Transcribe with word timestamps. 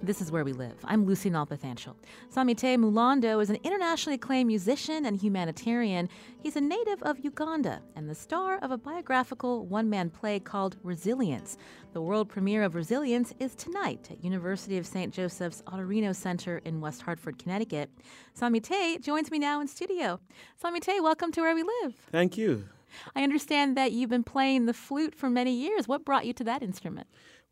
This 0.00 0.20
is 0.20 0.30
Where 0.30 0.44
We 0.44 0.52
Live. 0.52 0.76
I'm 0.84 1.04
Lucy 1.04 1.28
Nalpathanchel. 1.28 1.96
Samite 2.30 2.78
Mulondo 2.78 3.42
is 3.42 3.50
an 3.50 3.58
internationally 3.64 4.14
acclaimed 4.14 4.46
musician 4.46 5.04
and 5.04 5.16
humanitarian. 5.16 6.08
He's 6.40 6.54
a 6.54 6.60
native 6.60 7.02
of 7.02 7.18
Uganda 7.18 7.82
and 7.96 8.08
the 8.08 8.14
star 8.14 8.58
of 8.58 8.70
a 8.70 8.78
biographical 8.78 9.66
one 9.66 9.90
man 9.90 10.08
play 10.08 10.38
called 10.38 10.76
Resilience. 10.84 11.58
The 11.94 12.00
world 12.00 12.28
premiere 12.28 12.62
of 12.62 12.76
Resilience 12.76 13.34
is 13.40 13.56
tonight 13.56 14.08
at 14.12 14.22
University 14.22 14.78
of 14.78 14.86
St. 14.86 15.12
Joseph's 15.12 15.62
Autorino 15.62 16.14
Center 16.14 16.58
in 16.58 16.80
West 16.80 17.02
Hartford, 17.02 17.36
Connecticut. 17.36 17.90
Samite 18.34 19.02
joins 19.02 19.32
me 19.32 19.40
now 19.40 19.60
in 19.60 19.66
studio. 19.66 20.20
Samite, 20.62 21.02
welcome 21.02 21.32
to 21.32 21.40
Where 21.40 21.56
We 21.56 21.64
Live. 21.64 21.96
Thank 22.12 22.38
you. 22.38 22.68
I 23.14 23.22
understand 23.22 23.76
that 23.76 23.92
you've 23.92 24.10
been 24.10 24.24
playing 24.24 24.66
the 24.66 24.72
flute 24.72 25.14
for 25.14 25.28
many 25.28 25.52
years. 25.52 25.86
What 25.86 26.04
brought 26.04 26.24
you 26.24 26.32
to 26.34 26.44
that 26.44 26.62
instrument? 26.62 27.06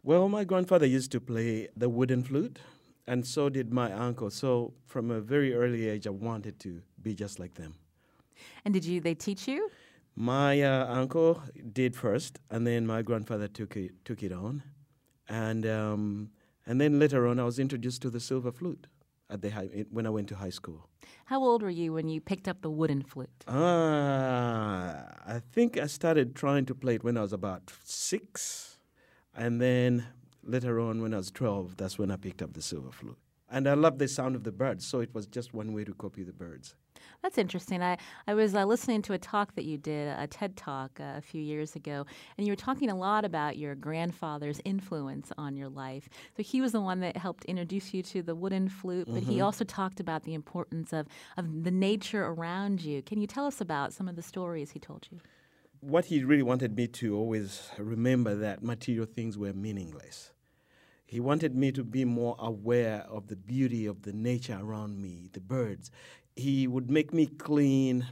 Well, 0.07 0.29
my 0.29 0.45
grandfather 0.45 0.87
used 0.87 1.11
to 1.13 1.21
play 1.21 1.67
the 1.77 1.89
wooden 1.89 2.23
flute, 2.23 2.61
and 3.09 3.27
so 3.27 3.49
did 3.49 3.73
my 3.73 3.91
uncle. 3.93 4.31
So 4.31 4.73
from 4.87 5.11
a 5.11 5.21
very 5.21 5.53
early 5.53 5.89
age, 5.89 6.07
I 6.07 6.11
wanted 6.11 6.61
to 6.61 6.81
be 7.03 7.13
just 7.13 7.41
like 7.41 7.55
them. 7.55 7.75
And 8.65 8.73
did 8.73 8.85
you? 8.85 9.01
They 9.01 9.15
teach 9.15 9.49
you? 9.49 9.69
My 10.15 10.63
uh, 10.63 10.87
uncle 10.87 11.43
did 11.73 11.97
first, 11.97 12.39
and 12.53 12.65
then 12.65 12.87
my 12.87 13.03
grandfather 13.03 13.49
took 13.49 13.77
it 13.77 14.05
took 14.05 14.23
it 14.23 14.31
on, 14.31 14.63
and 15.29 15.67
um, 15.67 16.31
and 16.67 16.81
then 16.81 17.01
later 17.01 17.27
on, 17.27 17.41
I 17.41 17.45
was 17.45 17.59
introduced 17.59 18.01
to 18.03 18.11
the 18.11 18.21
silver 18.21 18.53
flute 18.53 18.87
at 19.29 19.43
the 19.43 19.51
high, 19.51 19.87
when 19.91 20.07
I 20.07 20.11
went 20.11 20.29
to 20.29 20.37
high 20.37 20.55
school. 20.61 20.89
How 21.25 21.43
old 21.43 21.63
were 21.65 21.77
you 21.83 21.93
when 21.95 22.09
you 22.09 22.21
picked 22.21 22.47
up 22.47 22.63
the 22.63 22.71
wooden 22.71 23.03
flute? 23.03 23.45
Uh, 23.49 25.03
I 25.35 25.43
think 25.51 25.77
I 25.77 25.89
started 25.89 26.37
trying 26.37 26.65
to 26.67 26.77
play 26.77 26.95
it 26.95 27.03
when 27.03 27.17
I 27.17 27.23
was 27.23 27.33
about 27.33 27.73
six 27.83 28.66
and 29.37 29.61
then 29.61 30.07
later 30.43 30.81
on, 30.81 31.03
when 31.03 31.15
I 31.15 31.19
was 31.19 31.31
12, 31.31 31.77
that's 31.77 31.99
when 31.99 32.11
I 32.11 32.17
picked 32.17 32.43
up 32.43 32.55
the 32.55 32.63
silver 32.63 32.91
flute. 32.91 33.19
And 33.49 33.69
I 33.69 33.75
loved 33.75 33.99
the 33.99 34.09
sound 34.09 34.35
of 34.35 34.43
the 34.43 34.53
birds, 34.53 34.85
so 34.85 35.01
it 35.01 35.15
was 35.15 35.27
just 35.27 35.55
one 35.55 35.73
way 35.73 35.85
to 35.85 35.95
copy 35.95 36.25
the 36.25 36.33
birds. 36.33 36.75
That's 37.23 37.39
interesting. 37.39 37.83
I, 37.83 37.99
I 38.27 38.35
was 38.35 38.55
uh, 38.55 38.65
listening 38.65 39.03
to 39.03 39.13
a 39.13 39.19
talk 39.19 39.55
that 39.55 39.65
you 39.65 39.79
did, 39.79 40.09
a 40.19 40.27
TED 40.27 40.57
talk 40.57 40.99
uh, 41.01 41.15
a 41.17 41.21
few 41.21 41.41
years 41.41 41.77
ago, 41.77 42.07
and 42.37 42.47
you 42.47 42.53
were 42.53 42.57
talking 42.57 42.91
a 42.91 42.97
lot 42.97 43.25
about 43.25 43.57
your 43.57 43.75
grandfather's 43.75 44.61
influence 44.65 45.33
on 45.39 45.57
your 45.57 45.69
life. 45.69 46.09
So 46.37 46.43
he 46.43 46.61
was 46.61 46.73
the 46.73 46.81
one 46.81 47.01
that 47.01 47.17
helped 47.17 47.45
introduce 47.45 47.95
you 47.95 48.03
to 48.05 48.23
the 48.23 48.35
wooden 48.35 48.69
flute, 48.69 49.07
but 49.07 49.23
mm-hmm. 49.23 49.31
he 49.31 49.41
also 49.41 49.65
talked 49.65 50.01
about 50.01 50.25
the 50.25 50.35
importance 50.35 50.93
of, 50.93 51.07
of 51.37 51.65
the 51.65 51.71
nature 51.71 52.25
around 52.25 52.83
you. 52.83 53.03
Can 53.03 53.21
you 53.21 53.27
tell 53.27 53.47
us 53.47 53.61
about 53.61 53.93
some 53.93 54.09
of 54.09 54.17
the 54.17 54.23
stories 54.23 54.73
he 54.73 54.79
told 54.79 55.07
you? 55.11 55.21
What 55.81 56.07
he 56.07 56.25
really 56.25 56.43
wanted 56.43 56.77
me 56.77 56.87
to 56.87 57.17
always 57.17 57.69
remember 57.79 58.35
that 58.35 58.63
material 58.63 59.07
things 59.07 59.37
were 59.37 59.53
meaningless. 59.53 60.33
He 61.07 61.21
wanted 61.21 61.55
me 61.55 61.71
to 61.73 61.85
be 61.85 62.05
more 62.05 62.37
aware 62.39 63.05
of 63.09 63.29
the 63.29 63.37
beauty 63.37 63.87
of 63.87 64.03
the 64.03 64.13
nature 64.13 64.59
around 64.61 65.01
me, 65.01 65.29
the 65.33 65.41
birds. 65.41 65.91
He 66.35 66.67
would 66.67 66.91
make 66.91 67.15
me 67.15 67.27
clean, 67.27 68.07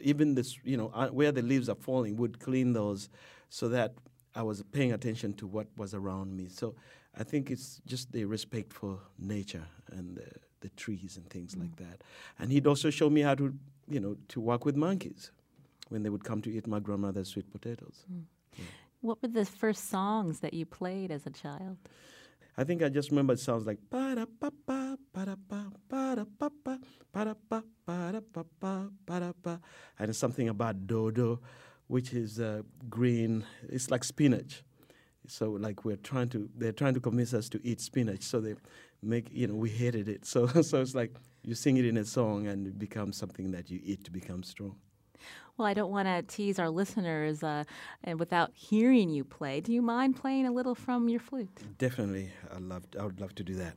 even 0.00 0.34
this, 0.34 0.58
you 0.64 0.76
know, 0.76 0.90
uh, 0.92 1.08
where 1.08 1.30
the 1.30 1.42
leaves 1.42 1.68
are 1.68 1.76
falling, 1.76 2.16
would 2.16 2.40
clean 2.40 2.72
those 2.72 3.08
so 3.48 3.68
that 3.68 3.94
I 4.34 4.42
was 4.42 4.62
paying 4.72 4.92
attention 4.92 5.34
to 5.34 5.46
what 5.46 5.68
was 5.76 5.94
around 5.94 6.36
me. 6.36 6.48
So 6.48 6.74
I 7.16 7.22
think 7.22 7.50
it's 7.50 7.80
just 7.86 8.10
the 8.10 8.24
respect 8.24 8.72
for 8.72 8.98
nature 9.18 9.66
and 9.92 10.16
the, 10.16 10.26
the 10.60 10.68
trees 10.70 11.16
and 11.16 11.28
things 11.30 11.54
mm. 11.54 11.60
like 11.60 11.76
that. 11.76 12.02
And 12.38 12.50
he'd 12.50 12.66
also 12.66 12.90
show 12.90 13.08
me 13.08 13.20
how 13.20 13.36
to, 13.36 13.54
you 13.88 14.00
know, 14.00 14.16
to 14.28 14.40
work 14.40 14.64
with 14.64 14.74
monkeys 14.74 15.30
when 15.92 16.02
they 16.02 16.08
would 16.10 16.24
come 16.24 16.40
to 16.42 16.50
eat 16.50 16.66
my 16.66 16.80
grandmother's 16.80 17.28
sweet 17.28 17.50
potatoes. 17.52 18.04
Mm. 18.10 18.24
Yeah. 18.56 18.64
What 19.00 19.20
were 19.20 19.28
the 19.28 19.44
first 19.44 19.90
songs 19.90 20.40
that 20.40 20.54
you 20.54 20.64
played 20.64 21.10
as 21.10 21.26
a 21.26 21.30
child? 21.30 21.76
I 22.56 22.64
think 22.64 22.82
I 22.82 22.88
just 22.88 23.10
remember 23.10 23.32
it 23.32 23.40
sounds 23.40 23.66
like 23.66 23.78
pa 23.90 24.14
da 24.14 24.26
pa 24.40 24.50
pa 24.66 24.96
pa 25.12 25.24
da 25.24 25.36
pa 25.48 25.70
pa 25.88 26.14
da 26.14 26.24
pa 26.38 26.50
pa 26.64 26.78
pa 27.12 27.24
da 27.24 27.34
pa 27.48 27.62
pa 27.86 28.12
da 28.12 28.20
pa 28.20 28.44
pa 28.60 28.88
pa 29.06 29.18
da 29.18 29.32
pa 29.32 29.58
and 29.98 30.10
it's 30.10 30.18
something 30.18 30.48
about 30.48 30.86
dodo, 30.86 31.40
which 31.86 32.12
is 32.12 32.40
uh, 32.40 32.62
green. 32.90 33.44
It's 33.68 33.90
like 33.90 34.04
spinach. 34.04 34.62
So 35.26 35.52
like 35.52 35.84
we're 35.84 35.96
trying 35.96 36.28
to 36.30 36.48
they're 36.56 36.72
trying 36.72 36.94
to 36.94 37.00
convince 37.00 37.32
us 37.32 37.48
to 37.50 37.60
eat 37.66 37.80
spinach. 37.80 38.22
So 38.22 38.40
they 38.40 38.54
make 39.02 39.28
you 39.32 39.46
know 39.46 39.54
we 39.54 39.70
hated 39.70 40.08
it. 40.08 40.24
So 40.32 40.46
so 40.46 40.82
it's 40.82 40.94
like 40.94 41.12
you 41.42 41.54
sing 41.54 41.78
it 41.78 41.86
in 41.86 41.96
a 41.96 42.04
song 42.04 42.46
and 42.46 42.66
it 42.66 42.78
becomes 42.78 43.16
something 43.16 43.50
that 43.52 43.70
you 43.70 43.80
eat 43.82 44.04
to 44.04 44.10
become 44.10 44.42
strong. 44.42 44.76
Well, 45.56 45.68
I 45.68 45.74
don't 45.74 45.90
want 45.90 46.08
to 46.08 46.22
tease 46.22 46.58
our 46.58 46.70
listeners 46.70 47.42
uh, 47.42 47.64
and 48.02 48.18
without 48.18 48.50
hearing 48.54 49.10
you 49.10 49.22
play. 49.22 49.60
Do 49.60 49.72
you 49.72 49.82
mind 49.82 50.16
playing 50.16 50.46
a 50.46 50.52
little 50.52 50.74
from 50.74 51.08
your 51.08 51.20
flute? 51.20 51.76
Definitely. 51.78 52.32
I 52.52 52.58
love 52.58 52.84
I 52.98 53.04
would 53.04 53.20
love 53.20 53.34
to 53.36 53.44
do 53.44 53.54
that. 53.56 53.76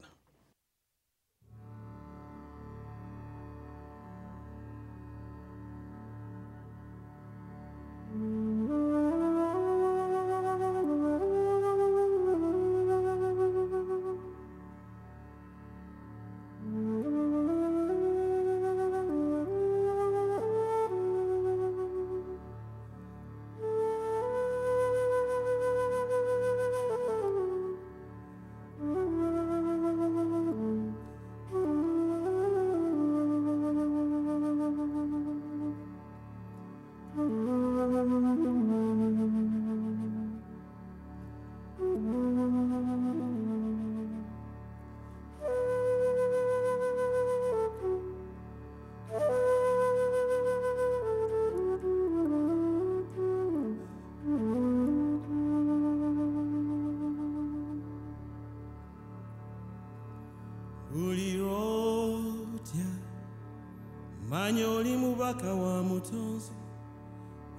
Mubaka 64.63 65.53
wa 65.53 65.83
mutonzi. 65.83 66.51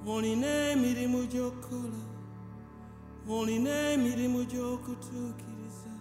Olina 0.07 0.71
emirimu 0.71 1.27
gy'okukola 1.27 2.03
olina 3.29 3.91
emirimu 3.93 4.45
gy'okutuukiriza. 4.45 5.93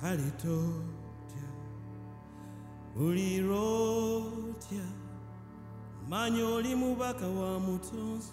Kale 0.00 0.30
totya 0.42 1.48
buli 2.94 3.40
lwotya 3.40 4.86
manya 6.08 6.44
oli 6.46 6.74
mubaka 6.74 7.26
wa 7.26 7.60
mutonzi. 7.60 8.32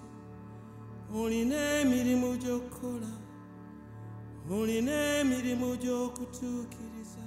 Olina 1.15 1.79
emirimu 1.81 2.37
gy'okukola 2.37 3.11
olina 4.51 4.91
emirimu 5.19 5.75
gy'okutuukiriza. 5.77 7.25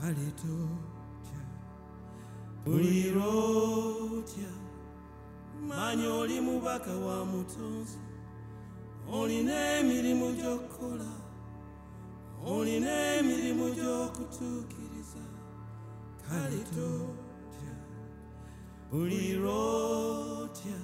Kale 0.00 0.30
totya 0.36 0.91
manya 5.68 6.14
oli 6.14 6.40
mubaka 6.40 6.90
wa 7.06 7.24
mutonzi 7.24 7.98
olina 9.12 9.54
emirimu 9.78 10.32
gy'okukola 10.38 11.10
olina 12.46 12.92
emirimu 13.18 13.66
gy'okutuukiriza 13.76 15.24
kale 16.24 16.62
totya. 16.74 17.74
Bulirotya 18.90 20.78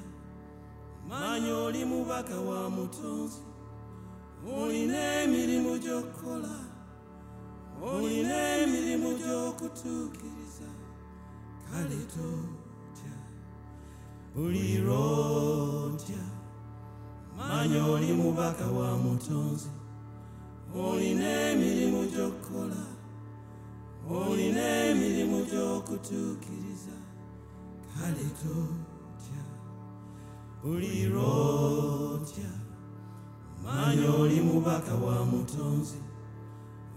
manya 1.08 1.54
oli 1.56 1.84
mubaka 1.84 2.40
wa 2.40 2.70
mutonzi 2.70 3.42
olina 4.58 4.98
emirimu 5.22 5.78
gy'okukola 5.78 6.54
olina 7.82 8.36
emirimu 8.62 9.10
gy'okutuukiriza 9.20 10.37
kale 11.70 11.96
totya 12.14 13.12
ulirotya 14.36 16.22
manya 17.36 17.84
oli 17.86 18.12
mubaka 18.12 18.66
wa 18.66 18.98
mutonzi 18.98 19.68
olina 20.74 21.28
emirimu 21.50 22.04
gy'okukola 22.12 22.82
olina 24.10 24.64
emirimu 24.90 25.44
gy'okutuukiriza 25.50 26.96
kale 27.94 28.26
totya 28.42 29.42
ulirotya 30.64 32.50
manya 33.64 34.10
oli 34.20 34.40
mubaka 34.40 34.94
wa 34.94 35.24
mutonzi 35.26 36.00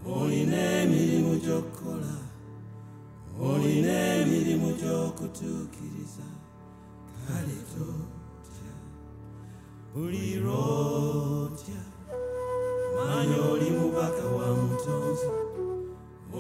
olina 0.06 0.58
emirimu 0.82 1.36
gy'okukola 1.44 2.31
olina 3.50 3.94
emirimu 4.22 4.70
gy'okutuukiriza 4.80 6.28
kale 7.28 7.58
totya. 7.72 8.74
Ulirotya 10.02 11.82
manya 12.96 13.38
oli 13.52 13.70
mubaka 13.78 14.26
wa 14.38 14.48
mutonzi. 14.58 15.30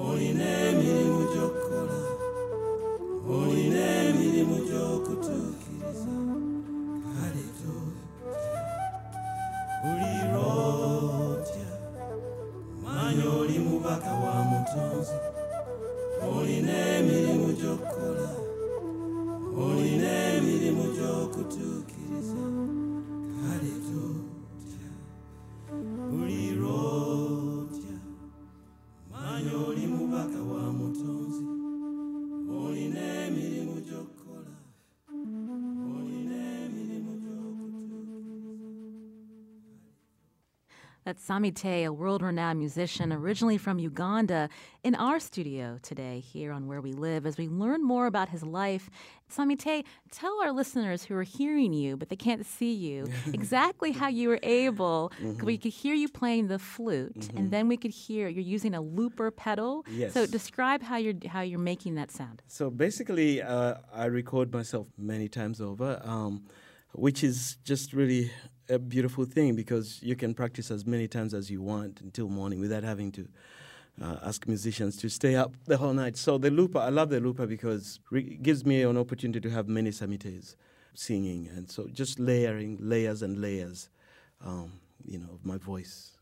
Olina 0.05 0.47
emirimu 0.69 1.21
gy'okukola 1.31 1.99
olina 3.37 3.81
emirimu 4.07 4.55
gy'okutuukiriza 4.67 5.60
That's 41.03 41.23
Samite, 41.23 41.65
a 41.65 41.89
world 41.89 42.21
renowned 42.21 42.59
musician 42.59 43.11
originally 43.11 43.57
from 43.57 43.79
Uganda, 43.79 44.49
in 44.83 44.93
our 44.93 45.19
studio 45.19 45.79
today 45.81 46.19
here 46.19 46.51
on 46.51 46.67
Where 46.67 46.79
We 46.79 46.93
Live 46.93 47.25
as 47.25 47.39
we 47.39 47.47
learn 47.47 47.83
more 47.83 48.05
about 48.05 48.29
his 48.29 48.43
life. 48.43 48.87
Samite, 49.27 49.83
tell 50.11 50.39
our 50.43 50.51
listeners 50.51 51.03
who 51.03 51.15
are 51.15 51.23
hearing 51.23 51.73
you 51.73 51.97
but 51.97 52.09
they 52.09 52.15
can't 52.15 52.45
see 52.45 52.73
you 52.73 53.07
exactly 53.33 53.91
how 53.91 54.09
you 54.09 54.29
were 54.29 54.39
able. 54.43 55.11
We 55.43 55.57
could 55.57 55.73
hear 55.73 55.95
you 55.95 56.07
playing 56.07 56.49
the 56.49 56.59
flute, 56.59 57.29
and 57.35 57.49
then 57.49 57.67
we 57.67 57.77
could 57.77 57.91
hear 57.91 58.27
you're 58.27 58.43
using 58.43 58.75
a 58.75 58.81
looper 58.81 59.31
pedal. 59.31 59.83
Yes. 59.89 60.13
So 60.13 60.27
describe 60.27 60.83
how 60.83 60.97
you're 60.97 61.15
how 61.27 61.41
you're 61.41 61.59
making 61.59 61.95
that 61.95 62.11
sound. 62.11 62.43
So 62.47 62.69
basically, 62.69 63.41
uh, 63.41 63.75
I 63.91 64.05
record 64.05 64.53
myself 64.53 64.85
many 64.99 65.27
times 65.29 65.61
over, 65.61 65.99
um, 66.03 66.43
which 66.93 67.23
is 67.23 67.57
just 67.63 67.91
really 67.93 68.29
a 68.71 68.79
beautiful 68.79 69.25
thing 69.25 69.55
because 69.55 70.01
you 70.01 70.15
can 70.15 70.33
practice 70.33 70.71
as 70.71 70.85
many 70.85 71.07
times 71.07 71.33
as 71.33 71.51
you 71.51 71.61
want 71.61 72.01
until 72.01 72.29
morning 72.29 72.59
without 72.59 72.83
having 72.83 73.11
to 73.11 73.27
uh, 74.01 74.17
ask 74.23 74.47
musicians 74.47 74.95
to 74.97 75.09
stay 75.09 75.35
up 75.35 75.53
the 75.65 75.77
whole 75.77 75.93
night. 75.93 76.17
So 76.17 76.37
the 76.37 76.49
looper, 76.49 76.79
I 76.79 76.89
love 76.89 77.09
the 77.09 77.19
looper 77.19 77.45
because 77.45 77.99
it 78.11 78.41
gives 78.41 78.65
me 78.65 78.81
an 78.83 78.97
opportunity 78.97 79.41
to 79.41 79.49
have 79.49 79.67
many 79.67 79.91
samites 79.91 80.55
singing, 80.93 81.49
and 81.55 81.69
so 81.69 81.87
just 81.91 82.19
layering 82.19 82.77
layers 82.79 83.21
and 83.21 83.39
layers, 83.39 83.89
um, 84.45 84.73
you 85.05 85.19
know, 85.19 85.29
of 85.33 85.45
my 85.45 85.57
voice 85.57 86.17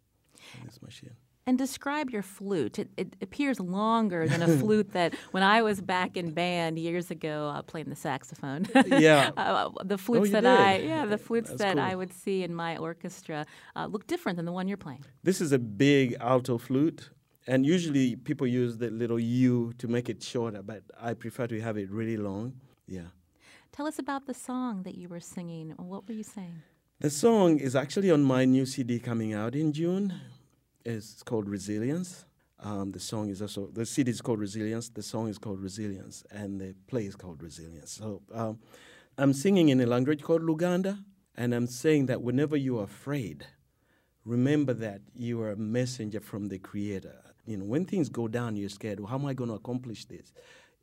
in 0.59 0.65
this 0.65 0.81
machine. 0.81 1.15
And 1.49 1.57
describe 1.57 2.11
your 2.11 2.21
flute. 2.21 2.77
It, 2.77 2.89
it 2.95 3.15
appears 3.23 3.59
longer 3.59 4.27
than 4.27 4.43
a 4.43 4.47
flute 4.59 4.91
that 4.91 5.15
when 5.31 5.41
I 5.41 5.63
was 5.63 5.81
back 5.81 6.15
in 6.15 6.29
band 6.29 6.77
years 6.77 7.09
ago 7.09 7.51
uh, 7.51 7.63
playing 7.63 7.89
the 7.89 7.95
saxophone. 7.95 8.67
Yeah. 8.85 9.31
uh, 9.37 9.71
the 9.83 9.97
flutes 9.97 10.27
you 10.27 10.33
that 10.33 10.41
did? 10.41 10.59
I 10.59 10.77
yeah 10.77 11.07
the 11.07 11.17
flutes 11.17 11.49
That's 11.49 11.63
that 11.63 11.79
I 11.79 11.95
would 11.95 12.13
see 12.13 12.43
in 12.43 12.53
my 12.53 12.77
orchestra 12.77 13.47
uh, 13.75 13.87
look 13.87 14.05
different 14.05 14.35
than 14.35 14.45
the 14.45 14.51
one 14.51 14.67
you're 14.67 14.77
playing. 14.77 15.03
This 15.23 15.41
is 15.41 15.51
a 15.51 15.57
big 15.57 16.15
alto 16.19 16.59
flute, 16.59 17.09
and 17.47 17.65
usually 17.65 18.15
people 18.15 18.45
use 18.45 18.77
the 18.77 18.91
little 18.91 19.19
U 19.19 19.73
to 19.79 19.87
make 19.87 20.07
it 20.07 20.21
shorter, 20.21 20.61
but 20.61 20.83
I 21.01 21.15
prefer 21.15 21.47
to 21.47 21.59
have 21.61 21.77
it 21.77 21.89
really 21.89 22.17
long. 22.17 22.53
Yeah. 22.87 23.09
Tell 23.71 23.87
us 23.87 23.97
about 23.97 24.27
the 24.27 24.35
song 24.35 24.83
that 24.83 24.93
you 25.01 25.09
were 25.09 25.19
singing. 25.35 25.73
What 25.77 26.07
were 26.07 26.13
you 26.13 26.27
saying? 26.37 26.61
The 26.99 27.09
song 27.09 27.57
is 27.57 27.75
actually 27.75 28.11
on 28.11 28.23
my 28.23 28.45
new 28.45 28.67
CD 28.67 28.99
coming 28.99 29.33
out 29.33 29.55
in 29.55 29.73
June. 29.73 30.13
It's 30.85 31.23
called 31.23 31.49
Resilience. 31.49 32.25
Um, 32.61 32.91
the 32.91 32.99
song 32.99 33.29
is 33.29 33.41
also, 33.41 33.67
the 33.67 33.85
CD 33.85 34.11
is 34.11 34.21
called 34.21 34.39
Resilience, 34.39 34.89
the 34.89 35.01
song 35.01 35.29
is 35.29 35.37
called 35.37 35.61
Resilience, 35.61 36.23
and 36.29 36.59
the 36.59 36.75
play 36.87 37.05
is 37.05 37.15
called 37.15 37.41
Resilience. 37.41 37.91
So 37.91 38.21
um, 38.33 38.59
I'm 39.17 39.31
singing 39.33 39.69
in 39.69 39.79
a 39.79 39.85
language 39.85 40.21
called 40.21 40.41
Luganda, 40.41 41.01
and 41.35 41.53
I'm 41.53 41.67
saying 41.67 42.07
that 42.07 42.21
whenever 42.21 42.57
you 42.57 42.79
are 42.79 42.83
afraid, 42.83 43.45
remember 44.25 44.73
that 44.73 45.01
you 45.15 45.41
are 45.41 45.51
a 45.51 45.55
messenger 45.55 46.19
from 46.19 46.49
the 46.49 46.59
Creator. 46.59 47.15
You 47.45 47.57
know, 47.57 47.65
when 47.65 47.85
things 47.85 48.09
go 48.09 48.27
down, 48.27 48.57
you're 48.57 48.69
scared. 48.69 48.99
Well, 48.99 49.07
how 49.07 49.15
am 49.15 49.25
I 49.25 49.33
going 49.33 49.49
to 49.49 49.55
accomplish 49.55 50.05
this? 50.05 50.33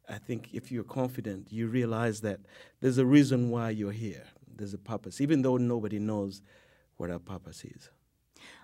I 0.08 0.18
think 0.18 0.50
if 0.54 0.72
you're 0.72 0.84
confident, 0.84 1.52
you 1.52 1.66
realize 1.66 2.22
that 2.22 2.40
there's 2.80 2.98
a 2.98 3.04
reason 3.06 3.50
why 3.50 3.70
you're 3.70 3.92
here. 3.92 4.24
There's 4.56 4.72
a 4.72 4.78
purpose, 4.78 5.20
even 5.20 5.42
though 5.42 5.58
nobody 5.58 5.98
knows 5.98 6.42
what 6.96 7.10
our 7.10 7.18
purpose 7.18 7.64
is. 7.64 7.90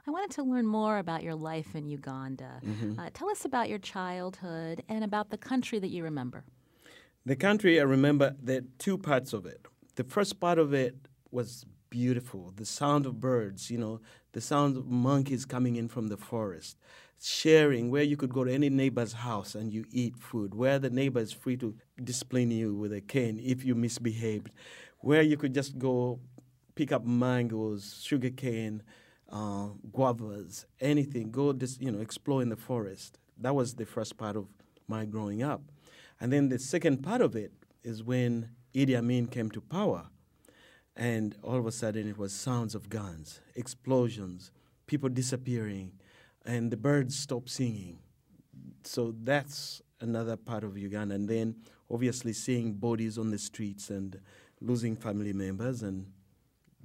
I 0.07 0.11
wanted 0.11 0.33
to 0.33 0.43
learn 0.43 0.67
more 0.67 0.99
about 0.99 1.23
your 1.23 1.37
life 1.37 1.77
in 1.77 1.87
Uganda. 1.87 2.61
Mm-hmm. 2.65 2.99
Uh, 2.99 3.11
tell 3.15 3.31
us 3.31 3.45
about 3.45 3.69
your 3.69 3.79
childhood 3.79 4.83
and 4.89 5.05
about 5.05 5.31
the 5.31 5.39
country 5.39 5.79
that 5.79 5.91
you 5.91 6.03
remember. 6.03 6.45
The 7.25 7.37
country, 7.37 7.79
I 7.79 7.85
remember 7.85 8.35
the 8.43 8.65
two 8.79 8.99
parts 8.99 9.33
of 9.33 9.47
it. 9.47 9.67
The 9.95 10.03
first 10.03 10.41
part 10.41 10.59
of 10.59 10.75
it 10.75 10.97
was 11.31 11.65
beautiful. 11.89 12.53
The 12.57 12.65
sound 12.65 13.07
of 13.07 13.21
birds, 13.21 13.71
you 13.71 13.79
know, 13.79 14.01
the 14.33 14.41
sound 14.41 14.77
of 14.77 14.87
monkeys 14.87 15.45
coming 15.45 15.77
in 15.77 15.87
from 15.87 16.09
the 16.09 16.17
forest, 16.17 16.79
sharing 17.21 17.91
where 17.91 18.03
you 18.03 18.17
could 18.17 18.33
go 18.33 18.43
to 18.43 18.53
any 18.53 18.71
neighbor's 18.71 19.13
house 19.13 19.55
and 19.55 19.73
you 19.73 19.85
eat 19.93 20.17
food, 20.17 20.53
where 20.53 20.81
the 20.81 20.91
neighbor 20.91 21.21
is 21.21 21.33
free 21.33 21.57
to 21.59 21.77
discipline 22.03 22.51
you 22.51 22.75
with 22.75 22.93
a 22.93 23.01
cane 23.01 23.39
if 23.41 23.65
you 23.65 23.77
misbehaved, 23.77 24.51
where 24.99 25.23
you 25.23 25.37
could 25.37 25.55
just 25.55 25.79
go 25.79 26.19
pick 26.75 26.91
up 26.91 27.05
mangoes, 27.05 28.01
sugar 28.03 28.31
cane, 28.31 28.83
uh, 29.33 29.69
guavas, 29.91 30.67
anything, 30.81 31.31
go 31.31 31.53
just, 31.53 31.81
you 31.81 31.91
know, 31.91 32.01
explore 32.01 32.43
in 32.43 32.51
the 32.51 32.57
forest. 32.57 33.19
That 33.39 33.55
was 33.55 33.75
the 33.75 33.87
first 33.87 34.17
part 34.19 34.37
of 34.37 34.47
my 34.87 35.07
growing 35.07 35.43
up. 35.43 35.63
And 36.21 36.33
then 36.33 36.51
the 36.51 36.59
second 36.59 37.03
part 37.03 37.23
of 37.23 37.35
it 37.35 37.53
is 37.83 38.03
when 38.03 38.51
Idi 38.75 38.97
Amin 38.97 39.27
came 39.27 39.51
to 39.51 39.61
power, 39.61 40.07
and 40.95 41.35
all 41.43 41.57
of 41.57 41.67
a 41.67 41.73
sudden 41.73 42.09
it 42.09 42.19
was 42.19 42.33
sounds 42.33 42.75
of 42.75 42.91
guns, 42.91 43.41
explosions, 43.57 44.51
people 44.87 45.09
disappearing, 45.09 45.93
and 46.45 46.71
the 46.71 46.77
birds 46.77 47.19
stopped 47.19 47.49
singing. 47.49 47.99
So 48.85 49.15
that's 49.23 49.81
another 50.01 50.37
part 50.37 50.65
of 50.65 50.77
Uganda. 50.77 51.15
And 51.15 51.29
then 51.29 51.57
obviously 51.91 52.33
seeing 52.35 52.75
bodies 52.75 53.17
on 53.17 53.31
the 53.31 53.39
streets 53.39 53.91
and 53.91 54.21
losing 54.61 54.97
family 54.97 55.33
members, 55.33 55.83
and 55.83 56.07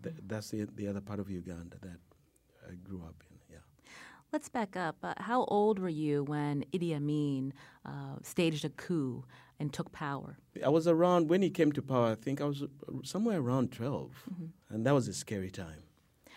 th- 0.02 0.16
that's 0.26 0.52
the, 0.52 0.68
the 0.76 0.88
other 0.88 1.02
part 1.02 1.20
of 1.20 1.30
Uganda 1.30 1.78
that 1.82 2.00
I 2.70 2.76
grew 2.76 3.02
up 3.06 3.24
in. 3.30 3.38
Yeah. 3.50 3.60
Let's 4.34 4.50
back 4.50 4.76
up. 4.76 4.98
Uh, 5.04 5.14
how 5.18 5.46
old 5.46 5.80
were 5.80 5.90
you 5.90 6.24
when 6.24 6.66
Idi 6.74 6.94
Amin 6.96 7.54
uh, 7.86 8.16
staged 8.24 8.66
a 8.66 8.70
coup 8.70 9.24
and 9.60 9.72
took 9.74 9.92
power? 9.92 10.38
I 10.66 10.70
was 10.70 10.88
around 10.88 11.30
when 11.30 11.42
he 11.42 11.50
came 11.50 11.72
to 11.72 11.82
power. 11.82 12.08
I 12.12 12.16
think 12.16 12.42
I 12.42 12.46
was 12.46 12.62
uh, 12.64 12.68
somewhere 13.04 13.40
around 13.40 13.72
12, 13.72 14.12
and 14.70 14.86
that 14.86 14.94
was 14.94 15.08
a 15.08 15.14
scary 15.14 15.50
time. 15.50 15.84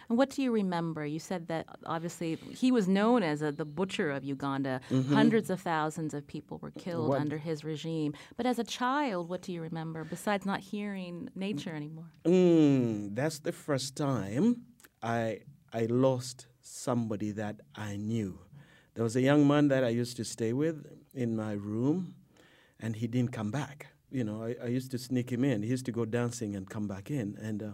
And 0.08 0.18
what 0.18 0.30
do 0.30 0.42
you 0.42 0.50
remember? 0.50 1.06
You 1.06 1.20
said 1.20 1.46
that 1.48 1.66
obviously 1.86 2.34
he 2.50 2.72
was 2.72 2.88
known 2.88 3.22
as 3.22 3.42
a, 3.42 3.52
the 3.52 3.64
butcher 3.64 4.10
of 4.10 4.24
Uganda. 4.24 4.80
Hundreds 5.08 5.50
of 5.50 5.60
thousands 5.60 6.14
of 6.14 6.26
people 6.26 6.58
were 6.58 6.72
killed 6.72 7.10
What- 7.10 7.20
under 7.20 7.38
his 7.38 7.62
regime. 7.62 8.14
But 8.36 8.44
as 8.44 8.58
a 8.58 8.64
child, 8.64 9.28
what 9.28 9.40
do 9.42 9.52
you 9.52 9.62
remember 9.62 10.02
besides 10.02 10.44
not 10.44 10.60
hearing 10.60 11.28
nature 11.36 11.74
anymore? 11.76 12.10
Mm, 12.24 13.14
that's 13.14 13.38
the 13.38 13.52
first 13.52 13.96
time 13.96 14.62
I 15.00 15.40
I 15.72 15.86
lost 15.86 16.46
somebody 16.60 17.30
that 17.32 17.60
I 17.74 17.96
knew. 17.96 18.38
There 18.94 19.04
was 19.04 19.16
a 19.16 19.20
young 19.20 19.46
man 19.46 19.68
that 19.68 19.84
I 19.84 19.88
used 19.88 20.16
to 20.16 20.24
stay 20.24 20.52
with 20.52 20.86
in 21.14 21.36
my 21.36 21.52
room, 21.52 22.14
and 22.80 22.96
he 22.96 23.06
didn't 23.06 23.32
come 23.32 23.50
back. 23.50 23.88
You 24.10 24.24
know, 24.24 24.42
I, 24.44 24.56
I 24.64 24.66
used 24.66 24.90
to 24.90 24.98
sneak 24.98 25.30
him 25.30 25.44
in. 25.44 25.62
He 25.62 25.68
used 25.68 25.86
to 25.86 25.92
go 25.92 26.04
dancing 26.04 26.56
and 26.56 26.68
come 26.68 26.88
back 26.88 27.10
in, 27.10 27.36
and 27.40 27.62
uh, 27.62 27.72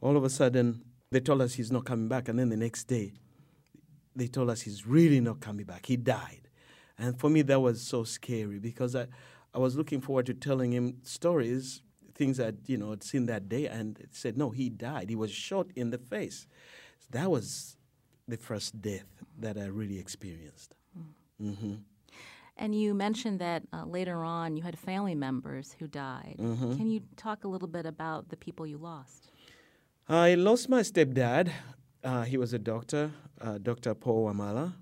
all 0.00 0.16
of 0.16 0.24
a 0.24 0.30
sudden 0.30 0.82
they 1.10 1.20
told 1.20 1.42
us 1.42 1.54
he's 1.54 1.72
not 1.72 1.84
coming 1.84 2.08
back. 2.08 2.28
And 2.28 2.38
then 2.38 2.50
the 2.50 2.56
next 2.56 2.84
day, 2.84 3.14
they 4.14 4.26
told 4.26 4.50
us 4.50 4.60
he's 4.60 4.86
really 4.86 5.20
not 5.20 5.40
coming 5.40 5.66
back. 5.66 5.86
He 5.86 5.96
died. 5.96 6.48
And 6.98 7.18
for 7.18 7.30
me, 7.30 7.42
that 7.42 7.60
was 7.60 7.80
so 7.80 8.04
scary 8.04 8.58
because 8.58 8.94
I, 8.94 9.06
I 9.54 9.58
was 9.58 9.76
looking 9.76 10.00
forward 10.00 10.26
to 10.26 10.34
telling 10.34 10.72
him 10.72 10.98
stories, 11.02 11.82
things 12.14 12.38
I'd 12.38 12.68
you 12.68 12.76
know 12.76 12.92
I'd 12.92 13.02
seen 13.02 13.26
that 13.26 13.48
day, 13.48 13.66
and 13.66 14.06
said 14.10 14.36
no, 14.36 14.50
he 14.50 14.68
died. 14.68 15.08
He 15.08 15.16
was 15.16 15.30
shot 15.30 15.68
in 15.74 15.90
the 15.90 15.98
face. 15.98 16.46
That 17.10 17.30
was 17.30 17.76
the 18.28 18.36
first 18.36 18.80
death 18.80 19.06
that 19.38 19.56
I 19.58 19.66
really 19.66 19.98
experienced. 19.98 20.76
hmm 21.38 21.74
And 22.56 22.74
you 22.74 22.94
mentioned 22.94 23.38
that 23.40 23.62
uh, 23.72 23.84
later 23.86 24.22
on 24.24 24.56
you 24.56 24.62
had 24.62 24.78
family 24.78 25.14
members 25.14 25.74
who 25.78 25.86
died. 25.86 26.36
Can 26.38 26.88
you 26.90 27.00
talk 27.16 27.44
a 27.44 27.48
little 27.48 27.68
bit 27.68 27.86
about 27.86 28.28
the 28.28 28.36
people 28.36 28.66
you 28.66 28.78
lost? 28.78 29.30
I 30.08 30.34
lost 30.34 30.68
my 30.68 30.82
stepdad. 30.82 31.50
Uh, 32.02 32.22
he 32.24 32.36
was 32.36 32.52
a 32.52 32.58
doctor, 32.58 33.12
uh, 33.40 33.58
Dr. 33.58 33.94
Paul 33.94 34.26
Wamala. 34.26 34.72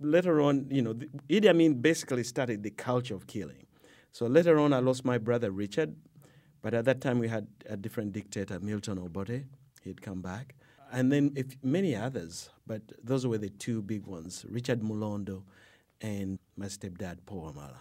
Later 0.00 0.40
on, 0.40 0.66
you 0.70 0.82
know, 0.82 0.92
the, 0.94 1.06
Idi 1.28 1.48
Amin 1.48 1.74
basically 1.80 2.24
started 2.24 2.62
the 2.62 2.70
culture 2.70 3.14
of 3.14 3.26
killing. 3.26 3.66
So 4.12 4.26
later 4.26 4.58
on, 4.58 4.72
I 4.72 4.78
lost 4.78 5.04
my 5.04 5.18
brother 5.18 5.50
Richard, 5.50 5.94
but 6.62 6.72
at 6.74 6.84
that 6.86 7.00
time 7.00 7.18
we 7.18 7.28
had 7.28 7.46
a 7.68 7.76
different 7.76 8.12
dictator, 8.12 8.58
Milton 8.60 8.98
Obote. 8.98 9.44
He'd 9.82 10.00
come 10.02 10.20
back, 10.22 10.54
and 10.92 11.10
then 11.12 11.32
if, 11.36 11.56
many 11.62 11.94
others, 11.94 12.50
but 12.66 12.82
those 13.02 13.26
were 13.26 13.38
the 13.38 13.50
two 13.50 13.82
big 13.82 14.06
ones: 14.06 14.44
Richard 14.48 14.82
Mulondo 14.82 15.42
and 16.00 16.38
my 16.56 16.66
stepdad 16.66 17.18
Paul 17.26 17.52
Wamala. 17.52 17.78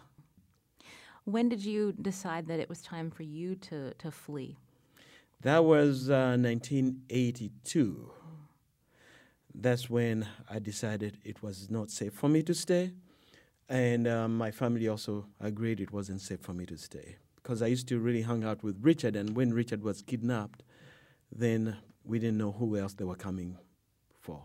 When 1.25 1.49
did 1.49 1.63
you 1.63 1.93
decide 1.93 2.47
that 2.47 2.59
it 2.59 2.69
was 2.69 2.81
time 2.81 3.11
for 3.11 3.23
you 3.23 3.55
to, 3.55 3.93
to 3.93 4.11
flee? 4.11 4.57
That 5.41 5.63
was 5.63 6.09
uh, 6.09 6.35
1982. 6.39 8.11
That's 9.53 9.89
when 9.89 10.27
I 10.49 10.59
decided 10.59 11.17
it 11.23 11.43
was 11.43 11.69
not 11.69 11.91
safe 11.91 12.13
for 12.13 12.29
me 12.29 12.41
to 12.43 12.53
stay. 12.53 12.93
And 13.67 14.07
um, 14.07 14.37
my 14.37 14.51
family 14.51 14.87
also 14.87 15.27
agreed 15.39 15.79
it 15.79 15.93
wasn't 15.93 16.21
safe 16.21 16.39
for 16.41 16.53
me 16.53 16.65
to 16.65 16.77
stay. 16.77 17.17
Because 17.35 17.61
I 17.61 17.67
used 17.67 17.87
to 17.89 17.99
really 17.99 18.23
hang 18.23 18.43
out 18.43 18.63
with 18.63 18.77
Richard, 18.81 19.15
and 19.15 19.35
when 19.35 19.53
Richard 19.53 19.83
was 19.83 20.01
kidnapped, 20.01 20.63
then 21.31 21.77
we 22.05 22.19
didn't 22.19 22.37
know 22.37 22.51
who 22.51 22.77
else 22.77 22.93
they 22.93 23.05
were 23.05 23.15
coming 23.15 23.57
for. 24.19 24.41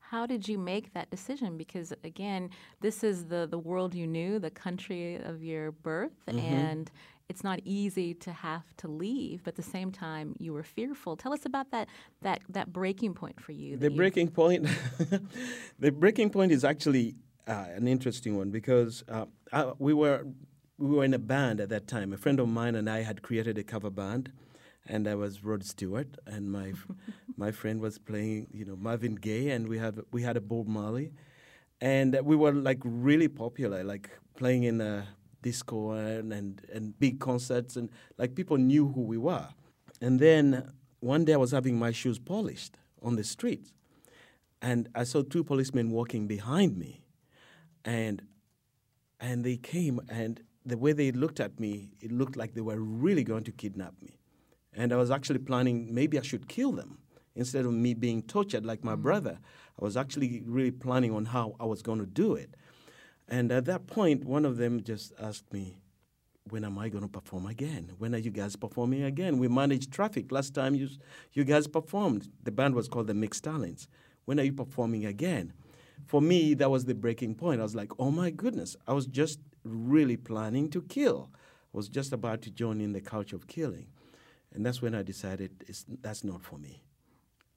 How 0.00 0.26
did 0.26 0.48
you 0.48 0.58
make 0.58 0.92
that 0.94 1.10
decision? 1.10 1.56
Because 1.56 1.92
again, 2.04 2.50
this 2.80 3.02
is 3.02 3.26
the, 3.26 3.48
the 3.50 3.58
world 3.58 3.94
you 3.94 4.06
knew, 4.06 4.38
the 4.38 4.50
country 4.50 5.16
of 5.16 5.42
your 5.42 5.72
birth, 5.72 6.12
and 6.28 6.90
it's 7.28 7.42
not 7.42 7.60
easy 7.64 8.14
to 8.14 8.32
have 8.32 8.64
to 8.76 8.88
leave, 8.88 9.42
but 9.44 9.52
at 9.52 9.56
the 9.56 9.62
same 9.62 9.90
time 9.90 10.36
you 10.38 10.52
were 10.52 10.62
fearful. 10.62 11.16
Tell 11.16 11.32
us 11.32 11.46
about 11.46 11.70
that 11.70 11.88
that, 12.22 12.42
that 12.50 12.72
breaking 12.72 13.14
point 13.14 13.40
for 13.40 13.52
you. 13.52 13.76
The 13.76 13.88
breaking 13.90 14.28
point, 14.28 14.68
the 15.78 15.90
breaking 15.90 16.30
point 16.30 16.52
is 16.52 16.64
actually 16.64 17.16
uh, 17.48 17.66
an 17.74 17.88
interesting 17.88 18.36
one 18.36 18.50
because 18.50 19.04
uh, 19.08 19.24
I, 19.52 19.72
we 19.78 19.94
were 19.94 20.26
we 20.78 20.88
were 20.96 21.04
in 21.04 21.14
a 21.14 21.18
band 21.18 21.60
at 21.60 21.68
that 21.70 21.86
time. 21.86 22.12
A 22.12 22.16
friend 22.16 22.40
of 22.40 22.48
mine 22.48 22.74
and 22.74 22.90
I 22.90 23.02
had 23.02 23.22
created 23.22 23.58
a 23.58 23.64
cover 23.64 23.90
band, 23.90 24.32
and 24.86 25.08
I 25.08 25.14
was 25.14 25.42
Rod 25.42 25.64
Stewart, 25.64 26.16
and 26.26 26.50
my 26.50 26.72
my 27.36 27.50
friend 27.50 27.80
was 27.80 27.98
playing, 27.98 28.48
you 28.52 28.64
know, 28.64 28.76
Marvin 28.76 29.14
Gaye, 29.14 29.50
and 29.50 29.68
we 29.68 29.78
had 29.78 30.00
we 30.12 30.22
had 30.22 30.36
a 30.36 30.40
Bob 30.40 30.66
Marley, 30.66 31.12
and 31.80 32.18
we 32.22 32.36
were 32.36 32.52
like 32.52 32.80
really 32.84 33.28
popular, 33.28 33.82
like 33.84 34.10
playing 34.36 34.64
in 34.64 34.80
a 34.80 35.08
disco 35.42 35.92
and, 35.92 36.32
and 36.32 36.62
and 36.72 36.98
big 36.98 37.20
concerts, 37.20 37.76
and 37.76 37.90
like 38.18 38.34
people 38.34 38.56
knew 38.56 38.88
who 38.88 39.02
we 39.02 39.18
were. 39.18 39.48
And 40.00 40.20
then 40.20 40.72
one 41.00 41.24
day 41.24 41.34
I 41.34 41.38
was 41.38 41.52
having 41.52 41.78
my 41.78 41.92
shoes 41.92 42.18
polished 42.18 42.76
on 43.02 43.16
the 43.16 43.24
street, 43.24 43.72
and 44.60 44.88
I 44.94 45.04
saw 45.04 45.22
two 45.22 45.44
policemen 45.44 45.90
walking 45.90 46.26
behind 46.26 46.76
me, 46.76 47.04
and 47.84 48.22
and 49.20 49.44
they 49.44 49.56
came 49.56 50.00
and 50.08 50.42
the 50.66 50.78
way 50.78 50.92
they 50.92 51.12
looked 51.12 51.40
at 51.40 51.60
me, 51.60 51.90
it 52.00 52.10
looked 52.10 52.36
like 52.36 52.54
they 52.54 52.62
were 52.62 52.80
really 52.80 53.22
going 53.22 53.44
to 53.44 53.52
kidnap 53.52 53.92
me. 54.00 54.18
And 54.76 54.92
I 54.92 54.96
was 54.96 55.10
actually 55.10 55.38
planning 55.38 55.94
maybe 55.94 56.18
I 56.18 56.22
should 56.22 56.48
kill 56.48 56.72
them 56.72 56.98
instead 57.34 57.64
of 57.64 57.72
me 57.72 57.94
being 57.94 58.22
tortured 58.22 58.64
like 58.64 58.84
my 58.84 58.94
mm. 58.94 59.02
brother. 59.02 59.38
I 59.80 59.84
was 59.84 59.96
actually 59.96 60.42
really 60.46 60.70
planning 60.70 61.12
on 61.12 61.26
how 61.26 61.56
I 61.58 61.64
was 61.64 61.82
going 61.82 61.98
to 61.98 62.06
do 62.06 62.34
it. 62.34 62.54
And 63.28 63.50
at 63.50 63.64
that 63.64 63.86
point, 63.86 64.24
one 64.24 64.44
of 64.44 64.56
them 64.56 64.82
just 64.82 65.12
asked 65.20 65.52
me, 65.52 65.78
when 66.50 66.64
am 66.64 66.78
I 66.78 66.90
going 66.90 67.02
to 67.02 67.08
perform 67.08 67.46
again? 67.46 67.92
When 67.98 68.14
are 68.14 68.18
you 68.18 68.30
guys 68.30 68.54
performing 68.54 69.02
again? 69.02 69.38
We 69.38 69.48
managed 69.48 69.92
traffic. 69.92 70.30
Last 70.30 70.54
time 70.54 70.74
you, 70.74 70.88
you 71.32 71.44
guys 71.44 71.66
performed, 71.66 72.28
the 72.42 72.50
band 72.50 72.74
was 72.74 72.86
called 72.86 73.06
the 73.06 73.14
Mixed 73.14 73.44
Talents. 73.44 73.88
When 74.26 74.38
are 74.38 74.44
you 74.44 74.52
performing 74.52 75.06
again? 75.06 75.54
For 76.06 76.20
me, 76.20 76.52
that 76.54 76.70
was 76.70 76.84
the 76.84 76.94
breaking 76.94 77.36
point. 77.36 77.60
I 77.60 77.62
was 77.62 77.74
like, 77.74 77.92
oh 77.98 78.10
my 78.10 78.30
goodness, 78.30 78.76
I 78.86 78.92
was 78.92 79.06
just 79.06 79.40
really 79.64 80.18
planning 80.18 80.68
to 80.70 80.82
kill. 80.82 81.30
I 81.32 81.76
was 81.76 81.88
just 81.88 82.12
about 82.12 82.42
to 82.42 82.50
join 82.50 82.80
in 82.80 82.92
the 82.92 83.00
culture 83.00 83.36
of 83.36 83.46
killing. 83.46 83.86
And 84.54 84.64
that's 84.64 84.80
when 84.80 84.94
I 84.94 85.02
decided 85.02 85.64
it's, 85.66 85.84
that's 86.00 86.22
not 86.24 86.42
for 86.42 86.58
me. 86.58 86.84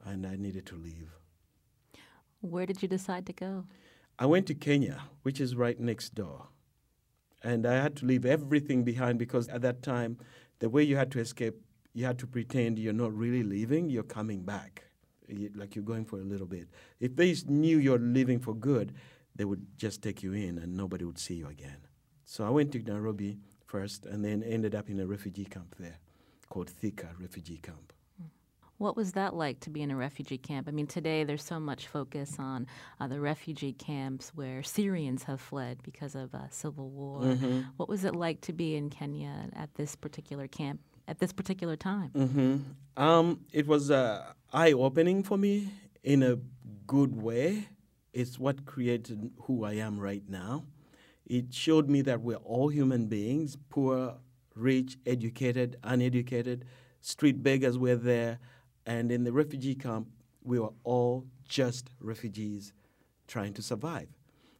And 0.06 0.26
I 0.26 0.36
needed 0.36 0.66
to 0.68 0.76
leave. 0.76 1.12
Where 2.42 2.66
did 2.66 2.82
you 2.82 2.88
decide 2.88 3.26
to 3.28 3.34
go? 3.34 3.66
I 4.20 4.26
went 4.26 4.48
to 4.48 4.56
Kenya, 4.56 5.04
which 5.22 5.40
is 5.40 5.56
right 5.56 5.80
next 5.80 6.16
door. 6.16 6.48
And 7.44 7.66
I 7.68 7.76
had 7.76 7.96
to 7.98 8.06
leave 8.06 8.26
everything 8.26 8.84
behind 8.84 9.20
because 9.20 9.48
at 9.50 9.62
that 9.62 9.84
time, 9.84 10.18
the 10.60 10.70
way 10.70 10.82
you 10.82 10.96
had 10.96 11.12
to 11.12 11.20
escape, 11.20 11.56
you 11.94 12.06
had 12.06 12.18
to 12.20 12.28
pretend 12.28 12.80
you're 12.80 12.94
not 12.94 13.14
really 13.14 13.44
leaving, 13.44 13.90
you're 13.90 14.04
coming 14.04 14.42
back. 14.44 14.84
You- 15.28 15.52
Like 15.56 15.76
you're 15.76 15.86
going 15.86 16.06
for 16.06 16.20
a 16.20 16.24
little 16.24 16.48
bit. 16.48 16.68
If 17.00 17.16
they 17.16 17.36
knew 17.48 17.78
you're 17.78 18.00
leaving 18.00 18.40
for 18.40 18.56
good, 18.56 18.94
they 19.36 19.46
would 19.46 19.66
just 19.78 20.02
take 20.02 20.24
you 20.24 20.34
in 20.34 20.58
and 20.58 20.76
nobody 20.76 21.06
would 21.06 21.20
see 21.20 21.36
you 21.36 21.48
again. 21.48 21.78
So 22.26 22.44
I 22.44 22.50
went 22.50 22.72
to 22.72 22.80
Nairobi 22.80 23.38
first 23.68 24.06
and 24.08 24.26
then 24.26 24.42
ended 24.42 24.74
up 24.74 24.90
in 24.90 25.00
a 25.00 25.06
refugee 25.06 25.46
camp 25.46 25.76
there 25.78 26.00
called 26.50 26.70
Thika 26.70 27.10
Refugee 27.20 27.58
Camp. 27.58 27.94
What 28.80 28.96
was 28.96 29.14
that 29.14 29.34
like 29.34 29.60
to 29.62 29.72
be 29.72 29.82
in 29.82 29.90
a 29.90 29.96
refugee 29.96 30.38
camp? 30.38 30.68
I 30.68 30.72
mean, 30.72 30.86
today 30.86 31.24
there's 31.24 31.44
so 31.44 31.60
much 31.60 31.88
focus 31.88 32.36
on 32.38 32.68
uh, 33.00 33.08
the 33.08 33.20
refugee 33.20 33.74
camps 33.74 34.32
where 34.36 34.62
Syrians 34.62 35.24
have 35.24 35.42
fled 35.42 35.82
because 35.82 36.14
of 36.14 36.36
uh, 36.36 36.48
civil 36.52 36.92
war. 36.92 37.24
What 37.78 37.90
was 37.90 38.04
it 38.04 38.16
like 38.16 38.42
to 38.42 38.54
be 38.54 38.76
in 38.76 38.92
Kenya 38.92 39.50
at 39.56 39.74
this 39.76 39.96
particular 39.96 40.48
camp 40.48 40.80
at 41.08 41.18
this 41.18 41.34
particular 41.34 41.76
time? 41.76 42.10
hmm 42.10 42.58
Um, 43.02 43.46
it 43.52 43.66
was 43.66 43.90
uh, 43.90 44.34
eye 44.54 44.74
opening 44.74 45.24
for 45.24 45.38
me 45.40 45.72
in 46.04 46.22
a 46.22 46.38
good 46.86 47.20
way. 47.20 47.70
It's 48.14 48.38
what 48.38 48.66
created 48.68 49.32
who 49.46 49.64
I 49.64 49.74
am 49.74 50.00
right 50.00 50.24
now. 50.30 50.66
It 51.26 51.52
showed 51.52 51.90
me 51.90 52.04
that 52.04 52.22
we're 52.22 52.44
all 52.46 52.70
human 52.70 53.08
beings 53.08 53.58
poor, 53.70 54.18
rich, 54.58 54.98
educated, 55.06 55.78
uneducated, 55.84 56.66
street 57.02 57.44
beggars 57.44 57.78
were 57.78 57.96
there. 57.96 58.40
And 58.86 59.12
in 59.12 59.24
the 59.24 59.32
refugee 59.32 59.76
camp, 59.76 60.08
we 60.44 60.60
were 60.60 60.72
all 60.84 61.26
just 61.48 61.90
refugees 62.00 62.74
trying 63.28 63.54
to 63.54 63.62
survive. 63.62 64.08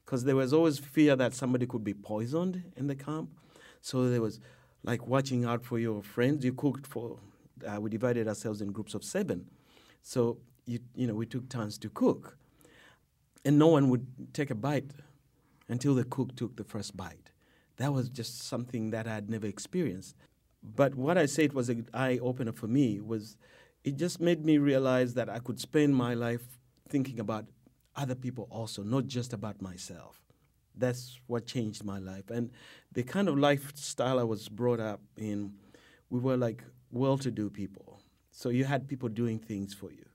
Because 0.06 0.24
there 0.24 0.36
was 0.36 0.54
always 0.54 0.80
fear 0.80 1.16
that 1.16 1.34
somebody 1.34 1.66
could 1.66 1.84
be 1.84 1.94
poisoned 1.94 2.64
in 2.76 2.88
the 2.88 2.96
camp. 2.96 3.30
So 3.82 4.10
there 4.10 4.22
was 4.22 4.40
like 4.84 5.06
watching 5.08 5.46
out 5.46 5.66
for 5.66 5.80
your 5.80 6.02
friends. 6.02 6.46
You 6.46 6.54
cooked 6.54 6.88
for, 6.88 7.20
uh, 7.66 7.80
we 7.82 7.90
divided 7.90 8.28
ourselves 8.28 8.62
in 8.62 8.72
groups 8.72 8.94
of 8.94 9.04
seven. 9.04 9.50
So, 10.02 10.38
you, 10.66 10.80
you 10.96 11.08
know, 11.08 11.14
we 11.14 11.26
took 11.26 11.50
turns 11.50 11.78
to 11.80 11.90
cook. 11.90 12.38
And 13.44 13.58
no 13.58 13.68
one 13.68 13.90
would 13.90 14.34
take 14.34 14.50
a 14.50 14.56
bite 14.56 14.92
until 15.70 15.96
the 15.96 16.04
cook 16.04 16.36
took 16.36 16.56
the 16.56 16.64
first 16.64 16.96
bite. 16.96 17.32
That 17.78 17.94
was 17.94 18.10
just 18.10 18.44
something 18.44 18.90
that 18.92 19.08
I 19.08 19.14
had 19.16 19.30
never 19.30 19.48
experienced. 19.48 20.16
But 20.64 20.96
what 20.96 21.18
I 21.18 21.26
said 21.26 21.54
was 21.54 21.70
an 21.70 21.88
eye 21.94 22.20
opener 22.22 22.52
for 22.52 22.68
me 22.68 23.00
was 23.00 23.38
it 23.84 23.96
just 23.96 24.20
made 24.20 24.44
me 24.44 24.58
realize 24.58 25.14
that 25.14 25.30
I 25.30 25.40
could 25.40 25.60
spend 25.60 25.96
my 25.96 26.14
life 26.14 26.42
thinking 26.90 27.20
about 27.20 27.46
other 27.96 28.16
people 28.16 28.48
also, 28.50 28.84
not 28.84 29.08
just 29.08 29.34
about 29.34 29.62
myself. 29.62 30.22
That's 30.76 31.20
what 31.28 31.48
changed 31.48 31.84
my 31.84 32.00
life. 32.00 32.30
And 32.30 32.52
the 32.92 33.04
kind 33.04 33.28
of 33.28 33.38
lifestyle 33.38 34.20
I 34.20 34.24
was 34.24 34.50
brought 34.50 34.80
up 34.80 35.00
in, 35.16 35.54
we 36.10 36.20
were 36.20 36.38
like 36.38 36.64
well 36.92 37.18
to 37.20 37.32
do 37.32 37.50
people. 37.50 38.02
So 38.32 38.50
you 38.50 38.66
had 38.66 38.88
people 38.88 39.10
doing 39.10 39.40
things 39.40 39.74
for 39.74 39.92
you. 39.92 40.06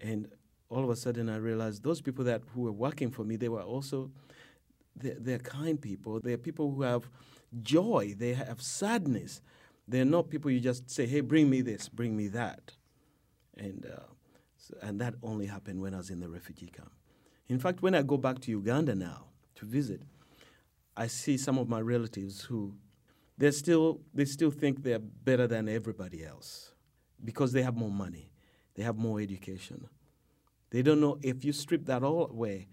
And 0.00 0.28
all 0.70 0.82
of 0.82 0.90
a 0.90 0.96
sudden 0.96 1.28
I 1.28 1.36
realized 1.36 1.82
those 1.82 2.00
people 2.00 2.24
that 2.24 2.42
who 2.54 2.62
were 2.62 2.72
working 2.72 3.10
for 3.10 3.24
me, 3.24 3.36
they 3.36 3.48
were 3.48 3.62
also 3.62 4.10
they're, 4.96 5.16
they're 5.18 5.38
kind 5.38 5.80
people. 5.80 6.20
They're 6.20 6.38
people 6.38 6.70
who 6.70 6.82
have 6.82 7.08
joy. 7.62 8.14
They 8.16 8.34
have 8.34 8.60
sadness. 8.62 9.40
They're 9.86 10.04
not 10.04 10.30
people 10.30 10.50
you 10.50 10.60
just 10.60 10.90
say, 10.90 11.06
"Hey, 11.06 11.20
bring 11.20 11.50
me 11.50 11.60
this, 11.60 11.88
bring 11.88 12.16
me 12.16 12.28
that," 12.28 12.72
and 13.56 13.86
uh, 13.86 14.04
so, 14.56 14.74
and 14.80 15.00
that 15.00 15.14
only 15.22 15.46
happened 15.46 15.80
when 15.82 15.94
I 15.94 15.98
was 15.98 16.10
in 16.10 16.20
the 16.20 16.28
refugee 16.28 16.72
camp. 16.74 16.92
In 17.48 17.58
fact, 17.58 17.82
when 17.82 17.94
I 17.94 18.02
go 18.02 18.16
back 18.16 18.40
to 18.40 18.50
Uganda 18.50 18.94
now 18.94 19.26
to 19.56 19.66
visit, 19.66 20.02
I 20.96 21.06
see 21.06 21.36
some 21.36 21.58
of 21.58 21.68
my 21.68 21.80
relatives 21.80 22.42
who 22.42 22.74
they 23.36 23.50
still 23.50 24.00
they 24.14 24.24
still 24.24 24.50
think 24.50 24.82
they're 24.82 24.98
better 24.98 25.46
than 25.46 25.68
everybody 25.68 26.24
else 26.24 26.72
because 27.22 27.52
they 27.52 27.62
have 27.62 27.76
more 27.76 27.90
money, 27.90 28.30
they 28.74 28.82
have 28.82 28.96
more 28.96 29.20
education. 29.20 29.88
They 30.70 30.82
don't 30.82 31.00
know 31.00 31.18
if 31.22 31.44
you 31.44 31.52
strip 31.52 31.84
that 31.86 32.02
all 32.02 32.28
away, 32.30 32.68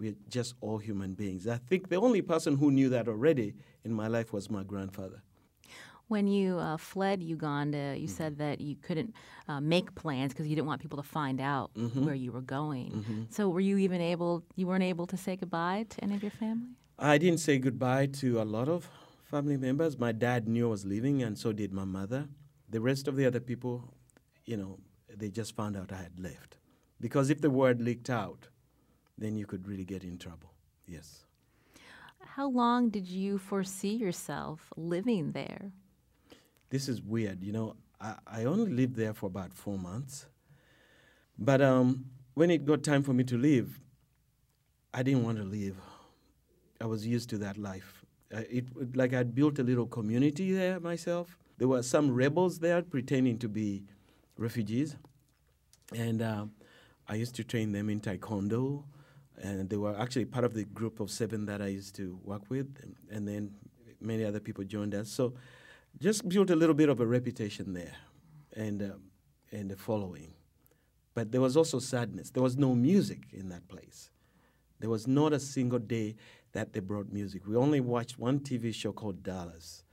we're 0.00 0.16
just 0.28 0.54
all 0.60 0.78
human 0.78 1.14
beings. 1.14 1.46
I 1.46 1.58
think 1.58 1.90
the 1.90 1.96
only 1.96 2.22
person 2.22 2.56
who 2.56 2.70
knew 2.70 2.88
that 2.88 3.06
already 3.06 3.54
in 3.84 3.92
my 3.92 4.08
life 4.08 4.32
was 4.32 4.50
my 4.50 4.62
grandfather. 4.64 5.22
When 6.08 6.26
you 6.26 6.58
uh, 6.58 6.76
fled 6.76 7.22
Uganda, 7.22 7.94
you 7.96 8.08
said 8.08 8.38
that 8.38 8.60
you 8.60 8.74
couldn't 8.74 9.14
uh, 9.46 9.60
make 9.60 9.94
plans 9.94 10.32
because 10.32 10.48
you 10.48 10.56
didn't 10.56 10.66
want 10.66 10.80
people 10.80 10.96
to 10.96 11.08
find 11.08 11.40
out 11.40 11.70
where 11.94 12.16
you 12.16 12.32
were 12.32 12.40
going. 12.40 13.28
So, 13.30 13.48
were 13.48 13.60
you 13.60 13.78
even 13.78 14.00
able? 14.00 14.42
You 14.56 14.66
weren't 14.66 14.82
able 14.82 15.06
to 15.06 15.16
say 15.16 15.36
goodbye 15.36 15.86
to 15.88 16.02
any 16.02 16.16
of 16.16 16.22
your 16.22 16.32
family? 16.32 16.70
I 16.98 17.16
didn't 17.18 17.38
say 17.38 17.58
goodbye 17.58 18.06
to 18.06 18.42
a 18.42 18.46
lot 18.56 18.68
of 18.68 18.90
family 19.22 19.56
members. 19.56 19.98
My 19.98 20.10
dad 20.10 20.48
knew 20.48 20.66
I 20.66 20.70
was 20.70 20.84
leaving, 20.84 21.22
and 21.22 21.38
so 21.38 21.52
did 21.52 21.72
my 21.72 21.84
mother. 21.84 22.26
The 22.68 22.80
rest 22.80 23.06
of 23.06 23.14
the 23.14 23.24
other 23.24 23.40
people, 23.40 23.94
you 24.44 24.56
know, 24.56 24.80
they 25.08 25.28
just 25.28 25.54
found 25.54 25.76
out 25.76 25.92
I 25.92 26.02
had 26.02 26.18
left. 26.18 26.56
Because 27.00 27.30
if 27.30 27.40
the 27.40 27.50
word 27.50 27.80
leaked 27.80 28.10
out, 28.10 28.48
then 29.20 29.36
you 29.36 29.46
could 29.46 29.68
really 29.68 29.84
get 29.84 30.02
in 30.02 30.18
trouble. 30.18 30.50
Yes. 30.86 31.24
How 32.20 32.48
long 32.48 32.88
did 32.90 33.06
you 33.06 33.38
foresee 33.38 33.94
yourself 33.94 34.72
living 34.76 35.32
there? 35.32 35.70
This 36.70 36.88
is 36.88 37.02
weird. 37.02 37.42
You 37.42 37.52
know, 37.52 37.76
I, 38.00 38.14
I 38.26 38.44
only 38.44 38.72
lived 38.72 38.96
there 38.96 39.14
for 39.14 39.26
about 39.26 39.52
four 39.52 39.78
months. 39.78 40.26
But 41.38 41.60
um, 41.60 42.06
when 42.34 42.50
it 42.50 42.64
got 42.64 42.82
time 42.82 43.02
for 43.02 43.12
me 43.12 43.24
to 43.24 43.36
leave, 43.38 43.80
I 44.92 45.02
didn't 45.02 45.24
want 45.24 45.38
to 45.38 45.44
leave. 45.44 45.76
I 46.80 46.86
was 46.86 47.06
used 47.06 47.28
to 47.30 47.38
that 47.38 47.56
life. 47.58 48.04
Uh, 48.34 48.38
it 48.50 48.64
it- 48.80 48.96
like 48.96 49.12
I'd 49.12 49.34
built 49.34 49.58
a 49.58 49.62
little 49.62 49.86
community 49.86 50.52
there 50.52 50.80
myself. 50.80 51.36
There 51.58 51.68
were 51.68 51.82
some 51.82 52.10
rebels 52.10 52.58
there 52.58 52.80
pretending 52.82 53.38
to 53.40 53.48
be 53.48 53.82
refugees, 54.38 54.96
and 55.94 56.22
um, 56.22 56.52
I 57.06 57.16
used 57.16 57.34
to 57.36 57.44
train 57.44 57.72
them 57.72 57.90
in 57.90 58.00
taekwondo. 58.00 58.84
And 59.42 59.70
they 59.70 59.76
were 59.76 59.98
actually 59.98 60.26
part 60.26 60.44
of 60.44 60.54
the 60.54 60.64
group 60.64 61.00
of 61.00 61.10
seven 61.10 61.46
that 61.46 61.62
I 61.62 61.68
used 61.68 61.96
to 61.96 62.18
work 62.24 62.42
with, 62.48 62.68
and, 63.10 63.26
then 63.26 63.52
many 64.00 64.24
other 64.24 64.40
people 64.40 64.64
joined 64.64 64.94
us. 64.94 65.08
So, 65.10 65.34
just 65.98 66.28
built 66.28 66.50
a 66.50 66.56
little 66.56 66.74
bit 66.74 66.88
of 66.88 67.00
a 67.00 67.06
reputation 67.06 67.72
there, 67.72 67.96
and 68.54 68.82
um, 68.82 69.02
and 69.50 69.72
a 69.72 69.76
following. 69.76 70.34
But 71.14 71.32
there 71.32 71.40
was 71.40 71.56
also 71.56 71.78
sadness. 71.78 72.30
There 72.30 72.42
was 72.42 72.56
no 72.56 72.74
music 72.74 73.28
in 73.32 73.48
that 73.48 73.66
place. 73.68 74.10
There 74.78 74.90
was 74.90 75.06
not 75.06 75.32
a 75.32 75.40
single 75.40 75.78
day 75.78 76.16
that 76.52 76.72
they 76.72 76.80
brought 76.80 77.12
music. 77.12 77.46
We 77.46 77.56
only 77.56 77.80
watched 77.80 78.18
one 78.18 78.40
TV 78.40 78.74
show 78.74 78.92
called 78.92 79.22
Dallas. 79.22 79.84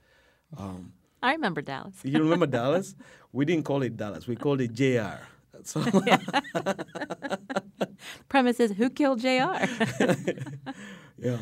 Um, 0.56 0.92
I 1.22 1.32
remember 1.32 1.60
Dallas. 1.62 1.94
you 2.04 2.18
remember 2.18 2.46
Dallas? 2.58 2.94
We 3.32 3.44
didn't 3.44 3.64
call 3.64 3.82
it 3.82 3.96
Dallas. 3.96 4.26
We 4.26 4.36
called 4.36 4.60
it 4.60 4.72
JR. 4.72 5.20
So 5.64 5.80
Premise 8.28 8.60
is 8.60 8.72
who 8.72 8.90
killed 8.90 9.20
Jr. 9.20 9.28
yeah. 11.18 11.38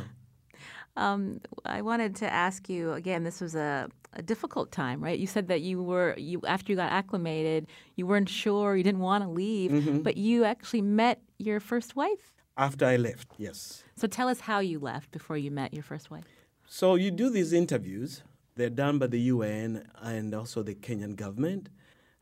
Um, 0.96 1.40
I 1.64 1.82
wanted 1.82 2.16
to 2.16 2.32
ask 2.32 2.68
you 2.68 2.92
again. 2.92 3.24
This 3.24 3.40
was 3.40 3.54
a, 3.54 3.88
a 4.14 4.22
difficult 4.22 4.72
time, 4.72 5.02
right? 5.02 5.18
You 5.18 5.26
said 5.26 5.48
that 5.48 5.60
you 5.60 5.82
were 5.82 6.14
you 6.16 6.40
after 6.46 6.72
you 6.72 6.76
got 6.76 6.90
acclimated, 6.90 7.66
you 7.96 8.06
weren't 8.06 8.28
sure, 8.28 8.76
you 8.76 8.82
didn't 8.82 9.02
want 9.02 9.22
to 9.24 9.30
leave, 9.30 10.02
but 10.02 10.16
you 10.16 10.44
actually 10.44 10.82
met 10.82 11.20
your 11.38 11.60
first 11.60 11.96
wife. 11.96 12.32
After 12.56 12.86
I 12.86 12.96
left, 12.96 13.28
yes. 13.36 13.84
So 13.96 14.06
tell 14.06 14.28
us 14.28 14.40
how 14.40 14.60
you 14.60 14.78
left 14.78 15.10
before 15.10 15.36
you 15.36 15.50
met 15.50 15.74
your 15.74 15.82
first 15.82 16.10
wife. 16.10 16.24
So 16.66 16.94
you 16.94 17.10
do 17.10 17.28
these 17.28 17.52
interviews. 17.52 18.22
They're 18.54 18.70
done 18.70 18.98
by 18.98 19.08
the 19.08 19.20
UN 19.20 19.86
and 20.00 20.34
also 20.34 20.62
the 20.62 20.74
Kenyan 20.74 21.14
government, 21.14 21.68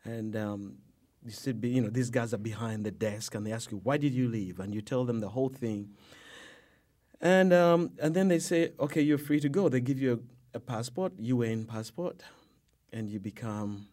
and 0.05 0.35
um, 0.35 0.79
you 1.25 1.31
sit, 1.31 1.57
you 1.65 1.81
know, 1.81 1.89
these 1.89 2.11
guys 2.11 2.35
are 2.35 2.39
behind 2.39 2.85
the 2.85 2.91
desk 2.91 3.35
and 3.35 3.47
they 3.47 3.53
ask 3.53 3.71
you, 3.71 3.81
"Why 3.83 3.97
did 3.97 4.13
you 4.13 4.29
leave?" 4.29 4.61
And 4.61 4.75
you 4.75 4.83
tell 4.83 5.05
them 5.05 5.21
the 5.21 5.31
whole 5.31 5.49
thing, 5.49 5.91
and 7.21 7.53
um, 7.53 7.93
and 8.01 8.15
then 8.15 8.29
they 8.29 8.39
say, 8.39 8.73
"Okay, 8.79 9.01
you're 9.01 9.19
free 9.19 9.41
to 9.41 9.49
go." 9.49 9.69
They 9.69 9.81
give 9.81 9.99
you 9.99 10.13
a, 10.53 10.59
a 10.59 10.61
passport, 10.61 11.13
UN 11.19 11.65
passport, 11.65 12.23
and 12.93 13.11
you 13.11 13.19
become, 13.19 13.89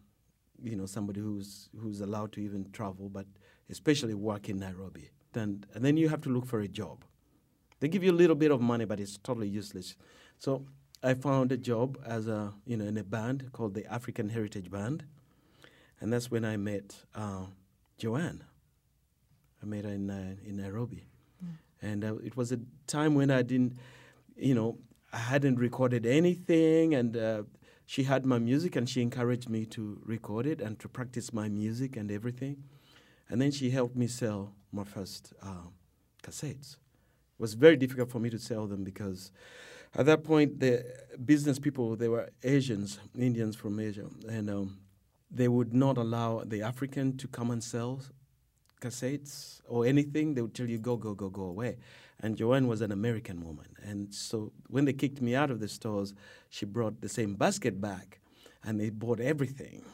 you 0.62 0.76
know, 0.76 0.86
somebody 0.86 1.20
who's 1.20 1.70
who's 1.80 2.00
allowed 2.00 2.32
to 2.32 2.40
even 2.40 2.70
travel, 2.72 3.08
but 3.08 3.26
especially 3.70 4.14
work 4.14 4.48
in 4.48 4.58
Nairobi. 4.58 5.10
And 5.34 5.66
and 5.74 5.84
then 5.84 5.96
you 5.96 6.10
have 6.10 6.20
to 6.22 6.28
look 6.28 6.46
for 6.46 6.60
a 6.60 6.68
job. 6.68 7.04
They 7.80 7.88
give 7.88 8.04
you 8.04 8.12
a 8.12 8.18
little 8.22 8.36
bit 8.36 8.50
of 8.50 8.60
money, 8.60 8.84
but 8.84 9.00
it's 9.00 9.16
totally 9.16 9.48
useless. 9.48 9.96
So 10.38 10.66
I 11.02 11.14
found 11.14 11.50
a 11.50 11.56
job 11.56 11.98
as 12.04 12.28
a 12.28 12.52
you 12.66 12.76
know 12.76 12.84
in 12.84 12.98
a 12.98 13.04
band 13.04 13.50
called 13.52 13.74
the 13.74 13.90
African 13.92 14.28
Heritage 14.28 14.70
Band, 14.70 15.04
and 16.02 16.12
that's 16.12 16.30
when 16.30 16.44
I 16.44 16.56
met 16.56 16.96
uh, 17.14 17.46
Joanne. 17.96 18.42
I 19.62 19.66
met 19.66 19.84
her 19.84 19.92
in 19.92 20.10
uh, 20.10 20.34
in 20.44 20.56
Nairobi, 20.56 21.06
and 21.80 22.04
uh, 22.04 22.16
it 22.16 22.36
was 22.36 22.50
a 22.50 22.58
time 22.88 23.14
when 23.14 23.30
I 23.30 23.42
didn't, 23.42 23.78
you 24.36 24.54
know, 24.54 24.78
I 25.12 25.18
hadn't 25.18 25.60
recorded 25.60 26.04
anything, 26.04 26.94
and 26.96 27.16
uh, 27.16 27.42
she 27.86 28.02
had 28.02 28.26
my 28.26 28.40
music, 28.40 28.74
and 28.74 28.88
she 28.88 29.00
encouraged 29.00 29.48
me 29.48 29.64
to 29.66 30.00
record 30.04 30.44
it 30.46 30.60
and 30.60 30.76
to 30.80 30.88
practice 30.88 31.32
my 31.32 31.48
music 31.48 31.96
and 31.96 32.10
everything, 32.10 32.64
and 33.28 33.40
then 33.40 33.52
she 33.52 33.70
helped 33.70 33.94
me 33.94 34.08
sell 34.08 34.52
my 34.72 34.84
first 34.84 35.32
uh, 35.40 35.68
cassettes. 36.24 36.72
It 36.72 37.38
was 37.38 37.54
very 37.54 37.76
difficult 37.76 38.10
for 38.10 38.18
me 38.18 38.28
to 38.30 38.40
sell 38.40 38.66
them 38.66 38.82
because 38.82 39.30
at 39.94 40.06
that 40.06 40.24
point 40.24 40.58
the 40.58 40.84
business 41.24 41.60
people 41.60 41.94
they 41.94 42.08
were 42.08 42.28
Asians, 42.42 42.98
Indians 43.16 43.54
from 43.54 43.78
Asia, 43.78 44.06
and 44.28 44.50
um, 44.50 44.81
they 45.32 45.48
would 45.48 45.72
not 45.72 45.96
allow 45.96 46.42
the 46.44 46.62
African 46.62 47.16
to 47.16 47.26
come 47.26 47.50
and 47.50 47.64
sell 47.64 48.02
cassettes 48.80 49.60
or 49.66 49.86
anything. 49.86 50.34
They 50.34 50.42
would 50.42 50.54
tell 50.54 50.68
you 50.68 50.78
go, 50.78 50.96
go, 50.96 51.14
go, 51.14 51.30
go 51.30 51.44
away. 51.44 51.78
And 52.20 52.36
Joanne 52.36 52.68
was 52.68 52.82
an 52.82 52.92
American 52.92 53.44
woman, 53.44 53.66
and 53.82 54.14
so 54.14 54.52
when 54.68 54.84
they 54.84 54.92
kicked 54.92 55.20
me 55.20 55.34
out 55.34 55.50
of 55.50 55.58
the 55.58 55.66
stores, 55.66 56.14
she 56.50 56.64
brought 56.64 57.00
the 57.00 57.08
same 57.08 57.34
basket 57.34 57.80
back, 57.80 58.20
and 58.62 58.78
they 58.78 58.90
bought 58.90 59.18
everything. 59.18 59.84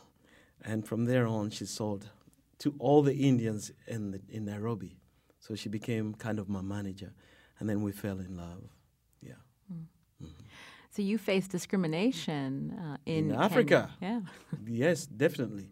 And 0.63 0.87
from 0.87 1.07
there 1.07 1.27
on, 1.27 1.49
she 1.49 1.65
sold 1.65 2.11
to 2.59 2.75
all 2.79 3.01
the 3.01 3.15
Indians 3.15 3.73
in 3.87 4.11
the, 4.11 4.21
in 4.29 4.45
Nairobi. 4.45 4.99
So 5.41 5.55
she 5.55 5.71
became 5.71 6.13
kind 6.15 6.39
of 6.39 6.51
my 6.51 6.61
manager, 6.61 7.15
and 7.59 7.67
then 7.67 7.83
we 7.83 7.93
fell 7.93 8.19
in 8.19 8.37
love. 8.37 8.69
Yeah. 10.99 11.05
So 11.05 11.11
you 11.11 11.19
faced 11.19 11.51
discrimination 11.51 12.75
uh, 12.79 12.97
in, 13.07 13.17
In 13.17 13.31
Kenya. 13.31 13.45
Africa. 13.45 13.91
Yeah. 14.01 14.21
yes, 14.67 15.07
definitely, 15.07 15.69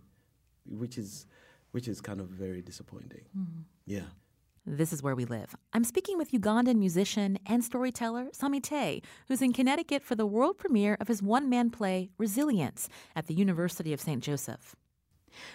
which 0.67 0.99
is 0.99 1.27
which 1.73 1.89
is 1.89 2.01
kind 2.01 2.21
of 2.21 2.29
very 2.29 2.63
disappointing. 2.63 3.25
Yeah. 3.87 4.09
This 4.69 4.93
is 4.93 5.03
where 5.03 5.15
we 5.15 5.25
live. 5.27 5.55
I'm 5.75 5.85
speaking 5.85 6.19
with 6.19 6.33
Ugandan 6.33 6.77
musician 6.79 7.39
and 7.47 7.63
storyteller 7.63 8.29
Samite, 8.33 9.05
who's 9.29 9.43
in 9.43 9.53
Connecticut 9.53 10.03
for 10.03 10.17
the 10.17 10.27
world 10.27 10.57
premiere 10.59 10.97
of 11.01 11.09
his 11.09 11.23
one 11.23 11.49
man 11.49 11.71
play, 11.71 12.09
Resilience, 12.19 12.89
at 13.15 13.27
the 13.27 13.35
University 13.35 13.93
of 13.93 14.01
St. 14.01 14.23
Joseph. 14.25 14.75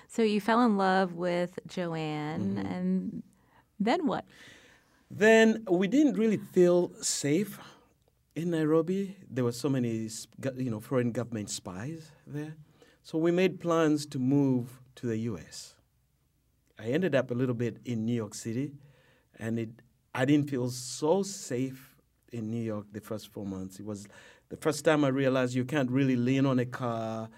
So 0.07 0.21
you 0.21 0.39
fell 0.39 0.61
in 0.63 0.77
love 0.77 1.13
with 1.15 1.59
Joanne, 1.67 2.57
and 2.69 3.23
then 3.79 4.05
what? 4.05 4.25
Then 5.09 5.63
we 5.69 5.87
didn't 5.87 6.17
really 6.17 6.37
feel 6.37 6.91
safe 7.01 7.59
in 8.35 8.51
Nairobi. 8.51 9.17
There 9.29 9.43
were 9.43 9.51
so 9.51 9.69
many, 9.69 10.09
you 10.57 10.71
know, 10.71 10.79
foreign 10.79 11.11
government 11.11 11.49
spies 11.49 12.11
there. 12.25 12.55
So 13.03 13.17
we 13.17 13.31
made 13.31 13.59
plans 13.59 14.05
to 14.07 14.19
move 14.19 14.79
to 14.95 15.07
the 15.07 15.17
U.S. 15.17 15.75
I 16.79 16.85
ended 16.85 17.15
up 17.15 17.31
a 17.31 17.33
little 17.33 17.55
bit 17.55 17.77
in 17.85 18.05
New 18.05 18.13
York 18.13 18.33
City, 18.33 18.73
and 19.39 19.59
it 19.59 19.69
I 20.13 20.25
didn't 20.25 20.49
feel 20.49 20.69
so 20.69 21.23
safe 21.23 21.95
in 22.33 22.49
New 22.49 22.61
York 22.61 22.85
the 22.91 23.01
first 23.01 23.31
four 23.31 23.45
months. 23.45 23.79
It 23.79 23.85
was 23.85 24.07
the 24.49 24.57
first 24.57 24.83
time 24.83 25.05
I 25.05 25.07
realized 25.07 25.55
you 25.55 25.63
can't 25.63 25.89
really 25.89 26.15
lean 26.15 26.45
on 26.45 26.59
a 26.59 26.65
car 26.65 27.29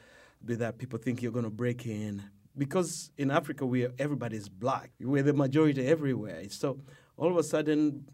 without 0.46 0.78
people 0.78 0.98
think 0.98 1.22
you're 1.22 1.32
going 1.32 1.46
to 1.46 1.52
break 1.52 1.86
in. 1.86 2.24
Because 2.58 3.12
in 3.18 3.32
Africa, 3.32 3.66
we 3.66 3.86
are, 3.86 3.92
everybody's 4.00 4.50
black. 4.50 4.92
We're 5.00 5.24
the 5.24 5.34
majority 5.34 5.86
everywhere. 5.86 6.44
So 6.50 6.80
all 7.18 7.30
of 7.30 7.38
a 7.38 7.44
sudden, 7.44 8.06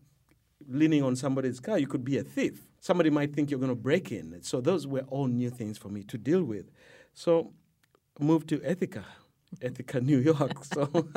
leaning 0.67 1.03
on 1.03 1.15
somebody's 1.15 1.59
car, 1.59 1.77
you 1.79 1.87
could 1.87 2.03
be 2.03 2.17
a 2.17 2.23
thief. 2.23 2.65
Somebody 2.79 3.09
might 3.09 3.33
think 3.33 3.49
you're 3.51 3.59
going 3.59 3.71
to 3.71 3.75
break 3.75 4.11
in. 4.11 4.41
So 4.41 4.61
those 4.61 4.87
were 4.87 5.01
all 5.09 5.27
new 5.27 5.49
things 5.49 5.77
for 5.77 5.89
me 5.89 6.03
to 6.03 6.17
deal 6.17 6.43
with. 6.43 6.71
So 7.13 7.53
moved 8.19 8.49
to 8.49 8.61
Ithaca, 8.69 9.05
Ithaca, 9.61 9.99
New 10.11 10.19
York. 10.19 10.63
So 10.65 11.07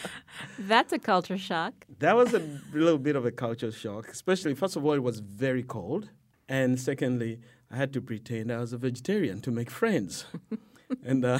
That's 0.58 0.92
a 0.92 0.98
culture 0.98 1.38
shock. 1.38 1.74
that 1.98 2.16
was 2.16 2.32
a 2.34 2.42
little 2.72 2.98
bit 2.98 3.16
of 3.16 3.24
a 3.26 3.30
culture 3.30 3.72
shock, 3.72 4.08
especially, 4.08 4.54
first 4.54 4.76
of 4.76 4.84
all, 4.84 4.92
it 4.92 5.02
was 5.02 5.20
very 5.20 5.62
cold. 5.62 6.08
And 6.48 6.78
secondly, 6.80 7.40
I 7.70 7.76
had 7.76 7.92
to 7.94 8.00
pretend 8.02 8.52
I 8.52 8.58
was 8.58 8.72
a 8.72 8.78
vegetarian 8.78 9.40
to 9.42 9.50
make 9.50 9.70
friends. 9.70 10.26
and 11.04 11.24
uh, 11.24 11.38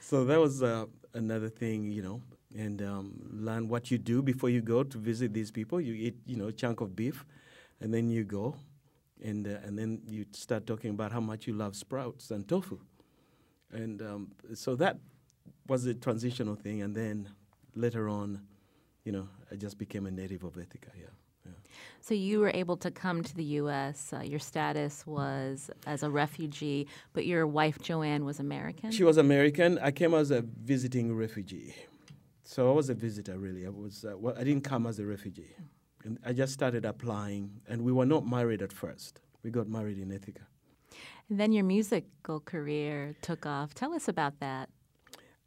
so 0.00 0.24
that 0.24 0.38
was 0.40 0.62
uh, 0.62 0.86
another 1.14 1.48
thing, 1.48 1.90
you 1.90 2.02
know, 2.02 2.20
and 2.56 2.82
um, 2.82 3.28
learn 3.32 3.68
what 3.68 3.90
you 3.90 3.98
do 3.98 4.22
before 4.22 4.48
you 4.48 4.60
go 4.60 4.82
to 4.82 4.98
visit 4.98 5.32
these 5.32 5.50
people. 5.50 5.80
You 5.80 5.94
eat, 5.94 6.16
you 6.26 6.36
know, 6.36 6.48
a 6.48 6.52
chunk 6.52 6.80
of 6.80 6.94
beef, 6.94 7.24
and 7.80 7.92
then 7.92 8.08
you 8.08 8.24
go, 8.24 8.56
and, 9.22 9.46
uh, 9.46 9.58
and 9.64 9.78
then 9.78 10.02
you 10.06 10.26
start 10.32 10.66
talking 10.66 10.90
about 10.90 11.12
how 11.12 11.20
much 11.20 11.46
you 11.46 11.54
love 11.54 11.74
sprouts 11.76 12.30
and 12.30 12.46
tofu. 12.46 12.78
And 13.72 14.00
um, 14.02 14.32
so 14.54 14.76
that 14.76 14.98
was 15.66 15.86
a 15.86 15.94
transitional 15.94 16.54
thing, 16.54 16.82
and 16.82 16.94
then 16.94 17.28
later 17.74 18.08
on, 18.08 18.40
you 19.04 19.12
know, 19.12 19.28
I 19.50 19.56
just 19.56 19.78
became 19.78 20.06
a 20.06 20.10
native 20.10 20.44
of 20.44 20.56
Ithaca. 20.56 20.90
Yeah, 20.98 21.52
So 22.00 22.14
you 22.14 22.40
were 22.40 22.52
able 22.54 22.76
to 22.78 22.90
come 22.90 23.22
to 23.22 23.34
the 23.34 23.44
U.S. 23.62 24.12
Uh, 24.12 24.20
your 24.20 24.38
status 24.38 25.06
was 25.06 25.70
as 25.86 26.02
a 26.02 26.10
refugee, 26.10 26.86
but 27.12 27.26
your 27.26 27.46
wife 27.46 27.78
Joanne 27.80 28.24
was 28.24 28.40
American. 28.40 28.90
She 28.92 29.04
was 29.04 29.16
American. 29.16 29.78
I 29.78 29.90
came 29.90 30.14
as 30.14 30.30
a 30.30 30.42
visiting 30.42 31.14
refugee, 31.14 31.74
so 32.44 32.70
I 32.70 32.74
was 32.74 32.90
a 32.90 32.94
visitor 32.94 33.38
really. 33.38 33.66
I 33.66 33.70
was. 33.70 34.04
Uh, 34.04 34.16
well, 34.16 34.34
I 34.38 34.44
didn't 34.44 34.64
come 34.64 34.86
as 34.86 34.98
a 34.98 35.06
refugee, 35.06 35.54
and 36.04 36.18
I 36.24 36.32
just 36.32 36.52
started 36.52 36.84
applying. 36.84 37.60
And 37.66 37.82
we 37.82 37.90
were 37.90 38.06
not 38.06 38.26
married 38.26 38.62
at 38.62 38.72
first. 38.72 39.20
We 39.42 39.50
got 39.50 39.66
married 39.66 39.98
in 39.98 40.10
Ithaca. 40.10 40.46
And 41.28 41.40
then 41.40 41.52
your 41.52 41.64
musical 41.64 42.40
career 42.40 43.16
took 43.22 43.46
off. 43.46 43.74
Tell 43.74 43.94
us 43.94 44.08
about 44.08 44.40
that. 44.40 44.68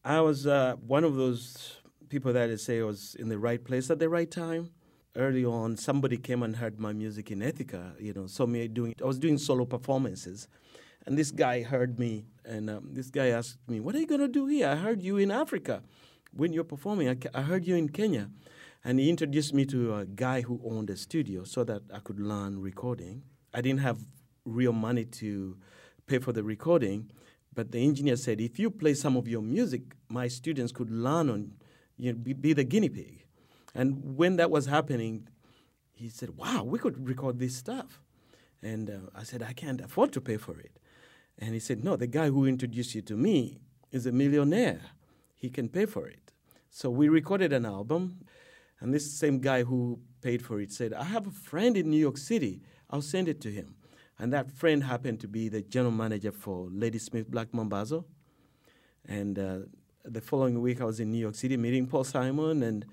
I 0.04 0.22
was 0.22 0.48
uh, 0.48 0.76
one 0.86 1.04
of 1.04 1.16
those 1.16 1.78
people 2.10 2.34
that 2.34 2.50
I 2.50 2.56
say 2.56 2.82
was 2.82 3.16
in 3.16 3.30
the 3.30 3.38
right 3.38 3.64
place 3.64 3.90
at 3.92 4.00
the 4.00 4.10
right 4.10 4.30
time. 4.30 4.72
Early 5.16 5.46
on, 5.46 5.78
somebody 5.78 6.18
came 6.18 6.44
and 6.44 6.56
heard 6.56 6.80
my 6.80 6.94
music 6.94 7.32
in 7.32 7.42
Ithaca. 7.42 7.94
You 8.00 8.14
know, 8.14 8.28
saw 8.28 8.46
me 8.48 8.68
doing. 8.68 8.96
I 9.02 9.06
was 9.06 9.20
doing 9.20 9.38
solo 9.38 9.66
performances, 9.66 10.48
and 11.06 11.18
this 11.18 11.32
guy 11.32 11.64
heard 11.64 11.98
me, 11.98 12.26
and 12.46 12.70
um, 12.70 12.90
this 12.94 13.10
guy 13.10 13.28
asked 13.28 13.58
me, 13.68 13.80
"What 13.80 13.96
are 13.96 14.00
you 14.00 14.06
gonna 14.06 14.28
do 14.28 14.46
here? 14.46 14.70
I 14.70 14.76
heard 14.76 15.02
you 15.02 15.18
in 15.18 15.32
Africa 15.32 15.82
when 16.38 16.54
you're 16.54 16.64
performing. 16.64 17.10
I, 17.10 17.18
I 17.34 17.42
heard 17.42 17.66
you 17.66 17.76
in 17.76 17.90
Kenya." 17.90 18.30
And 18.84 19.00
he 19.00 19.10
introduced 19.10 19.54
me 19.54 19.66
to 19.66 19.96
a 19.96 20.06
guy 20.06 20.42
who 20.42 20.62
owned 20.64 20.90
a 20.90 20.96
studio 20.96 21.44
so 21.44 21.64
that 21.66 21.82
I 21.94 22.00
could 22.00 22.20
learn 22.20 22.62
recording. 22.62 23.24
I 23.54 23.62
didn't 23.62 23.82
have 23.82 24.00
real 24.46 24.72
money 24.72 25.04
to 25.04 25.58
pay 26.06 26.20
for 26.20 26.32
the 26.32 26.44
recording, 26.44 27.12
but 27.54 27.72
the 27.72 27.80
engineer 27.80 28.16
said, 28.16 28.40
if 28.40 28.60
you 28.60 28.70
play 28.70 28.94
some 28.94 29.18
of 29.18 29.28
your 29.28 29.42
music, 29.42 29.82
my 30.08 30.28
students 30.30 30.72
could 30.72 30.90
learn 30.90 31.30
on, 31.30 31.52
you 31.98 32.14
know, 32.14 32.18
be, 32.18 32.34
be 32.34 32.54
the 32.54 32.64
guinea 32.64 32.88
pig. 32.88 33.26
And 33.76 34.16
when 34.16 34.38
that 34.38 34.50
was 34.50 34.68
happening, 34.68 35.28
he 35.94 36.08
said, 36.08 36.38
wow, 36.38 36.64
we 36.64 36.80
could 36.80 37.08
record 37.08 37.40
this 37.40 37.56
stuff. 37.58 38.02
And 38.62 38.90
uh, 38.90 38.94
I 39.14 39.24
said, 39.24 39.44
I 39.44 39.54
can't 39.54 39.82
afford 39.82 40.14
to 40.14 40.22
pay 40.22 40.38
for 40.38 40.58
it. 40.60 40.80
And 41.40 41.54
he 41.54 41.60
said, 41.60 41.84
no, 41.84 41.96
the 41.96 42.08
guy 42.08 42.30
who 42.30 42.46
introduced 42.46 42.96
you 42.96 43.02
to 43.02 43.18
me 43.18 43.60
is 43.92 44.06
a 44.06 44.12
millionaire. 44.12 44.82
He 45.38 45.50
can 45.50 45.70
pay 45.70 45.86
for 45.86 46.08
it. 46.08 46.34
So 46.70 46.90
we 46.90 47.10
recorded 47.10 47.54
an 47.54 47.66
album. 47.66 48.26
And 48.80 48.94
this 48.94 49.12
same 49.12 49.40
guy 49.40 49.64
who 49.64 50.00
paid 50.22 50.44
for 50.44 50.60
it 50.62 50.72
said, 50.72 50.94
I 50.94 51.04
have 51.06 51.26
a 51.26 51.32
friend 51.32 51.76
in 51.78 51.90
New 51.90 51.98
York 51.98 52.18
City. 52.18 52.62
I'll 52.90 53.02
send 53.02 53.28
it 53.28 53.42
to 53.42 53.52
him. 53.52 53.76
And 54.20 54.34
that 54.34 54.52
friend 54.52 54.84
happened 54.84 55.20
to 55.22 55.28
be 55.28 55.50
the 55.50 55.62
general 55.62 55.92
manager 55.92 56.32
for 56.32 56.68
Ladysmith 56.72 57.30
Black 57.30 57.52
Mambazo. 57.52 58.06
And 59.06 59.38
uh, 59.40 59.60
the 60.04 60.22
following 60.22 60.62
week, 60.62 60.82
I 60.82 60.86
was 60.86 61.00
in 61.00 61.12
New 61.12 61.20
York 61.20 61.36
City 61.36 61.58
meeting 61.58 61.88
Paul 61.88 62.04
Simon. 62.04 62.64
And, 62.64 62.86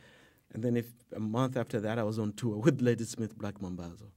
and 0.52 0.62
then 0.62 0.76
if, 0.76 0.86
a 1.14 1.20
month 1.20 1.56
after 1.56 1.80
that, 1.80 1.98
I 1.98 2.02
was 2.02 2.18
on 2.18 2.32
tour 2.32 2.56
with 2.56 2.80
Ladysmith 2.80 3.36
Black 3.36 3.58
Mambazo. 3.58 4.10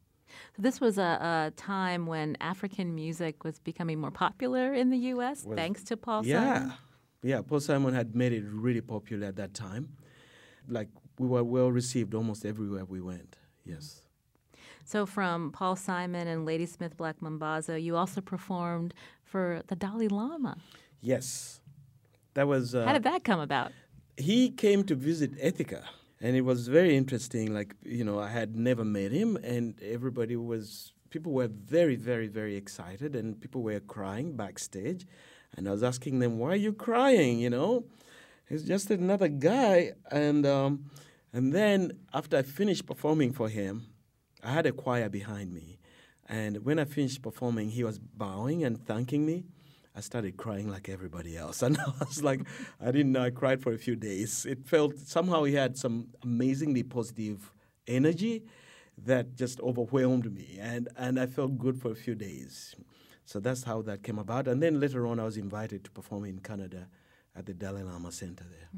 So 0.55 0.61
this 0.61 0.79
was 0.79 0.97
a, 0.97 1.47
a 1.47 1.51
time 1.55 2.05
when 2.05 2.37
African 2.41 2.93
music 2.93 3.43
was 3.43 3.59
becoming 3.59 3.99
more 3.99 4.11
popular 4.11 4.73
in 4.73 4.89
the 4.89 4.97
U.S. 4.97 5.43
Was- 5.43 5.55
thanks 5.55 5.83
to 5.85 5.97
Paul 5.97 6.25
yeah. 6.25 6.53
Simon. 6.53 6.73
Yeah, 7.23 7.41
Paul 7.41 7.59
Simon 7.59 7.93
had 7.93 8.15
made 8.15 8.33
it 8.33 8.43
really 8.47 8.81
popular 8.81 9.27
at 9.27 9.35
that 9.37 9.53
time. 9.53 9.89
Like, 10.67 10.89
we 11.17 11.27
were 11.27 11.43
well 11.43 11.71
received 11.71 12.13
almost 12.13 12.45
everywhere 12.45 12.85
we 12.85 13.01
went. 13.01 13.37
Yes. 13.65 14.01
So 14.85 15.05
from 15.05 15.51
Paul 15.51 15.75
Simon 15.75 16.27
and 16.27 16.45
Ladysmith 16.45 16.95
Black 16.95 17.19
Mambazo, 17.19 17.81
you 17.81 17.95
also 17.97 18.21
performed 18.21 18.93
for 19.23 19.61
the 19.67 19.75
Dalai 19.75 20.07
Lama. 20.07 20.57
Yes. 21.01 21.59
That 22.35 22.47
was. 22.47 22.75
Uh, 22.75 22.85
How 22.85 22.93
did 22.93 23.03
that 23.03 23.23
come 23.23 23.39
about? 23.39 23.71
he 24.17 24.49
came 24.49 24.83
to 24.83 24.95
visit 24.95 25.31
Ithaca, 25.39 25.83
and 26.19 26.35
it 26.35 26.41
was 26.41 26.67
very 26.67 26.97
interesting. 26.97 27.53
Like 27.53 27.75
you 27.83 28.03
know, 28.03 28.19
I 28.19 28.29
had 28.29 28.55
never 28.55 28.83
met 28.83 29.11
him, 29.11 29.37
and 29.43 29.79
everybody 29.81 30.35
was 30.35 30.93
people 31.09 31.31
were 31.31 31.47
very, 31.47 31.95
very, 31.95 32.27
very 32.27 32.55
excited, 32.55 33.15
and 33.15 33.39
people 33.39 33.61
were 33.61 33.79
crying 33.79 34.35
backstage, 34.35 35.05
and 35.55 35.67
I 35.67 35.71
was 35.71 35.83
asking 35.83 36.19
them, 36.19 36.39
"Why 36.39 36.49
are 36.51 36.55
you 36.55 36.73
crying?" 36.73 37.39
You 37.39 37.49
know, 37.49 37.85
he's 38.47 38.63
just 38.63 38.89
another 38.91 39.27
guy, 39.27 39.93
and 40.11 40.45
um, 40.45 40.89
and 41.33 41.53
then 41.53 41.91
after 42.13 42.37
I 42.37 42.41
finished 42.41 42.85
performing 42.85 43.33
for 43.33 43.49
him, 43.49 43.87
I 44.43 44.51
had 44.51 44.65
a 44.65 44.71
choir 44.71 45.09
behind 45.09 45.53
me, 45.53 45.79
and 46.27 46.65
when 46.65 46.79
I 46.79 46.85
finished 46.85 47.21
performing, 47.21 47.69
he 47.69 47.83
was 47.83 47.99
bowing 47.99 48.63
and 48.63 48.85
thanking 48.85 49.25
me. 49.25 49.45
I 49.97 50.01
started 50.01 50.37
crying 50.37 50.69
like 50.69 50.89
everybody 50.89 51.35
else. 51.35 51.61
And 51.65 51.75
I 51.77 51.91
was 51.99 52.23
like, 52.23 52.41
I 52.79 52.91
didn't 52.91 53.13
know 53.13 53.23
I 53.23 53.31
cried 53.31 53.63
for 53.63 53.73
a 53.73 53.79
few 53.79 53.95
days. 53.95 54.45
It 54.45 54.67
felt 54.67 54.95
somehow 54.99 55.43
he 55.43 55.55
had 55.55 55.75
some 55.75 56.09
amazingly 56.23 56.83
positive 56.83 57.51
energy 57.87 58.43
that 59.05 59.35
just 59.35 59.59
overwhelmed 59.61 60.31
me. 60.31 60.59
And, 60.61 60.87
and 60.97 61.19
I 61.19 61.25
felt 61.25 61.57
good 61.57 61.81
for 61.81 61.91
a 61.91 61.95
few 61.95 62.13
days. 62.13 62.75
So 63.27 63.41
that's 63.41 63.63
how 63.63 63.81
that 63.81 64.03
came 64.03 64.19
about. 64.19 64.47
And 64.47 64.63
then 64.63 64.79
later 64.79 65.05
on, 65.05 65.19
I 65.19 65.25
was 65.25 65.35
invited 65.35 65.83
to 65.83 65.91
perform 65.91 66.23
in 66.23 66.39
Canada 66.39 66.87
at 67.35 67.45
the 67.45 67.53
Dalai 67.53 67.83
Lama 67.83 68.09
Center 68.09 68.45
there. 68.49 68.69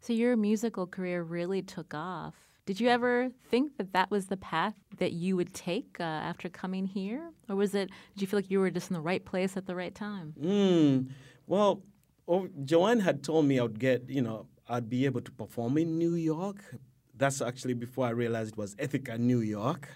So 0.00 0.12
your 0.12 0.36
musical 0.36 0.86
career 0.86 1.24
really 1.24 1.60
took 1.60 1.92
off. 1.92 2.34
Did 2.66 2.78
you 2.78 2.88
ever 2.88 3.30
think 3.50 3.76
that 3.78 3.92
that 3.92 4.12
was 4.12 4.26
the 4.26 4.36
path 4.36 4.74
that 4.98 5.12
you 5.12 5.34
would 5.34 5.52
take 5.52 5.96
uh, 5.98 6.04
after 6.04 6.48
coming 6.48 6.86
here, 6.86 7.32
or 7.48 7.56
was 7.56 7.74
it? 7.74 7.90
Did 8.14 8.22
you 8.22 8.26
feel 8.28 8.38
like 8.38 8.50
you 8.50 8.60
were 8.60 8.70
just 8.70 8.90
in 8.90 8.94
the 8.94 9.00
right 9.00 9.24
place 9.24 9.56
at 9.56 9.66
the 9.66 9.74
right 9.74 9.94
time? 9.94 10.34
Mm, 10.40 11.08
well, 11.48 11.82
oh, 12.28 12.48
Joanne 12.64 13.00
had 13.00 13.24
told 13.24 13.44
me 13.46 13.58
I'd 13.58 13.80
get, 13.80 14.08
you 14.08 14.22
know, 14.22 14.46
I'd 14.68 14.88
be 14.88 15.04
able 15.04 15.20
to 15.20 15.32
perform 15.32 15.78
in 15.78 15.98
New 15.98 16.14
York. 16.14 16.58
That's 17.16 17.42
actually 17.42 17.74
before 17.74 18.06
I 18.06 18.10
realized 18.10 18.52
it 18.52 18.56
was 18.56 18.76
Ithaca, 18.78 19.18
New 19.18 19.40
York. 19.40 19.88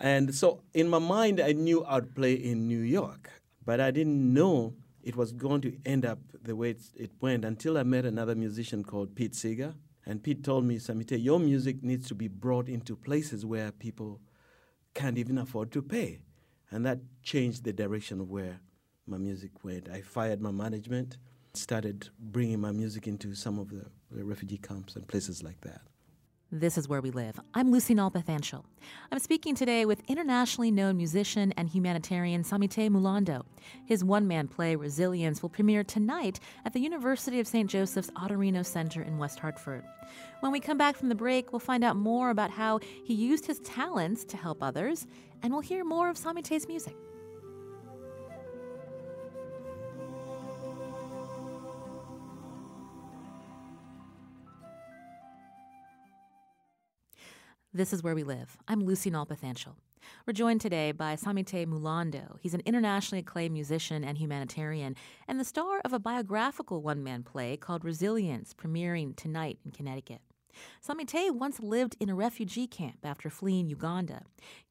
And 0.00 0.34
so 0.34 0.62
in 0.72 0.88
my 0.88 0.98
mind, 0.98 1.40
I 1.40 1.52
knew 1.52 1.84
I'd 1.84 2.14
play 2.14 2.32
in 2.32 2.66
New 2.66 2.80
York, 2.80 3.30
but 3.64 3.80
I 3.80 3.90
didn't 3.90 4.32
know 4.32 4.74
it 5.02 5.14
was 5.14 5.32
going 5.32 5.60
to 5.60 5.76
end 5.84 6.06
up 6.06 6.18
the 6.42 6.56
way 6.56 6.70
it's, 6.70 6.92
it 6.96 7.10
went 7.20 7.44
until 7.44 7.76
I 7.76 7.82
met 7.82 8.06
another 8.06 8.34
musician 8.34 8.82
called 8.82 9.14
Pete 9.14 9.34
Seeger. 9.34 9.74
And 10.06 10.22
Pete 10.22 10.42
told 10.42 10.64
me, 10.64 10.78
Samite, 10.78 11.20
your 11.20 11.38
music 11.38 11.82
needs 11.82 12.08
to 12.08 12.14
be 12.14 12.28
brought 12.28 12.68
into 12.68 12.96
places 12.96 13.44
where 13.44 13.70
people 13.72 14.20
can't 14.94 15.18
even 15.18 15.36
afford 15.36 15.70
to 15.72 15.82
pay. 15.82 16.20
And 16.70 16.84
that 16.86 17.00
changed 17.22 17.64
the 17.64 17.72
direction 17.72 18.20
of 18.20 18.30
where 18.30 18.60
my 19.06 19.18
music 19.18 19.50
went. 19.62 19.88
I 19.90 20.00
fired 20.00 20.40
my 20.40 20.50
management, 20.50 21.18
started 21.52 22.08
bringing 22.18 22.60
my 22.60 22.72
music 22.72 23.06
into 23.06 23.34
some 23.34 23.58
of 23.58 23.68
the, 23.68 23.84
the 24.10 24.24
refugee 24.24 24.58
camps 24.58 24.96
and 24.96 25.06
places 25.06 25.42
like 25.42 25.60
that. 25.60 25.82
This 26.52 26.76
is 26.76 26.88
where 26.88 27.00
we 27.00 27.12
live. 27.12 27.38
I'm 27.54 27.70
Lucy 27.70 27.94
Nalpathanchel. 27.94 28.64
I'm 29.12 29.20
speaking 29.20 29.54
today 29.54 29.84
with 29.84 30.02
internationally 30.08 30.72
known 30.72 30.96
musician 30.96 31.54
and 31.56 31.68
humanitarian 31.68 32.42
Samite 32.42 32.90
Mulondo. 32.90 33.44
His 33.86 34.02
one-man 34.02 34.48
play 34.48 34.74
Resilience 34.74 35.42
will 35.42 35.48
premiere 35.48 35.84
tonight 35.84 36.40
at 36.64 36.72
the 36.72 36.80
University 36.80 37.38
of 37.38 37.46
St. 37.46 37.70
Joseph's 37.70 38.10
Autorino 38.16 38.66
Center 38.66 39.00
in 39.00 39.16
West 39.16 39.38
Hartford. 39.38 39.84
When 40.40 40.50
we 40.50 40.58
come 40.58 40.76
back 40.76 40.96
from 40.96 41.08
the 41.08 41.14
break, 41.14 41.52
we'll 41.52 41.60
find 41.60 41.84
out 41.84 41.94
more 41.94 42.30
about 42.30 42.50
how 42.50 42.80
he 43.04 43.14
used 43.14 43.46
his 43.46 43.60
talents 43.60 44.24
to 44.24 44.36
help 44.36 44.60
others, 44.60 45.06
and 45.44 45.52
we'll 45.52 45.62
hear 45.62 45.84
more 45.84 46.10
of 46.10 46.16
Samite's 46.16 46.66
music. 46.66 46.96
This 57.72 57.92
is 57.92 58.02
where 58.02 58.16
we 58.16 58.24
live. 58.24 58.58
I'm 58.66 58.80
Lucy 58.80 59.12
Nalpathanchel. 59.12 59.76
We're 60.26 60.32
joined 60.32 60.60
today 60.60 60.90
by 60.90 61.14
Samite 61.14 61.68
Mulondo. 61.68 62.36
He's 62.40 62.52
an 62.52 62.62
internationally 62.66 63.20
acclaimed 63.20 63.52
musician 63.52 64.02
and 64.02 64.18
humanitarian, 64.18 64.96
and 65.28 65.38
the 65.38 65.44
star 65.44 65.80
of 65.84 65.92
a 65.92 66.00
biographical 66.00 66.82
one 66.82 67.04
man 67.04 67.22
play 67.22 67.56
called 67.56 67.84
Resilience, 67.84 68.54
premiering 68.54 69.14
tonight 69.14 69.60
in 69.64 69.70
Connecticut. 69.70 70.20
Samite 70.80 71.32
once 71.32 71.60
lived 71.60 71.94
in 72.00 72.10
a 72.10 72.14
refugee 72.16 72.66
camp 72.66 72.98
after 73.04 73.30
fleeing 73.30 73.68
Uganda. 73.68 74.22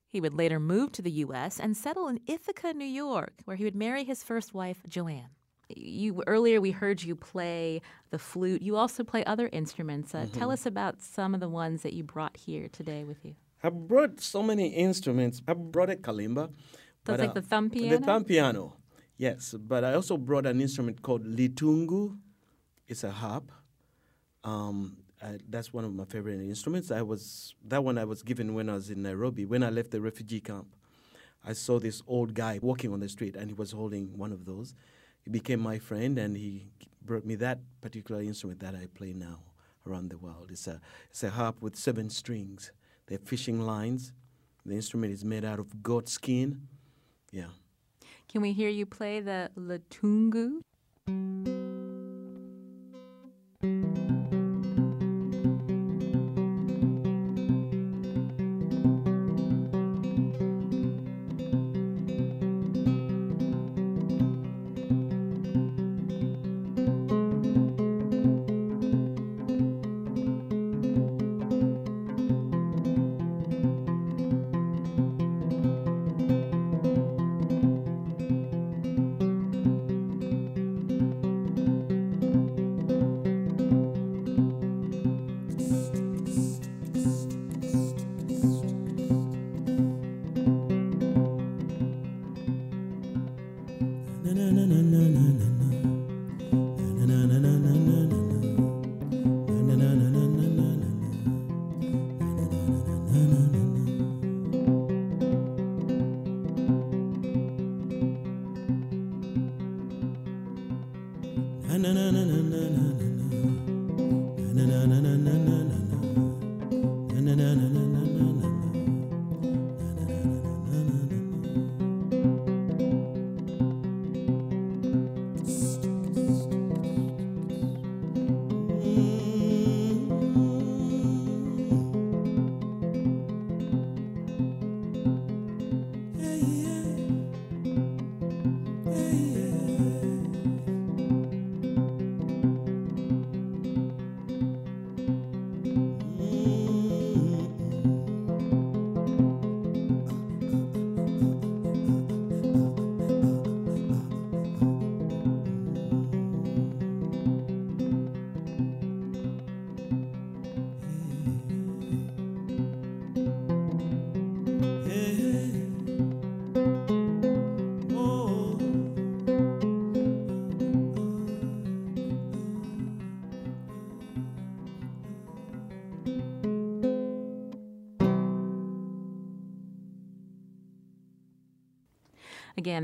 He 0.10 0.20
would 0.20 0.34
later 0.34 0.60
move 0.60 0.92
to 0.92 1.02
the 1.02 1.24
U.S. 1.24 1.58
and 1.58 1.78
settle 1.78 2.10
in 2.10 2.20
Ithaca, 2.28 2.74
New 2.74 2.84
York, 2.84 3.32
where 3.46 3.56
he 3.56 3.64
would 3.64 3.76
marry 3.78 4.04
his 4.04 4.24
first 4.24 4.54
wife, 4.54 4.82
Joanne. 4.90 5.30
You 5.76 6.24
earlier 6.26 6.60
we 6.60 6.72
heard 6.72 7.04
you 7.04 7.16
play 7.16 7.82
the 8.10 8.18
flute. 8.18 8.62
You 8.62 8.76
also 8.76 9.04
play 9.04 9.24
other 9.26 9.50
instruments. 9.52 10.16
Uh, 10.16 10.26
Tell 10.34 10.52
us 10.52 10.66
about 10.66 11.02
some 11.02 11.34
of 11.34 11.40
the 11.40 11.50
ones 11.50 11.84
that 11.84 11.94
you 11.94 12.04
brought 12.04 12.36
here 12.38 12.68
today 12.70 13.04
with 13.04 13.24
you. 13.24 13.36
I 13.64 13.70
brought 13.70 14.20
so 14.20 14.42
many 14.42 14.70
instruments. 14.70 15.42
I 15.48 15.54
brought 15.54 15.90
a 15.90 15.96
kalimba. 15.96 16.52
But, 17.04 17.20
like 17.20 17.30
uh, 17.30 17.34
the 17.34 17.42
thumb 17.42 17.70
piano. 17.70 17.98
The 17.98 18.06
thumb 18.06 18.24
piano, 18.24 18.78
yes. 19.18 19.54
But 19.58 19.84
I 19.84 19.94
also 19.94 20.18
brought 20.18 20.46
an 20.46 20.60
instrument 20.60 21.02
called 21.02 21.26
litungu. 21.26 22.18
It's 22.88 23.04
a 23.04 23.12
harp. 23.12 23.52
Um, 24.44 24.98
I, 25.22 25.38
that's 25.48 25.74
one 25.74 25.86
of 25.86 25.94
my 25.94 26.06
favorite 26.06 26.40
instruments. 26.40 26.92
I 26.92 27.02
was 27.02 27.54
that 27.66 27.84
one 27.84 27.98
I 27.98 28.06
was 28.06 28.24
given 28.24 28.54
when 28.54 28.70
I 28.70 28.74
was 28.74 28.90
in 28.90 29.04
Nairobi. 29.04 29.46
When 29.46 29.64
I 29.64 29.70
left 29.70 29.92
the 29.92 30.02
refugee 30.02 30.40
camp, 30.40 30.76
I 31.46 31.54
saw 31.54 31.80
this 31.80 32.02
old 32.08 32.34
guy 32.34 32.60
walking 32.62 32.92
on 32.92 33.02
the 33.02 33.10
street, 33.10 33.36
and 33.36 33.50
he 33.50 33.54
was 33.54 33.72
holding 33.72 34.18
one 34.18 34.32
of 34.32 34.46
those. 34.46 34.74
He 35.24 35.30
became 35.30 35.60
my 35.60 35.80
friend, 35.80 36.18
and 36.18 36.36
he 36.36 36.72
brought 37.02 37.26
me 37.26 37.36
that 37.36 37.60
particular 37.82 38.22
instrument 38.22 38.60
that 38.60 38.76
I 38.76 38.88
play 38.94 39.14
now 39.14 39.40
around 39.88 40.10
the 40.10 40.18
world. 40.18 40.50
It's 40.52 40.68
a 40.68 40.80
it's 41.10 41.24
a 41.24 41.30
harp 41.30 41.62
with 41.62 41.76
seven 41.76 42.10
strings 42.10 42.72
They're 43.08 43.18
fishing 43.18 43.60
lines. 43.62 44.14
The 44.66 44.76
instrument 44.76 45.14
is 45.14 45.26
made 45.26 45.44
out 45.44 45.60
of 45.60 45.82
goat 45.82 46.08
skin. 46.10 46.68
Yeah. 47.32 47.52
Can 48.28 48.42
we 48.42 48.54
hear 48.54 48.70
you 48.70 48.86
play 48.86 49.20
the 49.20 49.50
Litungu? 49.58 50.62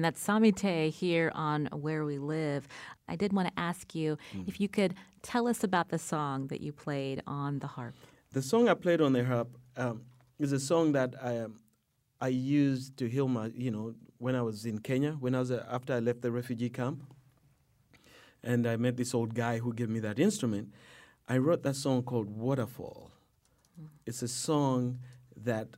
That's 0.05 0.21
Samite 0.21 0.93
here 0.93 1.31
on 1.33 1.65
Where 1.71 2.05
We 2.05 2.19
Live. 2.19 2.67
I 3.07 3.15
did 3.15 3.33
want 3.33 3.47
to 3.47 3.59
ask 3.59 3.95
you 3.95 4.19
if 4.45 4.61
you 4.61 4.67
could 4.67 4.93
tell 5.23 5.47
us 5.47 5.63
about 5.63 5.89
the 5.89 5.97
song 5.97 6.45
that 6.49 6.61
you 6.61 6.71
played 6.71 7.23
on 7.25 7.57
the 7.57 7.65
harp. 7.65 7.95
The 8.31 8.43
song 8.43 8.69
I 8.69 8.75
played 8.75 9.01
on 9.01 9.13
the 9.13 9.25
harp 9.25 9.57
um, 9.75 10.03
is 10.37 10.51
a 10.51 10.59
song 10.59 10.91
that 10.91 11.15
I 11.19 11.39
um, 11.39 11.59
I 12.21 12.27
used 12.27 12.97
to 12.97 13.09
heal 13.09 13.27
my, 13.27 13.47
you 13.55 13.71
know, 13.71 13.95
when 14.19 14.35
I 14.35 14.43
was 14.43 14.67
in 14.67 14.77
Kenya, 14.77 15.13
when 15.13 15.33
I 15.33 15.39
was 15.39 15.49
uh, 15.49 15.65
after 15.71 15.93
I 15.95 15.99
left 15.99 16.21
the 16.21 16.31
refugee 16.31 16.69
camp, 16.69 17.01
and 18.43 18.67
I 18.67 18.75
met 18.77 18.97
this 18.97 19.15
old 19.15 19.33
guy 19.33 19.57
who 19.57 19.73
gave 19.73 19.89
me 19.89 20.01
that 20.01 20.19
instrument. 20.19 20.71
I 21.27 21.39
wrote 21.39 21.63
that 21.63 21.75
song 21.75 22.03
called 22.03 22.29
Waterfall. 22.29 23.09
It's 24.05 24.21
a 24.21 24.27
song 24.27 24.99
that 25.35 25.69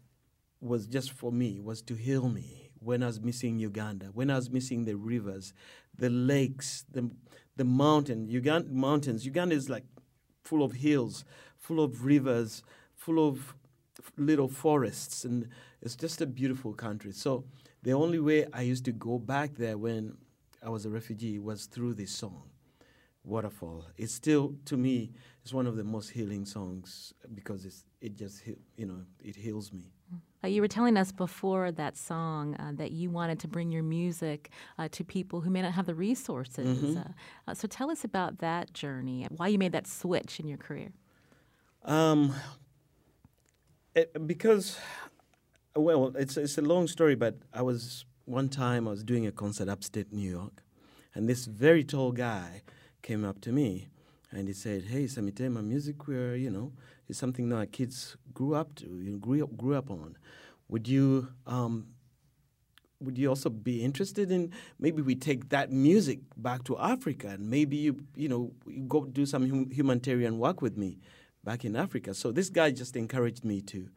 was 0.59 0.85
just 0.85 1.13
for 1.13 1.31
me, 1.31 1.61
was 1.61 1.81
to 1.83 1.95
heal 1.95 2.27
me 2.27 2.66
when 2.79 3.03
I 3.03 3.07
was 3.07 3.19
missing 3.19 3.59
Uganda, 3.59 4.07
when 4.13 4.29
I 4.29 4.35
was 4.35 4.49
missing 4.49 4.85
the 4.85 4.95
rivers, 4.95 5.53
the 5.97 6.09
lakes, 6.09 6.85
the 6.91 7.09
the 7.55 7.63
mountain, 7.65 8.27
Uganda 8.29 8.69
mountains. 8.71 9.25
Uganda 9.25 9.55
is 9.55 9.69
like 9.69 9.83
full 10.43 10.63
of 10.63 10.73
hills, 10.73 11.25
full 11.57 11.83
of 11.83 12.05
rivers, 12.05 12.63
full 12.95 13.27
of 13.27 13.55
little 14.15 14.47
forests, 14.47 15.25
and 15.25 15.49
it's 15.81 15.95
just 15.95 16.21
a 16.21 16.25
beautiful 16.25 16.73
country. 16.73 17.11
So 17.11 17.45
the 17.83 17.93
only 17.93 18.19
way 18.19 18.45
I 18.53 18.61
used 18.61 18.85
to 18.85 18.91
go 18.91 19.17
back 19.17 19.55
there 19.55 19.77
when 19.77 20.17
I 20.63 20.69
was 20.69 20.85
a 20.85 20.89
refugee 20.89 21.39
was 21.39 21.65
through 21.65 21.95
this 21.95 22.11
song, 22.11 22.43
Waterfall. 23.27 23.85
It's 23.97 24.13
still 24.13 24.55
to 24.65 24.77
me, 24.77 25.11
it's 25.43 25.53
one 25.53 25.67
of 25.67 25.75
the 25.75 25.83
most 25.83 26.09
healing 26.09 26.45
songs 26.45 27.13
because 27.33 27.65
it's 27.65 27.83
it 28.01 28.15
just 28.15 28.41
you 28.77 28.85
know 28.85 29.01
it 29.23 29.35
heals 29.35 29.73
me. 29.73 29.91
Uh, 30.43 30.47
you 30.47 30.61
were 30.61 30.67
telling 30.67 30.95
us 30.95 31.11
before 31.11 31.71
that 31.71 31.97
song 31.97 32.55
uh, 32.59 32.71
that 32.75 32.91
you 32.91 33.09
wanted 33.09 33.39
to 33.39 33.47
bring 33.47 33.71
your 33.71 33.83
music 33.83 34.49
uh, 34.77 34.87
to 34.91 35.03
people 35.03 35.41
who 35.41 35.49
may 35.49 35.61
not 35.61 35.73
have 35.73 35.85
the 35.85 35.95
resources. 35.95 36.95
Uh, 36.95 37.03
uh, 37.47 37.53
so 37.53 37.67
tell 37.67 37.89
us 37.91 38.03
about 38.03 38.37
that 38.37 38.71
journey, 38.71 39.27
why 39.35 39.47
you 39.47 39.57
made 39.57 39.73
that 39.73 39.87
switch 39.87 40.39
in 40.39 40.47
your 40.47 40.57
career. 40.57 40.93
Um, 41.83 42.33
it, 43.95 44.27
because, 44.27 44.77
well, 45.75 46.13
it's 46.15 46.37
it's 46.37 46.57
a 46.57 46.61
long 46.61 46.87
story, 46.87 47.15
but 47.15 47.39
I 47.53 47.61
was 47.61 48.05
one 48.25 48.47
time 48.47 48.87
I 48.87 48.91
was 48.91 49.03
doing 49.03 49.25
a 49.27 49.31
concert 49.31 49.67
upstate 49.67 50.13
New 50.13 50.29
York, 50.29 50.63
and 51.13 51.27
this 51.27 51.45
very 51.45 51.83
tall 51.83 52.11
guy 52.11 52.61
came 53.07 53.23
up 53.23 53.39
to 53.39 53.51
me, 53.53 53.87
and 54.31 54.49
he 54.49 54.53
said, 54.53 54.83
"Hey, 54.93 55.07
Samite, 55.07 55.49
my 55.49 55.61
music, 55.61 56.07
where 56.07 56.35
you 56.35 56.51
know, 56.51 56.73
is 57.07 57.17
something 57.17 57.47
that 57.49 57.55
our 57.55 57.65
kids 57.65 58.17
grew 58.33 58.53
up 58.53 58.75
to, 58.75 58.85
you 58.85 59.17
grew 59.17 59.43
up, 59.43 59.55
grew 59.55 59.75
up 59.75 59.89
on. 59.89 60.17
Would 60.67 60.87
you?" 60.87 61.29
Um, 61.45 61.87
would 62.99 63.15
you 63.15 63.29
also 63.29 63.47
be 63.51 63.83
interested 63.83 64.31
in 64.31 64.51
maybe 64.79 65.03
we 65.03 65.13
take 65.13 65.49
that 65.49 65.71
music 65.71 66.19
back 66.35 66.63
to 66.63 66.75
Africa 66.79 67.27
and 67.27 67.47
maybe 67.47 67.77
you 67.77 67.93
you 68.15 68.27
know 68.27 68.51
you 68.65 68.85
go 68.87 69.05
do 69.05 69.23
some 69.23 69.47
hum- 69.47 69.69
humanitarian 69.69 70.39
work 70.39 70.63
with 70.63 70.75
me 70.77 70.97
back 71.43 71.63
in 71.63 71.75
Africa. 71.75 72.15
So 72.15 72.31
this 72.31 72.49
guy 72.49 72.71
just 72.71 72.95
encouraged 72.95 73.45
me 73.45 73.61
to 73.73 73.89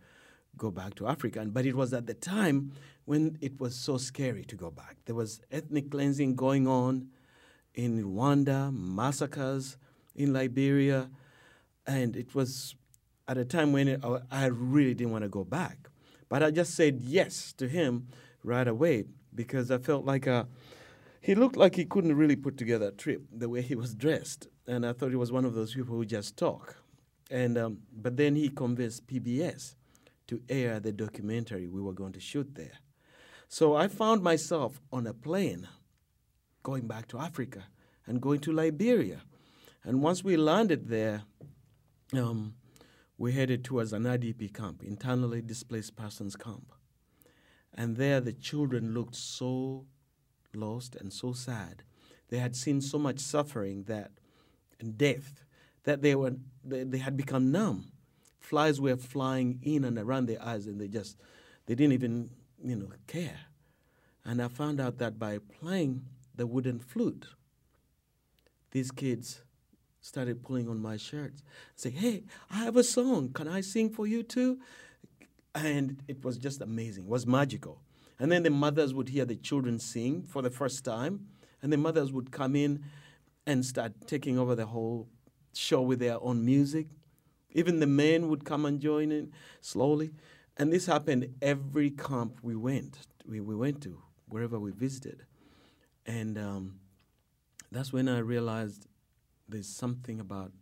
go 0.59 0.71
back 0.71 0.95
to 0.97 1.07
Africa. 1.07 1.47
But 1.49 1.65
it 1.65 1.75
was 1.75 1.95
at 1.95 2.07
the 2.07 2.13
time 2.13 2.73
when 3.07 3.39
it 3.41 3.59
was 3.59 3.75
so 3.75 3.97
scary 3.97 4.45
to 4.45 4.55
go 4.55 4.71
back. 4.71 4.97
There 5.07 5.17
was 5.17 5.41
ethnic 5.51 5.91
cleansing 5.91 6.37
going 6.37 6.67
on 6.69 7.09
in 7.75 8.03
Rwanda, 8.03 8.73
massacres 8.73 9.77
in 10.15 10.33
Liberia, 10.33 11.11
and 11.87 12.17
it 12.17 12.35
was 12.35 12.75
at 13.29 13.39
a 13.39 13.45
time 13.45 13.73
when 13.73 14.03
I 14.31 14.47
really 14.47 14.95
didn't 14.95 15.13
want 15.13 15.23
to 15.23 15.29
go 15.29 15.45
back. 15.45 15.89
But 16.29 16.43
I 16.43 16.51
just 16.51 16.75
said 16.75 17.01
yes 17.01 17.53
to 17.55 17.69
him 17.69 18.09
right 18.45 18.67
away 18.67 19.05
because 19.35 19.71
I 19.71 19.79
felt 19.79 20.05
like 20.05 20.27
uh, 20.27 20.45
he 21.21 21.35
looked 21.35 21.57
like 21.57 21.77
he 21.77 21.85
couldn't 21.85 22.17
really 22.17 22.37
put 22.37 22.57
together 22.57 22.89
a 22.89 22.93
trip 22.93 23.23
the 23.33 23.49
way 23.49 23.63
he 23.63 23.75
was 23.75 23.95
dressed, 23.95 24.49
and 24.67 24.87
I 24.87 24.93
thought 24.93 25.11
he 25.11 25.17
was 25.17 25.33
one 25.33 25.45
of 25.45 25.55
those 25.55 25.75
people 25.75 25.97
who 25.97 26.05
just 26.05 26.37
talk. 26.37 26.77
And 27.31 27.57
um, 27.59 27.79
but 27.93 28.17
then 28.17 28.35
he 28.35 28.49
convinced 28.49 29.07
PBS 29.07 29.75
to 30.29 30.41
air 30.49 30.81
the 30.81 30.93
documentary 30.93 31.67
we 31.67 31.81
were 31.81 31.93
going 31.93 32.13
to 32.13 32.21
shoot 32.21 32.55
there. 32.55 32.79
So 33.49 33.75
I 33.75 33.89
found 33.89 34.23
myself 34.23 34.81
on 34.93 35.07
a 35.07 35.15
plane 35.15 35.69
going 36.63 36.87
back 36.87 37.09
to 37.09 37.19
Africa 37.19 37.65
and 38.07 38.21
going 38.21 38.41
to 38.41 38.53
Liberia. 38.53 39.23
And 39.85 40.03
once 40.03 40.23
we 40.23 40.37
landed 40.37 40.89
there, 40.89 41.23
um, 42.13 42.55
we 43.19 43.33
headed 43.33 43.65
towards 43.65 43.93
an 43.93 44.05
IDP 44.05 44.53
camp, 44.55 44.83
internally 44.83 45.43
displaced 45.43 45.97
persons 45.97 46.37
camp. 46.37 46.73
And 47.75 47.97
there 47.97 48.21
the 48.21 48.33
children 48.33 48.95
looked 48.95 49.15
so 49.15 49.87
lost 50.55 50.97
and 50.97 51.13
so 51.13 51.33
sad. 51.33 51.85
They 52.29 52.39
had 52.39 52.57
seen 52.57 52.81
so 52.81 52.99
much 52.99 53.21
suffering 53.21 53.85
that 53.85 54.11
and 54.81 54.97
death 54.97 55.45
that 55.85 56.03
they 56.03 56.15
were 56.15 56.37
they, 56.65 56.85
they 56.85 56.99
had 56.99 57.17
become 57.17 57.53
numb 57.53 57.93
flies 58.41 58.81
were 58.81 58.97
flying 58.97 59.61
in 59.63 59.85
and 59.85 59.99
around 59.99 60.27
their 60.27 60.43
eyes, 60.43 60.67
and 60.67 60.81
they 60.81 60.89
just 60.89 61.17
they 61.67 61.75
didn't 61.75 61.93
even 61.93 62.31
you 62.65 62.75
know 62.75 62.89
care. 63.07 63.39
And 64.25 64.43
I 64.43 64.49
found 64.49 64.81
out 64.81 64.99
that 64.99 65.19
by 65.19 65.39
playing 65.61 66.03
the 66.35 66.47
wooden 66.47 66.79
flute, 66.79 67.27
these 68.71 68.91
kids 68.91 69.43
started 70.01 70.43
pulling 70.43 70.69
on 70.69 70.81
my 70.81 70.97
shirts, 70.97 71.43
saying, 71.75 71.97
"Hey, 71.97 72.25
I 72.51 72.65
have 72.65 72.77
a 72.77 72.85
song. 72.85 73.33
Can 73.33 73.49
I 73.49 73.61
sing 73.61 73.91
for 73.91 74.07
you 74.07 74.23
too?" 74.23 74.61
And 75.55 76.03
it 76.09 76.25
was 76.25 76.39
just 76.39 76.61
amazing. 76.61 77.05
It 77.05 77.11
was 77.11 77.27
magical. 77.27 77.83
And 78.19 78.31
then 78.31 78.43
the 78.43 78.51
mothers 78.51 78.95
would 78.95 79.09
hear 79.09 79.25
the 79.25 79.37
children 79.37 79.79
sing 79.79 80.23
for 80.23 80.43
the 80.43 80.51
first 80.51 80.85
time, 80.85 81.27
and 81.63 81.73
the 81.73 81.77
mothers 81.77 82.13
would 82.13 82.31
come 82.31 82.55
in 82.55 82.85
and 83.47 83.65
start 83.65 84.07
taking 84.07 84.39
over 84.39 84.55
the 84.55 84.67
whole 84.67 85.09
show 85.53 85.83
with 85.83 85.99
their 85.99 86.23
own 86.23 86.45
music. 86.45 86.89
Even 87.53 87.81
the 87.81 87.87
men 87.87 88.29
would 88.29 88.45
come 88.45 88.65
and 88.65 88.81
join 88.81 89.11
in 89.11 89.33
slowly. 89.61 90.13
And 90.57 90.73
this 90.73 90.87
happened 90.87 91.35
every 91.43 91.91
camp 91.91 92.39
we 92.43 92.55
went 92.55 92.99
we, 93.31 93.41
we 93.41 93.55
went 93.55 93.81
to, 93.83 94.03
wherever 94.29 94.59
we 94.59 94.73
visited. 94.73 95.25
And 96.07 96.39
um, 96.39 96.81
that's 97.71 97.93
when 97.93 98.09
I 98.09 98.19
realized 98.19 98.87
there's 99.49 99.69
something 99.69 100.21
about 100.21 100.53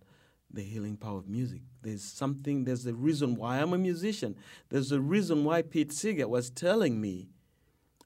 the 0.51 0.62
healing 0.62 0.96
power 0.96 1.18
of 1.18 1.29
music. 1.29 1.61
There's 1.83 2.03
something, 2.03 2.64
there's 2.64 2.87
a 2.87 2.94
reason 2.94 3.35
why 3.37 3.59
I'm 3.61 3.72
a 3.72 3.79
musician. 3.79 4.35
There's 4.70 4.92
a 4.92 5.01
reason 5.01 5.44
why 5.44 5.62
Pete 5.62 5.92
Seeger 5.92 6.27
was 6.29 6.48
telling 6.51 7.01
me 7.01 7.29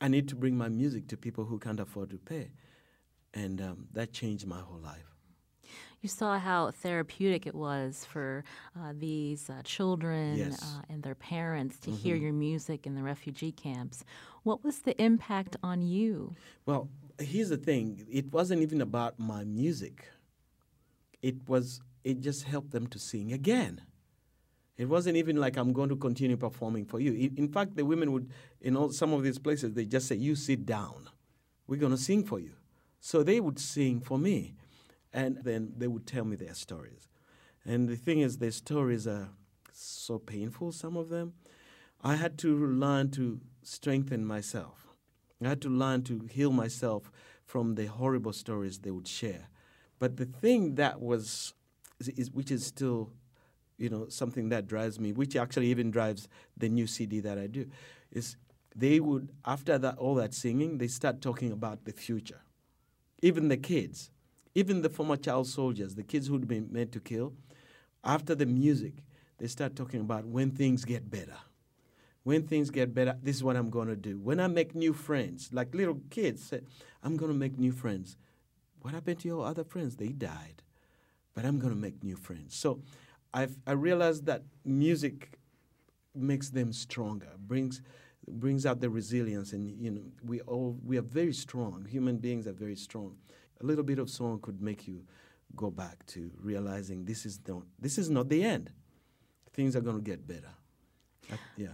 I 0.00 0.08
need 0.08 0.28
to 0.30 0.34
bring 0.34 0.56
my 0.58 0.68
music 0.68 1.06
to 1.08 1.16
people 1.16 1.44
who 1.44 1.58
can't 1.60 1.78
afford 1.78 2.10
to 2.10 2.18
pay. 2.18 2.50
And 3.32 3.60
um, 3.60 3.86
that 3.92 4.12
changed 4.12 4.46
my 4.46 4.58
whole 4.60 4.80
life. 4.80 5.06
You 6.00 6.08
saw 6.08 6.36
how 6.36 6.72
therapeutic 6.72 7.46
it 7.46 7.54
was 7.54 8.04
for 8.10 8.42
uh, 8.76 8.92
these 8.98 9.48
uh, 9.48 9.62
children 9.62 10.36
Yes. 10.36 10.60
uh, 10.60 10.82
and 10.88 11.00
their 11.04 11.14
parents 11.14 11.78
to 11.78 11.92
hear 11.92 12.16
your 12.16 12.32
music 12.32 12.88
in 12.88 12.96
the 12.96 13.04
refugee 13.04 13.52
camps. 13.52 14.04
What 14.42 14.64
was 14.64 14.80
the 14.80 15.00
impact 15.00 15.56
on 15.62 15.80
you? 15.80 16.34
Well, 16.66 16.88
here's 17.22 17.48
the 17.48 17.56
thing 17.56 18.06
it 18.10 18.32
wasn't 18.32 18.62
even 18.62 18.80
about 18.80 19.18
my 19.18 19.44
music, 19.44 20.08
it 21.22 21.36
was, 21.48 21.80
it 22.04 22.20
just 22.20 22.44
helped 22.44 22.70
them 22.70 22.86
to 22.88 22.98
sing 22.98 23.32
again. 23.32 23.80
It 24.76 24.86
wasn't 24.86 25.16
even 25.16 25.36
like 25.36 25.56
I'm 25.56 25.72
going 25.72 25.90
to 25.90 25.96
continue 25.96 26.36
performing 26.36 26.86
for 26.86 26.98
you. 26.98 27.30
In, 27.36 27.48
fact, 27.48 27.76
the 27.76 27.84
women 27.84 28.10
would, 28.12 28.30
in 28.60 28.76
all, 28.76 28.90
some 28.90 29.12
of 29.12 29.22
these 29.22 29.38
places, 29.38 29.74
they 29.74 29.84
just 29.84 30.08
say, 30.08 30.16
You 30.16 30.34
sit 30.34 30.64
down. 30.64 31.08
We're 31.66 31.78
going 31.78 31.92
to 31.92 31.98
sing 31.98 32.24
for 32.24 32.40
you. 32.40 32.52
So 32.98 33.22
they 33.22 33.38
would 33.38 33.58
sing 33.58 34.00
for 34.00 34.18
me. 34.18 34.54
And 35.12 35.38
then 35.44 35.74
they 35.76 35.88
would 35.88 36.06
tell 36.06 36.24
me 36.24 36.36
their 36.36 36.54
stories. 36.54 37.06
And 37.64 37.88
the 37.88 37.96
thing 37.96 38.20
is, 38.20 38.38
their 38.38 38.50
stories 38.50 39.06
are 39.06 39.28
so 39.72 40.18
painful, 40.18 40.72
some 40.72 40.96
of 40.96 41.10
them. 41.10 41.34
I 42.02 42.16
had 42.16 42.38
to 42.38 42.66
learn 42.66 43.10
to 43.12 43.40
strengthen 43.62 44.24
myself. 44.24 44.81
I 45.46 45.50
had 45.50 45.62
to 45.62 45.68
learn 45.68 46.02
to 46.04 46.28
heal 46.30 46.52
myself 46.52 47.10
from 47.44 47.74
the 47.74 47.86
horrible 47.86 48.32
stories 48.32 48.78
they 48.78 48.90
would 48.90 49.08
share. 49.08 49.48
But 49.98 50.16
the 50.16 50.26
thing 50.26 50.76
that 50.76 51.00
was, 51.00 51.54
is, 52.00 52.30
which 52.30 52.50
is 52.50 52.66
still, 52.66 53.10
you 53.78 53.88
know, 53.88 54.08
something 54.08 54.48
that 54.50 54.66
drives 54.66 54.98
me, 54.98 55.12
which 55.12 55.36
actually 55.36 55.66
even 55.68 55.90
drives 55.90 56.28
the 56.56 56.68
new 56.68 56.86
CD 56.86 57.20
that 57.20 57.38
I 57.38 57.46
do, 57.46 57.66
is 58.10 58.36
they 58.74 59.00
would, 59.00 59.30
after 59.44 59.78
that, 59.78 59.98
all 59.98 60.14
that 60.16 60.34
singing, 60.34 60.78
they 60.78 60.88
start 60.88 61.20
talking 61.20 61.52
about 61.52 61.84
the 61.84 61.92
future. 61.92 62.40
Even 63.22 63.48
the 63.48 63.56
kids, 63.56 64.10
even 64.54 64.82
the 64.82 64.90
former 64.90 65.16
child 65.16 65.46
soldiers, 65.46 65.94
the 65.94 66.02
kids 66.02 66.26
who'd 66.28 66.48
been 66.48 66.68
meant 66.70 66.92
to 66.92 67.00
kill, 67.00 67.34
after 68.04 68.34
the 68.34 68.46
music, 68.46 68.94
they 69.38 69.46
start 69.46 69.76
talking 69.76 70.00
about 70.00 70.24
when 70.24 70.50
things 70.50 70.84
get 70.84 71.10
better 71.10 71.36
when 72.24 72.46
things 72.46 72.70
get 72.70 72.94
better, 72.94 73.16
this 73.22 73.36
is 73.36 73.44
what 73.44 73.56
I'm 73.56 73.70
going 73.70 73.88
to 73.88 73.96
do. 73.96 74.18
When 74.18 74.38
I 74.38 74.46
make 74.46 74.74
new 74.74 74.92
friends, 74.92 75.50
like 75.52 75.74
little 75.74 76.00
kids 76.10 76.44
say, 76.44 76.60
I'm 77.02 77.16
going 77.16 77.32
to 77.32 77.38
make 77.38 77.58
new 77.58 77.72
friends. 77.72 78.16
What 78.80 78.94
happened 78.94 79.20
to 79.20 79.28
your 79.28 79.44
other 79.44 79.64
friends? 79.64 79.96
They 79.96 80.08
died. 80.08 80.62
But 81.34 81.44
I'm 81.44 81.58
going 81.58 81.72
to 81.72 81.78
make 81.78 82.04
new 82.04 82.16
friends. 82.16 82.54
So 82.54 82.80
I've, 83.34 83.56
I 83.66 83.72
realized 83.72 84.26
that 84.26 84.42
music 84.64 85.38
makes 86.14 86.50
them 86.50 86.72
stronger, 86.72 87.30
brings, 87.38 87.80
brings 88.28 88.66
out 88.66 88.80
the 88.80 88.90
resilience. 88.90 89.52
And, 89.52 89.80
you 89.80 89.90
know, 89.90 90.02
we 90.24 90.40
all, 90.42 90.78
we 90.84 90.98
are 90.98 91.02
very 91.02 91.32
strong. 91.32 91.86
Human 91.90 92.18
beings 92.18 92.46
are 92.46 92.52
very 92.52 92.76
strong. 92.76 93.16
A 93.60 93.66
little 93.66 93.84
bit 93.84 93.98
of 93.98 94.10
song 94.10 94.40
could 94.40 94.60
make 94.60 94.86
you 94.86 95.02
go 95.56 95.70
back 95.70 96.04
to 96.06 96.30
realizing 96.40 97.04
this 97.04 97.24
is, 97.26 97.40
not, 97.48 97.62
this 97.78 97.98
is 97.98 98.10
not 98.10 98.28
the 98.28 98.44
end. 98.44 98.70
Things 99.52 99.74
are 99.74 99.80
going 99.80 99.96
to 99.96 100.02
get 100.02 100.26
better. 100.26 100.52
I- 101.32 101.38
yeah. 101.56 101.68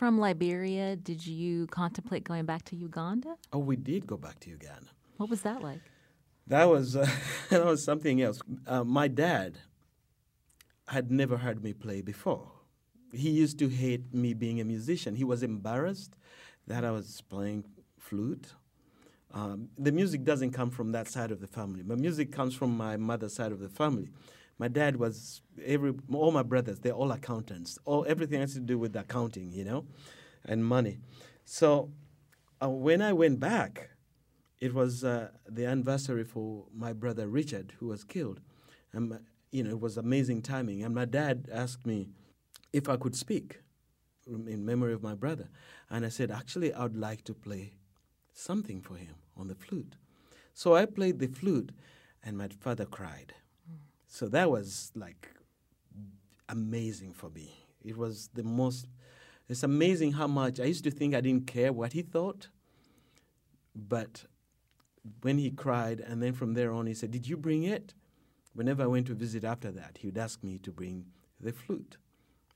From 0.00 0.18
Liberia, 0.18 0.96
did 0.96 1.26
you 1.26 1.66
contemplate 1.66 2.24
going 2.24 2.46
back 2.46 2.64
to 2.70 2.74
Uganda? 2.74 3.36
Oh, 3.52 3.58
we 3.58 3.76
did 3.76 4.06
go 4.06 4.16
back 4.16 4.40
to 4.40 4.48
Uganda. 4.48 4.88
What 5.18 5.28
was 5.28 5.42
that 5.42 5.60
like? 5.60 5.82
That 6.46 6.70
was 6.70 6.96
uh, 6.96 7.06
that 7.50 7.66
was 7.66 7.84
something 7.84 8.22
else. 8.22 8.40
Uh, 8.66 8.82
my 8.82 9.08
dad 9.08 9.58
had 10.88 11.10
never 11.10 11.36
heard 11.36 11.62
me 11.62 11.74
play 11.74 12.00
before. 12.00 12.50
He 13.12 13.28
used 13.28 13.58
to 13.58 13.68
hate 13.68 14.14
me 14.14 14.32
being 14.32 14.58
a 14.58 14.64
musician. 14.64 15.16
He 15.16 15.24
was 15.24 15.42
embarrassed 15.42 16.16
that 16.66 16.82
I 16.82 16.92
was 16.92 17.20
playing 17.28 17.64
flute. 17.98 18.54
Um, 19.34 19.68
the 19.76 19.92
music 19.92 20.24
doesn't 20.24 20.52
come 20.52 20.70
from 20.70 20.92
that 20.92 21.08
side 21.08 21.30
of 21.30 21.42
the 21.42 21.46
family. 21.46 21.82
My 21.82 21.96
music 21.96 22.32
comes 22.32 22.54
from 22.54 22.74
my 22.74 22.96
mother's 22.96 23.34
side 23.34 23.52
of 23.52 23.60
the 23.60 23.68
family. 23.68 24.08
My 24.60 24.68
dad 24.68 24.96
was 24.96 25.40
every 25.64 25.94
all 26.12 26.32
my 26.32 26.42
brothers. 26.42 26.80
They're 26.80 26.92
all 26.92 27.12
accountants. 27.12 27.78
All 27.86 28.04
everything 28.06 28.40
has 28.40 28.52
to 28.52 28.60
do 28.60 28.78
with 28.78 28.94
accounting, 28.94 29.50
you 29.50 29.64
know, 29.64 29.86
and 30.44 30.62
money. 30.62 30.98
So 31.46 31.90
uh, 32.62 32.68
when 32.68 33.00
I 33.00 33.14
went 33.14 33.40
back, 33.40 33.88
it 34.60 34.74
was 34.74 35.02
uh, 35.02 35.30
the 35.48 35.64
anniversary 35.64 36.24
for 36.24 36.66
my 36.74 36.92
brother 36.92 37.26
Richard, 37.26 37.72
who 37.78 37.86
was 37.86 38.04
killed. 38.04 38.40
And, 38.92 39.18
you 39.50 39.62
know, 39.62 39.70
it 39.70 39.80
was 39.80 39.96
amazing 39.96 40.42
timing. 40.42 40.84
And 40.84 40.94
my 40.94 41.06
dad 41.06 41.48
asked 41.50 41.86
me 41.86 42.10
if 42.74 42.86
I 42.86 42.96
could 42.98 43.16
speak 43.16 43.60
in 44.26 44.66
memory 44.66 44.92
of 44.92 45.02
my 45.02 45.14
brother. 45.14 45.48
And 45.88 46.04
I 46.04 46.10
said, 46.10 46.30
actually, 46.30 46.74
I 46.74 46.82
would 46.82 46.98
like 46.98 47.24
to 47.24 47.32
play 47.32 47.72
something 48.34 48.82
for 48.82 48.96
him 48.96 49.14
on 49.38 49.48
the 49.48 49.54
flute. 49.54 49.96
So 50.52 50.74
I 50.74 50.84
played 50.84 51.18
the 51.18 51.28
flute, 51.28 51.72
and 52.22 52.36
my 52.36 52.48
father 52.60 52.84
cried. 52.84 53.32
So 54.12 54.26
that 54.28 54.50
was 54.50 54.90
like 54.96 55.28
amazing 56.48 57.12
for 57.12 57.30
me. 57.30 57.54
It 57.82 57.96
was 57.96 58.28
the 58.34 58.42
most, 58.42 58.86
it's 59.48 59.62
amazing 59.62 60.12
how 60.12 60.26
much 60.26 60.58
I 60.58 60.64
used 60.64 60.82
to 60.84 60.90
think 60.90 61.14
I 61.14 61.20
didn't 61.20 61.46
care 61.46 61.72
what 61.72 61.92
he 61.92 62.02
thought. 62.02 62.48
But 63.74 64.24
when 65.22 65.38
he 65.38 65.52
cried, 65.52 66.00
and 66.00 66.20
then 66.20 66.32
from 66.32 66.54
there 66.54 66.72
on, 66.72 66.86
he 66.86 66.92
said, 66.92 67.12
Did 67.12 67.28
you 67.28 67.36
bring 67.36 67.62
it? 67.62 67.94
Whenever 68.52 68.82
I 68.82 68.86
went 68.86 69.06
to 69.06 69.14
visit 69.14 69.44
after 69.44 69.70
that, 69.70 69.98
he 70.00 70.08
would 70.08 70.18
ask 70.18 70.42
me 70.42 70.58
to 70.58 70.72
bring 70.72 71.06
the 71.40 71.52
flute. 71.52 71.96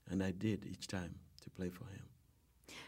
And 0.09 0.21
I 0.21 0.31
did 0.31 0.65
each 0.65 0.87
time 0.87 1.15
to 1.41 1.49
play 1.49 1.69
for 1.69 1.85
him. 1.85 2.03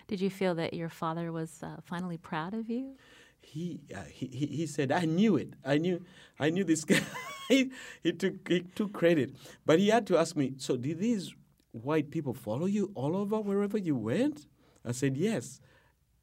Did 0.08 0.19
you 0.19 0.30
feel 0.30 0.53
that 0.56 0.73
your 0.73 0.89
father 0.89 1.32
was 1.32 1.63
uh, 1.63 1.77
finally 1.86 2.17
proud 2.17 2.53
of 2.53 2.69
you? 2.69 2.97
He, 3.41 3.80
uh, 3.95 4.04
he, 4.10 4.28
he, 4.28 4.67
said, 4.67 4.91
I 4.91 5.06
knew 5.06 5.38
it. 5.38 5.54
I 5.65 5.78
knew, 5.78 6.04
I 6.39 6.50
knew 6.50 6.63
this 6.63 6.84
guy. 6.86 7.00
he, 7.47 7.71
he, 8.04 8.12
took, 8.12 8.47
he 8.47 8.62
took 8.62 8.93
credit. 8.93 9.36
But 9.65 9.80
he 9.80 9.88
had 9.88 10.06
to 10.08 10.17
ask 10.17 10.36
me, 10.36 10.54
So 10.58 10.76
did 10.76 11.00
these 11.00 11.34
white 11.71 12.12
people 12.12 12.34
follow 12.34 12.65
you 12.65 12.91
all 12.95 13.15
over 13.15 13.39
wherever 13.39 13.78
you 13.78 13.95
went? 13.95 14.47
I 14.86 14.91
said, 14.91 15.17
Yes. 15.17 15.62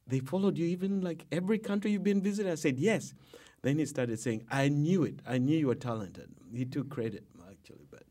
They 0.07 0.19
followed 0.19 0.57
you 0.57 0.67
even 0.67 1.01
like 1.01 1.25
every 1.31 1.57
country 1.57 1.91
you've 1.91 2.03
been 2.03 2.21
visiting? 2.21 2.51
I 2.51 2.55
said, 2.55 2.77
Yes. 2.77 3.13
Then 3.63 3.79
he 3.79 3.85
started 3.87 4.19
saying, 4.19 4.43
I 4.51 4.69
knew 4.69 5.03
it. 5.03 5.21
I 5.25 5.39
knew 5.39 5.57
you 5.57 5.67
were 5.67 5.75
talented. 5.75 6.29
He 6.53 6.65
took 6.65 6.89
credit, 6.89 7.23
actually, 7.49 7.87
but 7.89 8.03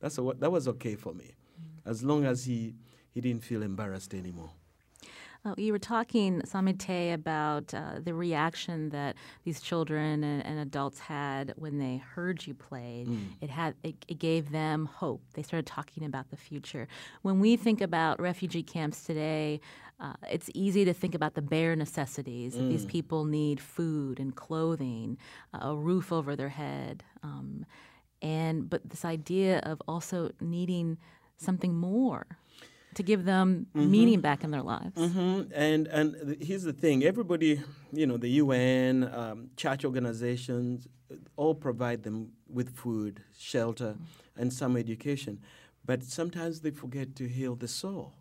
that's 0.00 0.16
a, 0.16 0.32
that 0.38 0.50
was 0.50 0.66
okay 0.68 0.94
for 0.94 1.12
me, 1.12 1.34
as 1.84 2.02
long 2.02 2.24
as 2.24 2.46
he, 2.46 2.74
he 3.10 3.20
didn't 3.20 3.44
feel 3.44 3.62
embarrassed 3.62 4.14
anymore. 4.14 4.52
Uh, 5.46 5.54
you 5.58 5.72
were 5.72 5.78
talking, 5.78 6.40
Samite, 6.46 7.12
about 7.12 7.74
uh, 7.74 8.00
the 8.02 8.14
reaction 8.14 8.88
that 8.90 9.14
these 9.44 9.60
children 9.60 10.24
and, 10.24 10.44
and 10.44 10.58
adults 10.58 10.98
had 10.98 11.52
when 11.56 11.78
they 11.78 11.98
heard 11.98 12.46
you 12.46 12.54
play. 12.54 13.06
It 13.42 13.50
had 13.50 13.74
it, 13.82 13.94
it 14.08 14.18
gave 14.18 14.50
them 14.52 14.86
hope. 14.86 15.22
They 15.34 15.42
started 15.42 15.66
talking 15.66 16.04
about 16.04 16.30
the 16.30 16.36
future. 16.36 16.88
When 17.20 17.40
we 17.40 17.56
think 17.56 17.82
about 17.82 18.20
refugee 18.20 18.62
camps 18.62 19.04
today, 19.04 19.60
uh, 20.00 20.14
it's 20.30 20.48
easy 20.54 20.84
to 20.86 20.94
think 20.94 21.14
about 21.14 21.34
the 21.34 21.42
bare 21.42 21.76
necessities. 21.76 22.54
that 22.54 22.62
These 22.68 22.86
people 22.86 23.24
need 23.24 23.60
food 23.60 24.18
and 24.18 24.34
clothing, 24.34 25.18
uh, 25.52 25.68
a 25.68 25.76
roof 25.76 26.10
over 26.10 26.34
their 26.36 26.48
head, 26.48 27.04
um, 27.22 27.66
and 28.22 28.70
but 28.70 28.88
this 28.88 29.04
idea 29.04 29.58
of 29.58 29.82
also 29.86 30.30
needing 30.40 30.96
something 31.36 31.74
more 31.74 32.38
to 32.94 33.02
give 33.02 33.24
them 33.24 33.66
meaning 33.74 34.20
back 34.20 34.44
in 34.44 34.50
their 34.50 34.62
lives. 34.62 34.94
hmm 34.96 35.42
And 35.54 35.86
and 35.88 36.36
here's 36.40 36.62
the 36.62 36.72
thing: 36.72 37.04
everybody, 37.04 37.60
you 37.92 38.06
know, 38.06 38.16
the 38.16 38.28
UN, 38.42 39.04
um, 39.14 39.50
church 39.56 39.84
organizations, 39.84 40.88
uh, 41.10 41.16
all 41.36 41.54
provide 41.54 42.02
them 42.02 42.32
with 42.48 42.74
food, 42.76 43.22
shelter, 43.38 43.96
and 44.36 44.52
some 44.52 44.76
education. 44.76 45.40
But 45.84 46.02
sometimes 46.02 46.60
they 46.60 46.70
forget 46.70 47.14
to 47.16 47.28
heal 47.28 47.54
the 47.56 47.68
soul, 47.68 48.14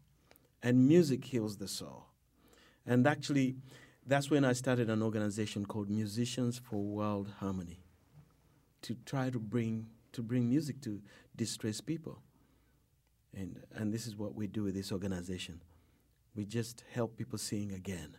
and 0.61 0.87
music 0.87 1.25
heals 1.25 1.57
the 1.57 1.67
soul. 1.67 2.05
And 2.85 3.07
actually, 3.07 3.55
that's 4.05 4.29
when 4.29 4.43
I 4.43 4.53
started 4.53 4.89
an 4.89 5.01
organization 5.01 5.65
called 5.65 5.89
Musicians 5.89 6.59
for 6.59 6.77
World 6.83 7.29
Harmony 7.39 7.79
to 8.81 8.95
try 9.05 9.29
to 9.29 9.39
bring 9.39 9.87
to 10.11 10.21
bring 10.21 10.49
music 10.49 10.81
to 10.81 11.01
distressed 11.35 11.85
people. 11.85 12.19
And 13.35 13.59
and 13.73 13.93
this 13.93 14.07
is 14.07 14.15
what 14.15 14.35
we 14.35 14.47
do 14.47 14.63
with 14.63 14.75
this 14.75 14.91
organization. 14.91 15.61
We 16.35 16.45
just 16.45 16.83
help 16.93 17.17
people 17.17 17.37
seeing 17.37 17.71
again. 17.71 18.17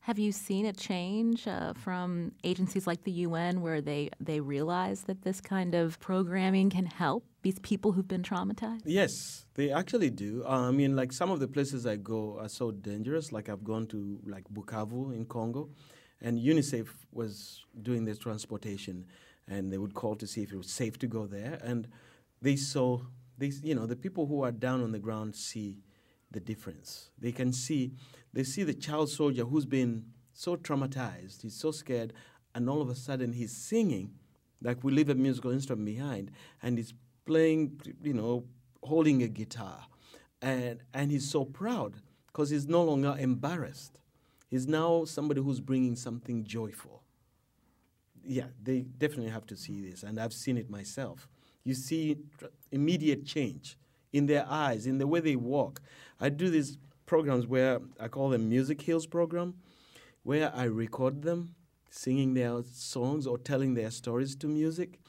Have 0.00 0.18
you 0.18 0.32
seen 0.32 0.66
a 0.66 0.72
change 0.72 1.48
uh, 1.48 1.72
from 1.74 2.32
agencies 2.44 2.86
like 2.86 3.02
the 3.04 3.10
UN 3.12 3.60
where 3.60 3.80
they, 3.80 4.10
they 4.20 4.40
realize 4.40 5.02
that 5.02 5.22
this 5.22 5.40
kind 5.40 5.74
of 5.74 5.98
programming 5.98 6.70
can 6.70 6.86
help 6.86 7.24
these 7.42 7.58
people 7.58 7.92
who've 7.92 8.06
been 8.06 8.22
traumatized? 8.22 8.82
Yes, 8.84 9.46
they 9.54 9.70
actually 9.72 10.10
do. 10.10 10.44
Uh, 10.46 10.68
I 10.68 10.70
mean, 10.70 10.94
like 10.94 11.12
some 11.12 11.30
of 11.30 11.40
the 11.40 11.48
places 11.48 11.86
I 11.86 11.96
go 11.96 12.38
are 12.40 12.48
so 12.48 12.70
dangerous. 12.70 13.32
Like 13.32 13.48
I've 13.48 13.64
gone 13.64 13.86
to 13.88 14.20
like 14.24 14.44
Bukavu 14.52 15.14
in 15.14 15.26
Congo, 15.26 15.70
and 16.20 16.38
UNICEF 16.38 16.88
was 17.12 17.64
doing 17.82 18.04
this 18.04 18.18
transportation, 18.18 19.06
and 19.48 19.72
they 19.72 19.78
would 19.78 19.94
call 19.94 20.14
to 20.16 20.26
see 20.26 20.42
if 20.42 20.52
it 20.52 20.56
was 20.56 20.70
safe 20.70 20.98
to 21.00 21.06
go 21.06 21.26
there, 21.26 21.58
and 21.62 21.88
they 22.40 22.56
saw 22.56 23.00
these, 23.38 23.62
you 23.62 23.74
know, 23.74 23.86
the 23.86 23.96
people 23.96 24.26
who 24.26 24.42
are 24.42 24.52
down 24.52 24.82
on 24.82 24.92
the 24.92 24.98
ground 24.98 25.34
see 25.34 25.78
the 26.30 26.40
difference. 26.40 27.10
They 27.18 27.32
can 27.32 27.52
see, 27.52 27.92
they 28.32 28.44
see 28.44 28.62
the 28.62 28.74
child 28.74 29.10
soldier 29.10 29.44
who's 29.44 29.66
been 29.66 30.06
so 30.32 30.56
traumatized, 30.56 31.42
he's 31.42 31.54
so 31.54 31.70
scared, 31.70 32.12
and 32.54 32.68
all 32.68 32.82
of 32.82 32.88
a 32.88 32.94
sudden 32.94 33.32
he's 33.32 33.56
singing, 33.56 34.12
like 34.62 34.82
we 34.82 34.92
leave 34.92 35.08
a 35.08 35.14
musical 35.14 35.50
instrument 35.50 35.86
behind, 35.86 36.30
and 36.62 36.78
he's 36.78 36.94
playing, 37.24 37.80
you 38.02 38.14
know, 38.14 38.44
holding 38.82 39.22
a 39.22 39.28
guitar, 39.28 39.86
and 40.42 40.80
and 40.94 41.10
he's 41.10 41.28
so 41.28 41.44
proud 41.44 41.96
because 42.26 42.50
he's 42.50 42.66
no 42.66 42.82
longer 42.82 43.16
embarrassed. 43.18 44.00
He's 44.48 44.66
now 44.66 45.04
somebody 45.04 45.40
who's 45.40 45.60
bringing 45.60 45.96
something 45.96 46.44
joyful. 46.44 47.02
Yeah, 48.24 48.46
they 48.62 48.80
definitely 48.80 49.30
have 49.30 49.46
to 49.46 49.56
see 49.56 49.80
this, 49.80 50.02
and 50.02 50.18
I've 50.18 50.32
seen 50.32 50.56
it 50.56 50.70
myself. 50.70 51.28
You 51.66 51.74
see 51.74 52.16
immediate 52.70 53.26
change 53.26 53.76
in 54.12 54.26
their 54.26 54.46
eyes, 54.48 54.86
in 54.86 54.98
the 54.98 55.06
way 55.06 55.18
they 55.18 55.34
walk. 55.34 55.82
I 56.20 56.28
do 56.28 56.48
these 56.48 56.78
programs 57.06 57.44
where 57.48 57.80
I 57.98 58.06
call 58.06 58.28
them 58.30 58.48
Music 58.48 58.80
Heals 58.80 59.04
program, 59.04 59.54
where 60.22 60.54
I 60.54 60.64
record 60.64 61.22
them 61.22 61.56
singing 61.90 62.34
their 62.34 62.62
songs 62.72 63.26
or 63.26 63.36
telling 63.36 63.74
their 63.74 63.90
stories 63.90 64.36
to 64.36 64.46
music. 64.46 65.00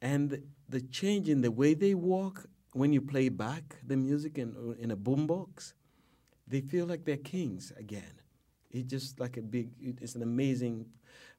And 0.00 0.42
the 0.70 0.80
change 0.80 1.28
in 1.28 1.42
the 1.42 1.50
way 1.50 1.74
they 1.74 1.94
walk 1.94 2.46
when 2.72 2.94
you 2.94 3.02
play 3.02 3.28
back 3.28 3.76
the 3.86 3.96
music 3.96 4.38
in, 4.38 4.76
in 4.78 4.92
a 4.92 4.96
boombox, 4.96 5.74
they 6.46 6.62
feel 6.62 6.86
like 6.86 7.04
they're 7.04 7.18
kings 7.18 7.74
again. 7.76 8.14
It's 8.70 8.88
just 8.88 9.20
like 9.20 9.36
a 9.36 9.42
big, 9.42 9.68
it's 9.82 10.14
an 10.14 10.22
amazing 10.22 10.86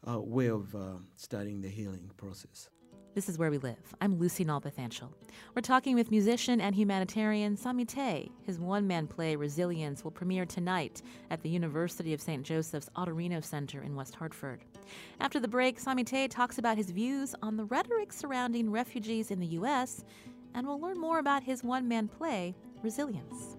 uh, 0.07 0.20
way 0.20 0.49
of 0.49 0.76
uh, 0.76 0.97
starting 1.16 1.62
the 1.62 1.70
healing 1.70 2.12
process. 2.16 2.70
This 3.14 3.28
is 3.28 3.38
Where 3.38 3.51
We 3.51 3.57
Live. 3.57 3.93
I'm 3.99 4.18
Lucy 4.18 4.45
Nalpathanchel. 4.45 5.09
We're 5.53 5.62
talking 5.62 5.95
with 5.95 6.12
musician 6.12 6.62
and 6.62 6.74
humanitarian 6.74 7.57
Samite. 7.57 8.32
His 8.43 8.57
one 8.57 8.88
man 8.88 9.05
play, 9.05 9.36
Resilience, 9.36 10.05
will 10.05 10.12
premiere 10.12 10.45
tonight 10.45 11.01
at 11.30 11.41
the 11.41 11.49
University 11.49 12.14
of 12.14 12.22
St. 12.22 12.41
Joseph's 12.41 12.88
Autorino 12.95 13.43
Center 13.43 13.82
in 13.82 13.97
West 13.97 14.16
Hartford. 14.16 14.64
After 15.20 15.41
the 15.41 15.47
break, 15.49 15.78
Samite 15.78 16.32
talks 16.32 16.57
about 16.57 16.78
his 16.78 16.91
views 16.91 17.36
on 17.41 17.57
the 17.57 17.66
rhetoric 17.66 18.14
surrounding 18.14 18.72
refugees 18.72 19.30
in 19.30 19.41
the 19.41 19.47
U.S., 19.47 20.05
and 20.53 20.66
we'll 20.66 20.80
learn 20.80 20.97
more 20.97 21.20
about 21.20 21.43
his 21.43 21.66
one 21.66 21.89
man 21.89 22.07
play, 22.07 22.55
Resilience. 22.82 23.57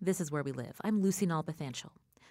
This 0.00 0.20
is 0.20 0.32
Where 0.32 0.42
We 0.42 0.50
Live. 0.50 0.80
I'm 0.82 1.00
Lucy 1.00 1.28
Nalpathanchel. 1.28 1.90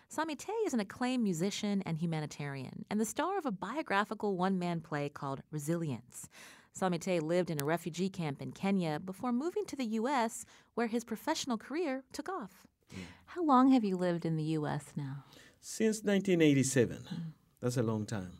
Samite 0.10 0.50
is 0.66 0.74
an 0.74 0.80
acclaimed 0.80 1.24
musician 1.24 1.84
and 1.86 1.98
humanitarian, 1.98 2.86
and 2.90 3.00
the 3.00 3.06
star 3.06 3.38
of 3.38 3.46
a 3.46 3.52
biographical 3.52 4.38
one 4.38 4.58
man 4.58 4.80
play 4.80 5.10
called 5.10 5.42
Resilience. 5.52 6.30
Samite 6.72 7.22
lived 7.22 7.50
in 7.50 7.62
a 7.62 7.66
refugee 7.66 8.10
camp 8.10 8.42
in 8.42 8.54
Kenya 8.54 9.00
before 9.00 9.34
moving 9.34 9.66
to 9.66 9.76
the 9.76 9.86
U.S., 9.86 10.46
where 10.76 10.88
his 10.88 11.04
professional 11.04 11.58
career 11.58 12.04
took 12.14 12.30
off. 12.30 12.66
Hmm. 12.94 13.02
How 13.26 13.44
long 13.44 13.72
have 13.72 13.84
you 13.84 13.98
lived 13.98 14.26
in 14.26 14.38
the 14.38 14.44
U.S. 14.44 14.86
now? 14.96 15.26
Since 15.60 16.04
1987. 16.04 16.98
Hmm. 16.98 17.16
That's 17.60 17.78
a 17.78 17.84
long 17.84 18.06
time. 18.06 18.32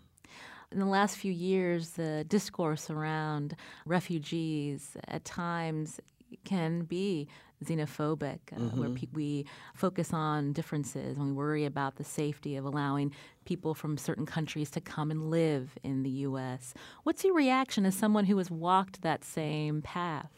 In 0.72 0.80
the 0.80 0.86
last 0.86 1.18
few 1.18 1.32
years, 1.32 1.92
the 1.92 2.24
discourse 2.28 2.90
around 2.90 3.56
refugees 3.86 4.96
at 5.08 5.26
times 5.26 6.00
can 6.44 6.84
be 6.84 7.28
xenophobic, 7.64 8.40
uh, 8.56 8.60
where 8.76 8.90
pe- 8.90 9.08
we 9.14 9.46
focus 9.74 10.14
on 10.14 10.54
differences 10.54 11.18
and 11.18 11.28
we 11.28 11.34
worry 11.34 11.66
about 11.66 11.96
the 11.96 12.04
safety 12.04 12.56
of 12.56 12.66
allowing 12.66 13.12
people 13.46 13.74
from 13.74 13.98
certain 13.98 14.26
countries 14.26 14.70
to 14.72 14.82
come 14.82 15.10
and 15.12 15.30
live 15.32 15.78
in 15.84 16.04
the 16.04 16.10
U.S. 16.10 16.74
What's 17.04 17.24
your 17.24 17.34
reaction 17.34 17.86
as 17.86 17.96
someone 17.96 18.26
who 18.26 18.38
has 18.38 18.52
walked 18.52 19.02
that 19.02 19.24
same 19.24 19.82
path? 19.82 20.32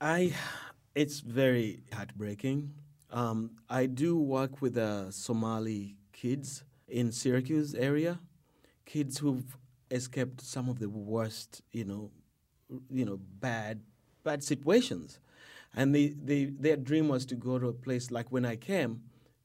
I, 0.00 0.34
it's 0.94 1.20
very 1.20 1.82
heartbreaking. 1.92 2.72
Um, 3.12 3.50
I 3.68 3.86
do 3.86 4.18
work 4.18 4.62
with 4.62 4.76
uh, 4.76 5.10
Somali 5.10 5.96
kids 6.12 6.64
in 6.88 7.12
Syracuse 7.12 7.74
area, 7.74 8.20
kids 8.84 9.18
who've 9.18 9.56
escaped 9.90 10.40
some 10.40 10.68
of 10.68 10.78
the 10.78 10.88
worst, 10.88 11.62
you 11.72 11.84
know, 11.84 12.10
you 12.90 13.04
know, 13.04 13.18
bad, 13.40 13.80
bad 14.22 14.42
situations, 14.44 15.18
and 15.74 15.94
they, 15.94 16.08
they, 16.08 16.46
their 16.46 16.76
dream 16.76 17.08
was 17.08 17.24
to 17.26 17.34
go 17.34 17.58
to 17.58 17.68
a 17.68 17.72
place 17.72 18.10
like 18.10 18.30
when 18.30 18.44
I 18.44 18.56
came, 18.56 19.02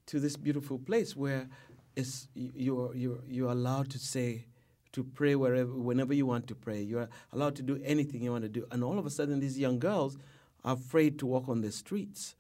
to 0.08 0.20
this 0.20 0.36
beautiful 0.36 0.78
place 0.78 1.16
where 1.16 1.48
it's, 1.96 2.28
you're 2.36 2.96
you're 2.96 3.20
you're 3.28 3.52
allowed 3.52 3.90
to 3.92 4.00
say, 4.00 4.46
to 4.92 5.04
pray 5.04 5.36
wherever, 5.36 5.72
whenever 5.72 6.14
you 6.14 6.26
want 6.26 6.48
to 6.48 6.56
pray. 6.56 6.82
You're 6.82 7.10
allowed 7.34 7.56
to 7.58 7.64
do 7.64 7.82
anything 7.84 8.24
you 8.24 8.32
want 8.32 8.44
to 8.44 8.50
do, 8.50 8.68
and 8.72 8.84
all 8.84 9.00
of 9.00 9.06
a 9.06 9.10
sudden, 9.10 9.40
these 9.40 9.58
young 9.58 9.80
girls 9.80 10.18
are 10.64 10.74
afraid 10.74 11.20
to 11.20 11.26
walk 11.26 11.48
on 11.48 11.62
the 11.62 11.72
streets 11.72 12.36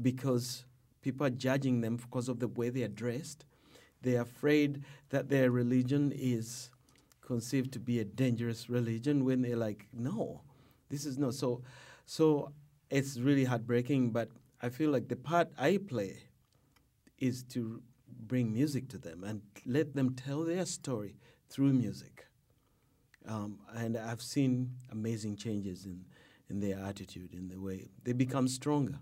because 0.00 0.64
people 1.02 1.26
are 1.26 1.30
judging 1.30 1.80
them 1.80 1.96
because 1.96 2.28
of 2.28 2.40
the 2.40 2.48
way 2.48 2.70
they 2.70 2.82
are 2.82 2.88
dressed. 2.88 3.44
They're 4.02 4.22
afraid 4.22 4.84
that 5.10 5.28
their 5.28 5.50
religion 5.50 6.12
is 6.14 6.70
conceived 7.20 7.72
to 7.72 7.80
be 7.80 8.00
a 8.00 8.04
dangerous 8.04 8.70
religion 8.70 9.24
when 9.24 9.42
they're 9.42 9.56
like, 9.56 9.86
no, 9.92 10.40
this 10.88 11.04
is 11.04 11.18
not. 11.18 11.34
So, 11.34 11.62
so 12.06 12.52
it's 12.90 13.18
really 13.18 13.44
heartbreaking, 13.44 14.10
but 14.10 14.30
I 14.60 14.68
feel 14.68 14.90
like 14.90 15.08
the 15.08 15.16
part 15.16 15.48
I 15.58 15.78
play 15.78 16.24
is 17.18 17.42
to 17.44 17.82
bring 18.26 18.52
music 18.52 18.88
to 18.88 18.98
them 18.98 19.24
and 19.24 19.42
let 19.66 19.94
them 19.94 20.14
tell 20.14 20.44
their 20.44 20.66
story 20.66 21.16
through 21.48 21.72
music. 21.72 22.26
Um, 23.26 23.58
and 23.74 23.96
I've 23.96 24.22
seen 24.22 24.70
amazing 24.90 25.36
changes 25.36 25.84
in, 25.84 26.04
in 26.48 26.60
their 26.60 26.78
attitude, 26.78 27.34
in 27.34 27.48
the 27.48 27.60
way 27.60 27.88
they 28.04 28.12
become 28.12 28.48
stronger. 28.48 28.98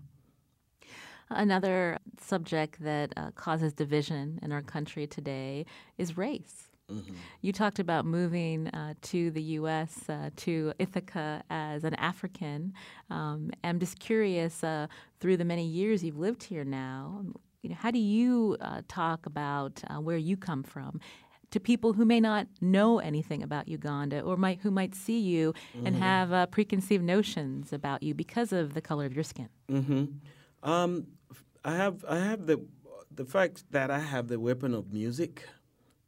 Another 1.29 1.97
subject 2.21 2.81
that 2.81 3.13
uh, 3.17 3.31
causes 3.31 3.73
division 3.73 4.39
in 4.41 4.51
our 4.51 4.61
country 4.61 5.07
today 5.07 5.65
is 5.97 6.17
race. 6.17 6.69
Mm-hmm. 6.91 7.13
You 7.41 7.51
talked 7.51 7.79
about 7.79 8.05
moving 8.05 8.67
uh, 8.69 8.93
to 9.03 9.29
the 9.31 9.41
U.S. 9.59 10.07
Uh, 10.07 10.29
to 10.37 10.73
Ithaca 10.79 11.43
as 11.49 11.83
an 11.83 11.95
African. 11.95 12.73
Um, 13.09 13.51
I'm 13.63 13.79
just 13.79 13.99
curious, 13.99 14.63
uh, 14.63 14.87
through 15.19 15.37
the 15.37 15.45
many 15.45 15.65
years 15.65 16.03
you've 16.03 16.17
lived 16.17 16.43
here 16.43 16.63
now, 16.63 17.25
you 17.61 17.69
know, 17.71 17.75
how 17.75 17.91
do 17.91 17.99
you 17.99 18.55
uh, 18.61 18.81
talk 18.87 19.25
about 19.25 19.81
uh, 19.89 19.95
where 19.95 20.15
you 20.17 20.37
come 20.37 20.63
from 20.63 21.01
to 21.51 21.59
people 21.59 21.93
who 21.93 22.05
may 22.05 22.19
not 22.21 22.47
know 22.61 22.99
anything 22.99 23.41
about 23.43 23.67
Uganda 23.67 24.21
or 24.21 24.37
might 24.37 24.59
who 24.61 24.71
might 24.71 24.95
see 24.95 25.19
you 25.19 25.53
and 25.75 25.87
Mm-hmm. 25.95 26.01
have 26.03 26.31
uh, 26.31 26.45
preconceived 26.45 27.03
notions 27.03 27.73
about 27.73 28.01
you 28.03 28.13
because 28.13 28.53
of 28.53 28.73
the 28.75 28.81
color 28.81 29.05
of 29.05 29.13
your 29.13 29.23
skin? 29.23 29.49
hmm 29.69 30.05
Um, 30.63 31.07
I 31.65 31.75
have 31.75 32.05
I 32.07 32.19
have 32.19 32.45
the 32.47 32.61
the 33.13 33.25
fact 33.25 33.65
that 33.71 33.89
I 33.91 33.99
have 33.99 34.27
the 34.29 34.39
weapon 34.39 34.73
of 34.73 34.93
music. 34.93 35.45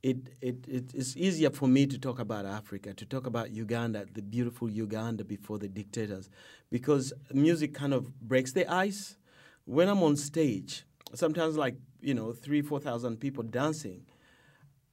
It, 0.01 0.17
it 0.39 0.65
it 0.65 0.93
is 0.95 1.17
easier 1.17 1.49
for 1.49 1.67
me 1.67 1.85
to 1.85 1.97
talk 1.99 2.19
about 2.19 2.45
Africa, 2.45 2.93
to 2.93 3.05
talk 3.05 3.27
about 3.27 3.51
Uganda, 3.51 4.05
the 4.13 4.21
beautiful 4.21 4.69
Uganda 4.69 5.25
before 5.25 5.59
the 5.59 5.67
dictators, 5.67 6.29
because 6.71 7.11
music 7.33 7.73
kind 7.73 7.93
of 7.93 8.17
breaks 8.21 8.53
the 8.53 8.65
ice. 8.71 9.17
When 9.65 9.89
I'm 9.89 10.01
on 10.01 10.15
stage, 10.15 10.85
sometimes 11.13 11.57
like 11.57 11.75
you 11.99 12.13
know 12.13 12.31
three 12.31 12.61
four 12.61 12.79
thousand 12.79 13.17
people 13.17 13.43
dancing, 13.43 14.05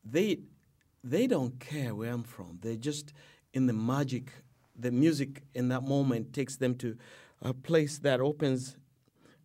they 0.05 0.41
they 1.05 1.29
don't 1.29 1.61
care 1.61 1.95
where 1.95 2.13
I'm 2.13 2.25
from. 2.25 2.59
They're 2.61 2.75
just 2.75 3.13
in 3.55 3.67
the 3.67 3.73
magic. 3.73 4.33
The 4.77 4.91
music 4.91 5.45
in 5.55 5.69
that 5.69 5.85
moment 5.85 6.33
takes 6.33 6.57
them 6.57 6.75
to 6.79 6.97
a 7.43 7.55
place 7.55 7.99
that 8.01 8.21
opens. 8.21 8.77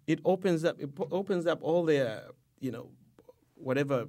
It 0.08 0.22
opens 0.26 0.66
up. 0.66 0.82
It 0.82 0.90
opens 1.12 1.46
up 1.46 1.60
all 1.62 1.86
their 1.86 2.24
you 2.60 2.72
know 2.72 2.90
whatever 3.56 4.08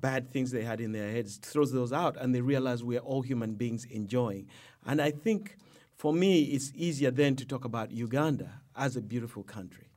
bad 0.00 0.30
things 0.30 0.50
they 0.50 0.62
had 0.62 0.80
in 0.80 0.92
their 0.92 1.10
heads, 1.10 1.36
throws 1.36 1.72
those 1.72 1.92
out, 1.92 2.16
and 2.16 2.34
they 2.34 2.40
realize 2.40 2.82
we 2.82 2.96
are 2.96 3.00
all 3.00 3.22
human 3.22 3.54
beings 3.54 3.84
enjoying. 3.84 4.46
And 4.86 5.00
I 5.00 5.10
think 5.10 5.56
for 5.96 6.12
me, 6.12 6.42
it's 6.44 6.72
easier 6.74 7.10
then 7.10 7.36
to 7.36 7.44
talk 7.44 7.64
about 7.64 7.90
Uganda 7.90 8.50
as 8.76 8.96
a 8.96 9.02
beautiful 9.02 9.42
country. 9.42 9.88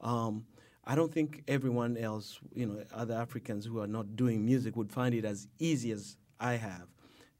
Um, 0.00 0.46
I 0.84 0.94
don't 0.94 1.12
think 1.12 1.42
everyone 1.48 1.96
else, 1.96 2.38
you 2.54 2.66
know, 2.66 2.84
other 2.94 3.14
Africans 3.14 3.66
who 3.66 3.80
are 3.80 3.88
not 3.88 4.14
doing 4.14 4.44
music 4.44 4.76
would 4.76 4.92
find 4.92 5.14
it 5.14 5.24
as 5.24 5.48
easy 5.58 5.90
as 5.90 6.16
I 6.38 6.54
have 6.54 6.86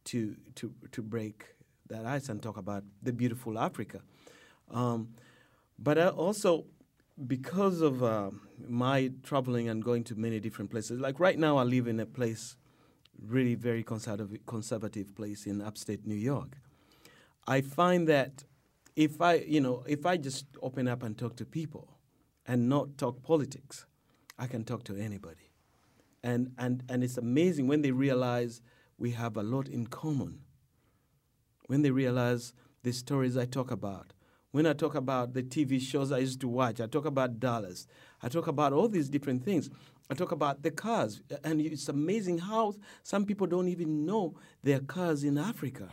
to 0.06 0.36
to 0.56 0.72
to 0.92 1.02
break 1.02 1.44
that 1.88 2.04
ice 2.04 2.28
and 2.28 2.42
talk 2.42 2.56
about 2.56 2.82
the 3.02 3.12
beautiful 3.12 3.58
Africa. 3.58 4.00
Um, 4.70 5.14
but 5.78 5.98
I 5.98 6.08
also, 6.08 6.64
because 7.26 7.80
of 7.80 8.02
uh, 8.02 8.30
my 8.68 9.10
traveling 9.22 9.68
and 9.68 9.82
going 9.82 10.04
to 10.04 10.14
many 10.16 10.40
different 10.40 10.70
places, 10.70 11.00
like 11.00 11.18
right 11.18 11.38
now, 11.38 11.56
I 11.56 11.62
live 11.62 11.86
in 11.86 12.00
a 12.00 12.06
place, 12.06 12.56
really 13.26 13.54
very 13.54 13.82
conservative, 13.82 14.44
conservative 14.46 15.14
place 15.14 15.46
in 15.46 15.62
upstate 15.62 16.06
New 16.06 16.14
York. 16.14 16.58
I 17.46 17.60
find 17.60 18.08
that 18.08 18.44
if 18.96 19.20
I, 19.20 19.34
you 19.36 19.60
know, 19.60 19.82
if 19.86 20.04
I 20.04 20.16
just 20.16 20.46
open 20.62 20.88
up 20.88 21.02
and 21.02 21.16
talk 21.16 21.36
to 21.36 21.44
people, 21.44 21.96
and 22.46 22.68
not 22.68 22.96
talk 22.96 23.22
politics, 23.22 23.86
I 24.38 24.46
can 24.46 24.64
talk 24.64 24.84
to 24.84 24.96
anybody, 24.96 25.50
and 26.22 26.52
and 26.58 26.82
and 26.88 27.02
it's 27.02 27.18
amazing 27.18 27.66
when 27.66 27.82
they 27.82 27.90
realize 27.90 28.60
we 28.98 29.12
have 29.12 29.36
a 29.36 29.42
lot 29.42 29.68
in 29.68 29.86
common. 29.86 30.40
When 31.66 31.82
they 31.82 31.90
realize 31.90 32.52
the 32.84 32.92
stories 32.92 33.36
I 33.36 33.46
talk 33.46 33.72
about, 33.72 34.12
when 34.52 34.66
I 34.66 34.72
talk 34.72 34.94
about 34.94 35.34
the 35.34 35.42
TV 35.42 35.80
shows 35.80 36.12
I 36.12 36.18
used 36.18 36.40
to 36.40 36.48
watch, 36.48 36.80
I 36.80 36.86
talk 36.86 37.04
about 37.04 37.38
Dallas, 37.40 37.86
I 38.22 38.28
talk 38.28 38.46
about 38.46 38.72
all 38.72 38.88
these 38.88 39.08
different 39.08 39.44
things. 39.44 39.70
I 40.08 40.14
talk 40.14 40.30
about 40.30 40.62
the 40.62 40.70
cars, 40.70 41.20
and 41.42 41.60
it's 41.60 41.88
amazing 41.88 42.38
how 42.38 42.74
some 43.02 43.24
people 43.24 43.46
don't 43.48 43.68
even 43.68 44.06
know 44.06 44.36
their 44.62 44.78
cars 44.78 45.24
in 45.24 45.36
Africa. 45.36 45.88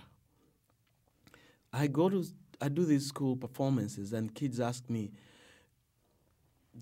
I 1.71 1.87
go 1.87 2.09
to, 2.09 2.23
I 2.61 2.69
do 2.69 2.85
these 2.85 3.07
school 3.07 3.35
performances, 3.35 4.13
and 4.13 4.33
kids 4.33 4.59
ask 4.59 4.87
me, 4.87 5.11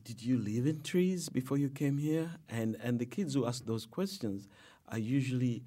"Did 0.03 0.21
you 0.21 0.37
live 0.37 0.67
in 0.67 0.81
trees 0.81 1.29
before 1.29 1.57
you 1.57 1.69
came 1.69 1.97
here?" 1.97 2.35
And 2.49 2.75
and 2.83 2.99
the 2.99 3.05
kids 3.05 3.33
who 3.33 3.45
ask 3.45 3.65
those 3.65 3.85
questions 3.85 4.49
are 4.89 4.99
usually 4.99 5.63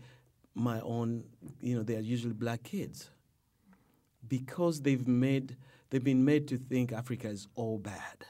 my 0.54 0.80
own, 0.82 1.24
you 1.62 1.74
know, 1.74 1.82
they 1.82 1.96
are 1.96 2.00
usually 2.00 2.34
black 2.34 2.62
kids 2.62 3.10
because 4.28 4.82
they've 4.82 5.08
made 5.08 5.56
they've 5.94 6.02
been 6.02 6.24
made 6.24 6.48
to 6.48 6.58
think 6.58 6.90
Africa 6.90 7.28
is 7.28 7.46
all 7.54 7.78
bad, 7.78 8.26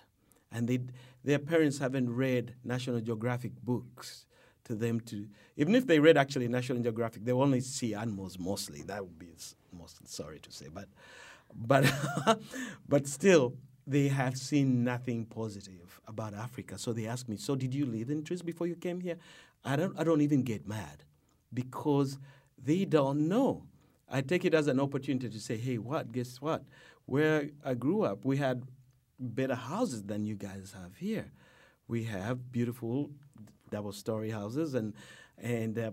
and 0.52 0.68
they 0.68 0.80
their 1.24 1.38
parents 1.38 1.78
haven't 1.78 2.14
read 2.14 2.54
National 2.62 3.00
Geographic 3.00 3.52
books 3.62 4.26
to 4.64 4.74
them 4.74 5.00
to 5.00 5.26
even 5.56 5.74
if 5.74 5.86
they 5.86 5.98
read 5.98 6.18
actually 6.18 6.46
National 6.46 6.82
Geographic, 6.82 7.24
they 7.24 7.32
only 7.32 7.60
see 7.60 7.94
animals 7.94 8.38
mostly. 8.38 8.82
That 8.82 9.02
would 9.02 9.18
be 9.18 9.28
most 9.72 10.06
sorry 10.06 10.40
to 10.40 10.52
say, 10.52 10.66
but 10.68 10.88
but 11.54 11.90
but 12.86 13.06
still 13.06 13.54
they 13.86 14.08
have 14.08 14.36
seen 14.36 14.84
nothing 14.84 15.24
positive 15.24 16.02
about 16.06 16.34
Africa. 16.34 16.76
So 16.76 16.92
they 16.92 17.06
ask 17.06 17.30
me, 17.30 17.38
"So 17.38 17.56
did 17.56 17.74
you 17.74 17.86
live 17.86 18.10
in 18.10 18.24
trees 18.24 18.42
before 18.42 18.66
you 18.66 18.76
came 18.76 19.00
here?" 19.00 19.16
I 19.64 19.76
don't 19.76 19.98
I 19.98 20.04
don't 20.04 20.20
even 20.20 20.42
get 20.42 20.68
mad 20.68 21.02
because 21.54 22.18
they 22.62 22.84
don't 22.84 23.26
know. 23.26 23.62
I 24.10 24.20
take 24.20 24.44
it 24.44 24.54
as 24.54 24.68
an 24.68 24.80
opportunity 24.80 25.28
to 25.28 25.40
say, 25.40 25.56
hey, 25.56 25.78
what? 25.78 26.12
Guess 26.12 26.40
what? 26.40 26.62
Where 27.07 27.50
I 27.64 27.74
grew 27.74 28.02
up, 28.02 28.24
we 28.24 28.36
had 28.36 28.64
better 29.18 29.55
houses 29.55 30.05
than 30.05 30.24
you 30.24 30.34
guys 30.34 30.74
have 30.80 30.96
here. 30.96 31.30
We 31.86 32.05
have 32.05 32.50
beautiful 32.50 33.11
double 33.70 33.92
story 33.92 34.30
houses 34.30 34.74
and 34.74 34.94
and 35.38 35.78
uh, 35.78 35.90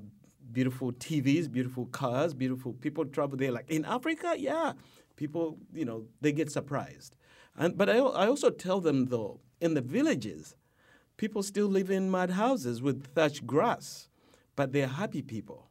beautiful 0.51 0.91
TVs, 0.93 1.51
beautiful 1.51 1.86
cars, 1.88 2.34
beautiful 2.34 2.74
people 2.74 3.05
travel 3.05 3.38
there. 3.38 3.51
Like 3.51 3.70
in 3.70 3.86
Africa, 3.86 4.36
yeah, 4.38 4.74
people, 5.16 5.57
you 5.74 5.86
know, 5.86 6.05
they 6.22 6.32
get 6.32 6.51
surprised. 6.51 7.16
And 7.57 7.78
but 7.78 7.89
I, 7.89 7.97
I 7.97 8.28
also 8.28 8.49
tell 8.49 8.80
them 8.80 9.05
though, 9.07 9.39
in 9.59 9.74
the 9.74 9.82
villages, 9.82 10.55
people 11.18 11.43
still 11.43 11.68
live 11.68 11.91
in 11.91 12.09
mud 12.09 12.32
houses 12.32 12.82
with 12.82 13.14
thatched 13.14 13.45
grass 13.45 14.07
but 14.55 14.74
they're 14.74 14.88
happy 14.88 15.22
people. 15.22 15.70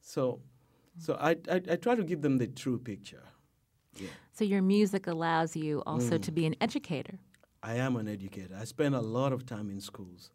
So, 0.00 0.40
so 0.98 1.16
I, 1.20 1.30
I, 1.50 1.62
I 1.70 1.76
try 1.76 1.94
to 1.94 2.04
give 2.04 2.22
them 2.22 2.38
the 2.38 2.46
true 2.46 2.78
picture. 2.78 3.22
Yeah. 3.96 4.08
So 4.38 4.44
your 4.44 4.62
music 4.62 5.08
allows 5.08 5.56
you 5.56 5.82
also 5.84 6.16
mm. 6.16 6.22
to 6.22 6.30
be 6.30 6.46
an 6.46 6.54
educator. 6.60 7.18
I 7.60 7.74
am 7.74 7.96
an 7.96 8.06
educator. 8.06 8.56
I 8.56 8.66
spend 8.66 8.94
a 8.94 9.00
lot 9.00 9.32
of 9.32 9.44
time 9.44 9.68
in 9.68 9.80
schools, 9.80 10.30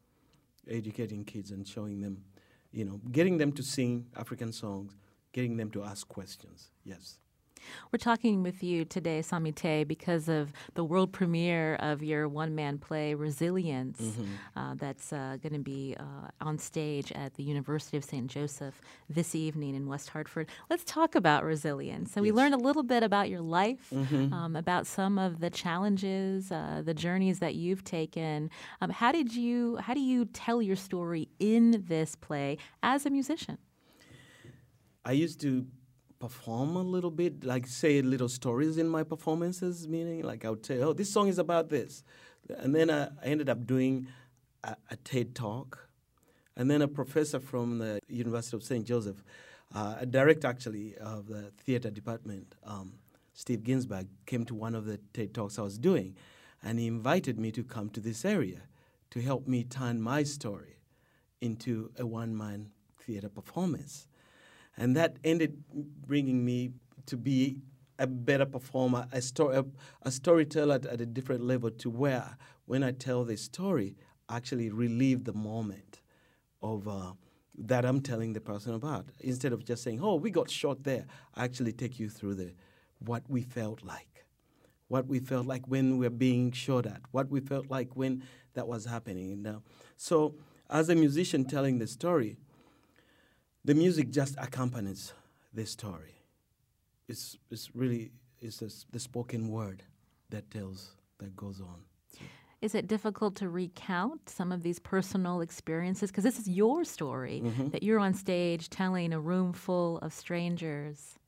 educating 0.70 1.24
kids 1.24 1.52
and 1.52 1.66
showing 1.66 2.02
them, 2.02 2.26
you 2.74 2.84
know, 2.84 3.00
getting 3.14 3.38
them 3.38 3.54
to 3.54 3.64
sing 3.64 4.08
African 4.18 4.52
songs, 4.52 4.98
getting 5.32 5.56
them 5.56 5.72
to 5.72 5.86
ask 5.86 6.06
questions. 6.06 6.70
Yes. 6.84 7.18
We're 7.92 7.98
talking 7.98 8.44
with 8.44 8.64
you 8.64 8.86
today, 8.86 9.22
Samite, 9.22 9.88
because 9.88 10.28
of 10.30 10.54
the 10.74 10.84
world 10.84 11.12
premiere 11.12 11.76
of 11.76 12.04
your 12.04 12.28
one 12.28 12.56
man 12.56 12.78
play, 12.78 13.14
Resilience, 13.14 14.02
mm-hmm. 14.02 14.24
uh, 14.56 14.76
that's 14.76 15.14
uh, 15.14 15.38
going 15.42 15.54
to 15.54 15.60
be 15.60 15.96
uh, 16.00 16.30
on 16.42 16.58
stage 16.58 17.12
at 17.14 17.36
the 17.36 17.44
University 17.44 17.98
of 17.98 18.04
St. 18.04 18.28
Joseph 18.28 18.82
this 19.10 19.36
evening 19.36 19.76
in 19.76 19.88
West 19.88 20.10
Hartford. 20.10 20.50
Let's 20.70 20.84
talk 20.84 21.16
about 21.16 21.44
resilience. 21.44 22.12
So, 22.12 22.20
yes. 22.20 22.24
we 22.24 22.32
learned 22.32 22.54
a 22.54 22.58
little 22.58 22.84
bit 22.84 23.04
about 23.04 23.30
your 23.30 23.42
life, 23.42 23.90
mm-hmm. 23.94 24.34
um, 24.34 24.56
about 24.56 24.88
some 24.88 25.18
of 25.18 25.40
the 25.40 25.50
challenges, 25.50 26.52
uh, 26.52 26.82
the 26.84 26.94
journeys 26.94 27.40
that 27.40 27.56
you've 27.56 27.84
taken. 27.84 28.50
Um, 28.82 28.90
how 28.90 29.12
did 29.12 29.34
you, 29.34 29.78
how 29.78 29.94
do 29.94 30.02
you 30.02 30.26
tell 30.26 30.62
your 30.62 30.76
story 30.76 31.30
in 31.40 31.84
this 31.88 32.16
play 32.16 32.58
as 32.82 33.06
a 33.06 33.10
musician? 33.10 33.58
I 35.06 35.12
used 35.12 35.42
to 35.42 35.66
perform 36.24 36.78
a 36.78 36.82
little 36.82 37.12
bit, 37.12 37.44
like 37.44 37.68
say 37.68 38.02
little 38.02 38.30
stories 38.30 38.78
in 38.78 38.88
my 38.88 39.04
performances, 39.04 39.90
meaning 39.90 40.24
like 40.24 40.46
I 40.46 40.50
would 40.52 40.66
say, 40.66 40.78
oh, 40.80 40.94
this 40.94 41.12
song 41.12 41.28
is 41.28 41.38
about 41.38 41.68
this. 41.68 42.02
And 42.48 42.74
then 42.74 42.90
I, 42.90 43.10
ended 43.24 43.50
up 43.50 43.68
doing 43.68 44.08
a, 44.64 44.78
a, 44.90 44.96
TED 44.96 45.36
talk. 45.36 45.90
And 46.56 46.72
then 46.72 46.82
a 46.82 46.88
professor 46.88 47.42
from 47.42 47.80
the 47.80 48.00
University 48.08 48.56
of 48.56 48.64
St. 48.64 48.86
Joseph, 48.86 49.22
uh, 49.76 49.96
a 50.00 50.06
director 50.06 50.48
actually 50.48 50.96
of 50.96 51.28
the 51.28 51.52
theater 51.66 51.92
department, 51.92 52.56
um, 52.66 52.94
Steve 53.34 53.62
Ginsberg, 53.66 54.08
came 54.26 54.46
to 54.46 54.56
one 54.56 54.76
of 54.76 54.86
the 54.86 55.00
TED 55.14 55.34
talks 55.34 55.60
I 55.60 55.64
was 55.64 55.78
doing. 55.78 56.16
And 56.64 56.80
he 56.80 56.88
invited 56.88 57.38
me 57.38 57.52
to 57.52 57.66
come 57.66 57.90
to 57.90 58.00
this 58.00 58.24
area 58.24 58.62
to 59.12 59.20
help 59.20 59.46
me 59.46 59.66
turn 59.66 60.02
my 60.02 60.24
story 60.24 60.78
into 61.42 61.92
a 62.00 62.06
one 62.06 62.34
man 62.38 62.70
theater 62.98 63.28
performance. 63.28 64.08
And 64.78 64.96
that 64.96 65.18
ended 65.24 65.64
bringing 66.06 66.44
me 66.44 66.72
to 67.06 67.18
be 67.18 67.58
a 68.00 68.08
better 68.08 68.46
performer, 68.46 69.08
a, 69.12 69.22
story, 69.22 69.58
a, 69.58 69.66
a 70.02 70.12
storyteller 70.12 70.76
at, 70.76 70.86
at, 70.86 71.02
a 71.02 71.06
different 71.06 71.44
level 71.44 71.70
to 71.70 71.90
where 71.90 72.38
when 72.66 72.84
I 72.84 72.92
tell 72.92 73.24
the 73.24 73.38
story, 73.38 73.96
I 74.28 74.38
actually 74.38 74.70
relieve 74.70 75.26
the 75.26 75.34
moment 75.34 76.02
of 76.62 76.88
uh, 76.88 77.14
that 77.58 77.86
I'm 77.86 78.02
telling 78.02 78.34
the 78.34 78.42
person 78.42 78.74
about. 78.74 79.06
Instead 79.20 79.54
of 79.54 79.64
just 79.64 79.84
saying, 79.84 80.00
oh, 80.02 80.16
we 80.16 80.32
got 80.32 80.50
shot 80.50 80.84
there, 80.84 81.06
I 81.36 81.44
actually 81.44 81.74
take 81.74 82.00
you 82.00 82.10
through 82.10 82.36
the 82.36 82.54
what 83.00 83.24
we 83.30 83.42
felt 83.42 83.84
like. 83.84 84.26
What 84.88 85.08
we 85.08 85.20
felt 85.20 85.46
like 85.46 85.68
when 85.68 85.98
we 85.98 86.06
were 86.06 86.10
being 86.10 86.52
shot 86.52 86.86
at, 86.86 87.02
what 87.12 87.30
we 87.30 87.40
felt 87.40 87.70
like 87.70 87.96
when 87.96 88.24
that 88.54 88.68
was 88.68 88.86
happening. 88.86 89.30
You 89.30 89.36
know? 89.36 89.64
So, 89.98 90.36
as 90.70 90.90
a 90.90 90.96
musician 90.96 91.46
telling 91.46 91.80
the 91.80 91.88
story, 91.88 92.38
the 93.66 93.74
music 93.74 94.12
just 94.12 94.36
accompanies 94.38 95.14
the 95.54 95.66
story. 95.66 96.16
It's, 97.08 97.38
it's 97.52 97.76
really 97.76 98.12
it's 98.42 98.86
the 98.92 99.00
spoken 99.00 99.48
word 99.48 99.84
that 100.30 100.50
tells, 100.52 100.92
that 101.20 101.36
goes 101.36 101.62
on. 101.62 101.84
So. 102.12 102.20
Is 102.62 102.76
it 102.76 102.88
difficult 102.88 103.36
to 103.36 103.50
recount 103.50 104.30
some 104.30 104.52
of 104.52 104.64
these 104.64 104.80
personal 104.80 105.42
experiences? 105.42 106.12
Because 106.12 106.24
this 106.24 106.40
is 106.40 106.48
your 106.48 106.86
story 106.86 107.42
mm-hmm. 107.44 107.70
that 107.70 107.84
you're 107.84 108.00
on 108.00 108.14
stage 108.14 108.70
telling 108.70 109.12
a 109.12 109.20
room 109.20 109.54
full 109.54 109.98
of 110.00 110.14
strangers. 110.14 111.20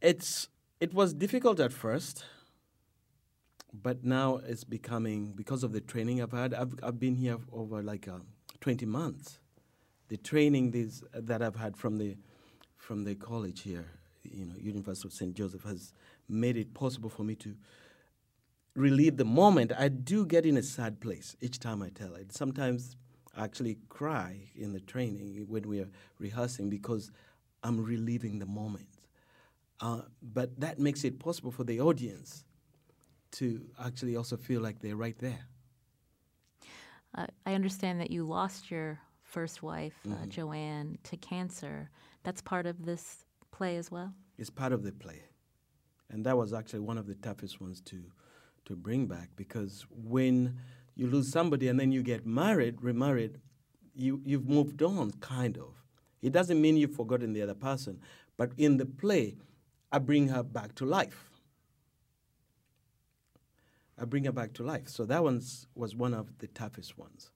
It's 0.00 0.48
it 0.80 0.94
was 0.94 1.14
difficult 1.14 1.60
at 1.60 1.72
first, 1.72 2.24
but 3.72 4.04
now 4.04 4.40
it's 4.44 4.64
becoming 4.64 5.32
because 5.32 5.62
of 5.62 5.72
the 5.72 5.80
training 5.80 6.22
I've 6.22 6.32
had. 6.32 6.54
I've 6.54 6.74
I've 6.82 6.98
been 6.98 7.16
here 7.16 7.38
over 7.52 7.82
like 7.82 8.08
uh, 8.08 8.18
20 8.60 8.86
months, 8.86 9.38
the 10.12 10.18
training 10.18 10.72
these, 10.72 11.02
that 11.14 11.40
I've 11.40 11.56
had 11.56 11.74
from 11.74 11.96
the 11.96 12.18
from 12.76 13.04
the 13.04 13.14
college 13.14 13.62
here, 13.62 13.86
you 14.22 14.44
know, 14.44 14.54
University 14.60 15.08
of 15.08 15.14
St. 15.14 15.32
Joseph 15.32 15.62
has 15.62 15.94
made 16.28 16.58
it 16.58 16.74
possible 16.74 17.08
for 17.08 17.22
me 17.22 17.34
to 17.36 17.56
relieve 18.76 19.16
the 19.16 19.24
moment. 19.24 19.72
I 19.78 19.88
do 19.88 20.26
get 20.26 20.44
in 20.44 20.58
a 20.58 20.62
sad 20.62 21.00
place 21.00 21.34
each 21.40 21.60
time 21.60 21.80
I 21.80 21.88
tell 21.88 22.14
it. 22.14 22.30
Sometimes 22.30 22.94
I 23.34 23.44
actually 23.44 23.78
cry 23.88 24.36
in 24.54 24.74
the 24.74 24.80
training 24.80 25.46
when 25.48 25.66
we 25.66 25.80
are 25.80 25.88
rehearsing 26.18 26.68
because 26.68 27.10
I'm 27.62 27.82
relieving 27.82 28.38
the 28.38 28.44
moment. 28.44 28.98
Uh, 29.80 30.02
but 30.20 30.60
that 30.60 30.78
makes 30.78 31.04
it 31.04 31.20
possible 31.20 31.52
for 31.52 31.64
the 31.64 31.80
audience 31.80 32.44
to 33.38 33.62
actually 33.82 34.16
also 34.16 34.36
feel 34.36 34.60
like 34.60 34.80
they're 34.80 34.96
right 35.06 35.18
there. 35.18 35.46
Uh, 37.14 37.28
I 37.46 37.54
understand 37.54 37.98
that 38.02 38.10
you 38.10 38.26
lost 38.26 38.70
your 38.70 39.00
first 39.32 39.62
wife, 39.62 39.94
uh, 40.06 40.10
mm-hmm. 40.10 40.22
uh, 40.22 40.26
Joanne, 40.26 40.98
to 41.04 41.16
cancer. 41.16 41.90
That's 42.22 42.42
part 42.42 42.66
of 42.66 42.84
this 42.84 43.24
play 43.50 43.76
as 43.76 43.90
well? 43.90 44.12
It's 44.38 44.50
part 44.50 44.72
of 44.72 44.82
the 44.82 44.92
play. 44.92 45.22
And 46.10 46.24
that 46.26 46.36
was 46.36 46.52
actually 46.52 46.80
one 46.80 46.98
of 46.98 47.06
the 47.06 47.14
toughest 47.14 47.60
ones 47.60 47.80
to, 47.82 48.02
to 48.66 48.76
bring 48.76 49.06
back 49.06 49.30
because 49.34 49.86
when 49.90 50.58
you 50.94 51.06
lose 51.06 51.32
somebody 51.32 51.68
and 51.68 51.80
then 51.80 51.90
you 51.90 52.02
get 52.02 52.26
married, 52.26 52.82
remarried, 52.82 53.38
you, 53.94 54.20
you've 54.24 54.48
moved 54.48 54.82
on, 54.82 55.12
kind 55.12 55.56
of. 55.56 55.74
It 56.20 56.32
doesn't 56.32 56.60
mean 56.60 56.76
you've 56.76 56.94
forgotten 56.94 57.32
the 57.32 57.42
other 57.42 57.54
person, 57.54 57.98
but 58.36 58.52
in 58.58 58.76
the 58.76 58.86
play, 58.86 59.36
I 59.90 59.98
bring 59.98 60.28
her 60.28 60.42
back 60.42 60.74
to 60.76 60.84
life. 60.84 61.30
I 63.98 64.04
bring 64.04 64.24
her 64.24 64.32
back 64.32 64.52
to 64.54 64.62
life. 64.62 64.88
So 64.88 65.06
that 65.06 65.22
one 65.22 65.40
was 65.74 65.94
one 65.94 66.12
of 66.12 66.38
the 66.38 66.46
toughest 66.48 66.98
ones. 66.98 67.30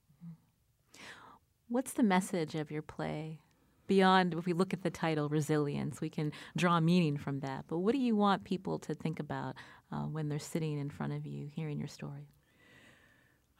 What's 1.69 1.91
the 1.91 2.03
message 2.03 2.55
of 2.55 2.71
your 2.71 2.81
play? 2.81 3.41
Beyond, 3.87 4.33
if 4.33 4.45
we 4.45 4.53
look 4.53 4.73
at 4.73 4.83
the 4.83 4.89
title, 4.89 5.27
resilience, 5.27 5.99
we 5.99 6.09
can 6.09 6.31
draw 6.55 6.79
meaning 6.79 7.17
from 7.17 7.41
that. 7.41 7.65
But 7.67 7.79
what 7.79 7.93
do 7.93 7.99
you 7.99 8.15
want 8.15 8.45
people 8.45 8.79
to 8.79 8.93
think 8.93 9.19
about 9.19 9.55
uh, 9.91 10.03
when 10.03 10.29
they're 10.29 10.39
sitting 10.39 10.77
in 10.77 10.89
front 10.89 11.11
of 11.11 11.25
you, 11.25 11.49
hearing 11.53 11.77
your 11.77 11.89
story? 11.89 12.29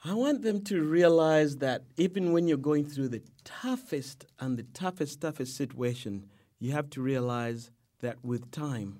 I 0.06 0.14
want 0.14 0.42
them 0.42 0.64
to 0.66 0.84
realize 0.84 1.58
that 1.58 1.84
even 1.98 2.32
when 2.32 2.48
you're 2.48 2.58
going 2.58 2.86
through 2.86 3.10
the 3.10 3.24
toughest 3.44 4.26
and 4.40 4.58
the 4.58 4.64
toughest, 4.64 5.20
toughest 5.20 5.58
situation, 5.58 6.28
you 6.60 6.72
have 6.72 6.90
to 6.92 7.02
realize 7.02 7.72
that 8.00 8.24
with 8.24 8.52
time, 8.52 9.00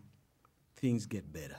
things 0.76 1.06
get 1.06 1.32
better. 1.32 1.58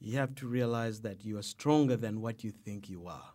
You 0.00 0.16
have 0.18 0.34
to 0.36 0.46
realize 0.46 1.00
that 1.00 1.24
you 1.24 1.36
are 1.36 1.42
stronger 1.42 1.96
than 1.96 2.22
what 2.22 2.42
you 2.42 2.52
think 2.52 2.88
you 2.88 3.06
are, 3.06 3.33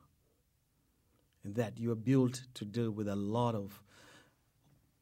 that 1.43 1.77
you 1.77 1.91
are 1.91 1.95
built 1.95 2.43
to 2.55 2.65
deal 2.65 2.91
with 2.91 3.07
a 3.07 3.15
lot 3.15 3.55
of, 3.55 3.81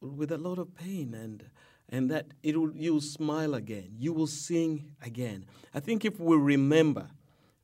with 0.02 0.32
a 0.32 0.38
lot 0.38 0.60
of 0.60 0.76
pain, 0.76 1.14
and 1.14 1.44
and 1.90 2.12
that 2.12 2.28
it 2.44 2.58
will 2.58 2.76
you'll 2.76 3.02
smile 3.02 3.54
again, 3.54 3.90
you 3.98 4.14
will 4.14 4.28
sing 4.28 4.92
again. 5.02 5.46
I 5.74 5.80
think 5.80 6.04
if 6.04 6.20
we 6.20 6.36
remember 6.36 7.08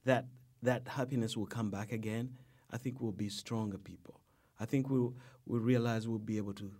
that 0.05 0.25
that 0.61 0.87
happiness 0.87 1.35
will 1.35 1.45
come 1.45 1.69
back 1.69 1.91
again, 1.91 2.37
I 2.71 2.77
think 2.77 3.01
we'll 3.01 3.11
be 3.11 3.29
stronger 3.29 3.77
people. 3.77 4.19
I 4.59 4.65
think 4.65 4.89
we'll, 4.89 5.13
we'll 5.45 5.59
realize 5.59 6.07
we'll 6.07 6.19
be 6.19 6.37
able 6.37 6.53
to, 6.53 6.71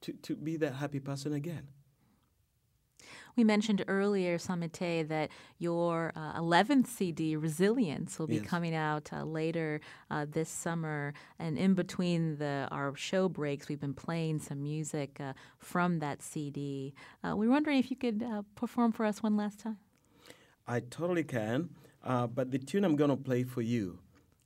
to, 0.00 0.12
to 0.12 0.36
be 0.36 0.56
that 0.56 0.74
happy 0.74 1.00
person 1.00 1.34
again. 1.34 1.68
We 3.36 3.42
mentioned 3.44 3.84
earlier, 3.88 4.38
Samite, 4.38 5.08
that 5.08 5.30
your 5.58 6.12
uh, 6.14 6.40
11th 6.40 6.86
CD, 6.86 7.36
Resilience, 7.36 8.18
will 8.18 8.28
be 8.28 8.36
Yes. 8.36 8.46
coming 8.46 8.74
out 8.74 9.10
uh, 9.12 9.24
later 9.24 9.80
uh, 10.10 10.26
this 10.30 10.48
summer. 10.48 11.14
And 11.38 11.58
in 11.58 11.74
between 11.74 12.36
the 12.38 12.68
our 12.70 12.94
show 12.96 13.28
breaks, 13.28 13.68
we've 13.68 13.80
been 13.80 13.94
playing 13.94 14.38
some 14.40 14.62
music 14.62 15.18
uh, 15.20 15.32
from 15.58 15.98
that 15.98 16.22
CD. 16.22 16.94
Uh, 17.24 17.34
we 17.36 17.46
were 17.46 17.52
wondering 17.52 17.78
if 17.78 17.90
you 17.90 17.96
could 17.96 18.22
uh, 18.22 18.42
perform 18.54 18.92
for 18.92 19.04
us 19.04 19.22
one 19.22 19.36
last 19.36 19.60
time. 19.60 19.78
I 20.66 20.80
totally 20.80 21.24
can, 21.24 21.70
uh, 22.02 22.26
but 22.26 22.50
the 22.50 22.58
tune 22.58 22.84
I'm 22.84 22.96
going 22.96 23.10
to 23.10 23.16
play 23.16 23.42
for 23.44 23.60
you 23.62 23.98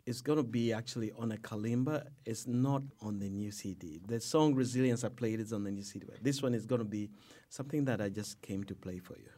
is 0.08 0.22
going 0.22 0.38
to 0.38 0.42
be 0.42 0.72
actually 0.72 1.12
on 1.18 1.32
a 1.32 1.36
kalimba. 1.36 2.02
It's 2.24 2.46
not 2.46 2.82
on 3.02 3.18
the 3.18 3.28
new 3.28 3.50
CD. 3.50 4.00
The 4.06 4.18
song 4.18 4.54
Resilience 4.54 5.04
I 5.04 5.10
played 5.10 5.38
is 5.38 5.52
on 5.52 5.64
the 5.64 5.70
new 5.70 5.82
CD. 5.82 6.06
but 6.08 6.24
This 6.24 6.42
one 6.42 6.54
is 6.54 6.64
going 6.64 6.78
to 6.78 6.86
be 6.86 7.10
something 7.50 7.84
that 7.84 8.00
I 8.00 8.08
just 8.08 8.40
came 8.40 8.64
to 8.64 8.74
play 8.74 8.98
for 8.98 9.16
you. 9.18 9.37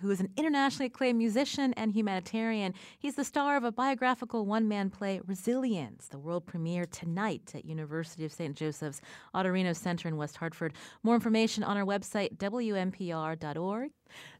who 0.00 0.10
is 0.10 0.20
an 0.20 0.30
internationally 0.36 0.86
acclaimed 0.86 1.18
musician 1.18 1.72
and 1.74 1.92
humanitarian. 1.92 2.74
He's 2.98 3.14
the 3.14 3.24
star 3.24 3.56
of 3.56 3.64
a 3.64 3.72
biographical 3.72 4.46
one-man 4.46 4.90
play, 4.90 5.20
Resilience, 5.26 6.08
the 6.08 6.18
world 6.18 6.46
premiere 6.46 6.86
tonight 6.86 7.52
at 7.54 7.64
University 7.64 8.24
of 8.24 8.32
St. 8.32 8.56
Joseph's 8.56 9.00
Autorino 9.34 9.74
Center 9.74 10.08
in 10.08 10.16
West 10.16 10.36
Hartford. 10.36 10.72
More 11.02 11.14
information 11.14 11.62
on 11.64 11.76
our 11.76 11.84
website, 11.84 12.36
wnpr.org. 12.36 13.90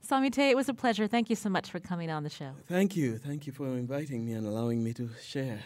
Samite, 0.01 0.39
it 0.39 0.57
was 0.57 0.69
a 0.69 0.75
pleasure. 0.75 1.07
Thank 1.07 1.31
you 1.31 1.37
so 1.37 1.49
much 1.49 1.71
for 1.71 1.81
coming 1.81 2.11
on 2.11 2.23
the 2.23 2.31
show. 2.31 2.53
Thank 2.67 2.97
you. 2.97 3.19
Thank 3.19 3.47
you 3.47 3.53
for 3.53 3.67
inviting 3.67 4.25
me 4.25 4.33
and 4.33 4.47
allowing 4.47 4.83
me 4.83 4.93
to 4.95 5.11
share. 5.23 5.61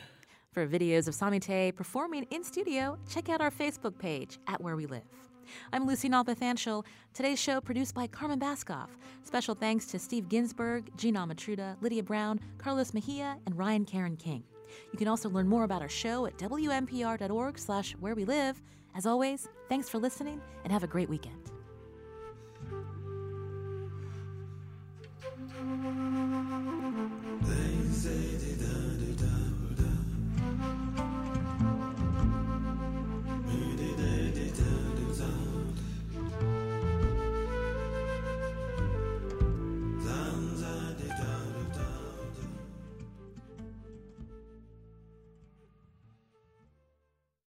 For 0.52 0.66
videos 0.66 1.08
of 1.08 1.14
Samite 1.14 1.74
performing 1.74 2.24
in 2.30 2.44
studio, 2.44 2.98
check 3.08 3.28
out 3.28 3.40
our 3.40 3.50
Facebook 3.50 3.98
page 3.98 4.38
at 4.46 4.60
Where 4.60 4.76
We 4.76 4.86
Live. 4.86 5.04
I'm 5.72 5.86
Lucy 5.86 6.08
Nalpathanchel. 6.08 6.84
Today's 7.14 7.38
show 7.38 7.60
produced 7.60 7.94
by 7.94 8.06
Carmen 8.06 8.38
Baskauf. 8.38 8.88
Special 9.22 9.54
thanks 9.54 9.86
to 9.86 9.98
Steve 9.98 10.28
Ginsburg, 10.28 10.90
Gina 10.96 11.26
Matruda, 11.26 11.76
Lydia 11.80 12.02
Brown, 12.02 12.40
Carlos 12.58 12.94
Mejia, 12.94 13.36
and 13.46 13.56
Ryan 13.56 13.84
Caron 13.84 14.16
King. 14.16 14.44
You 14.92 14.98
can 14.98 15.08
also 15.08 15.28
learn 15.28 15.48
more 15.48 15.64
about 15.64 15.82
our 15.82 15.88
show 15.88 16.26
at 16.26 16.36
wnpr.org 16.38 17.58
slash 17.58 17.92
where 18.00 18.14
we 18.14 18.24
live. 18.24 18.60
As 18.94 19.06
always, 19.06 19.48
thanks 19.68 19.88
for 19.88 19.98
listening 19.98 20.40
and 20.64 20.72
have 20.72 20.82
a 20.82 20.86
great 20.86 21.08
weekend. 21.08 21.50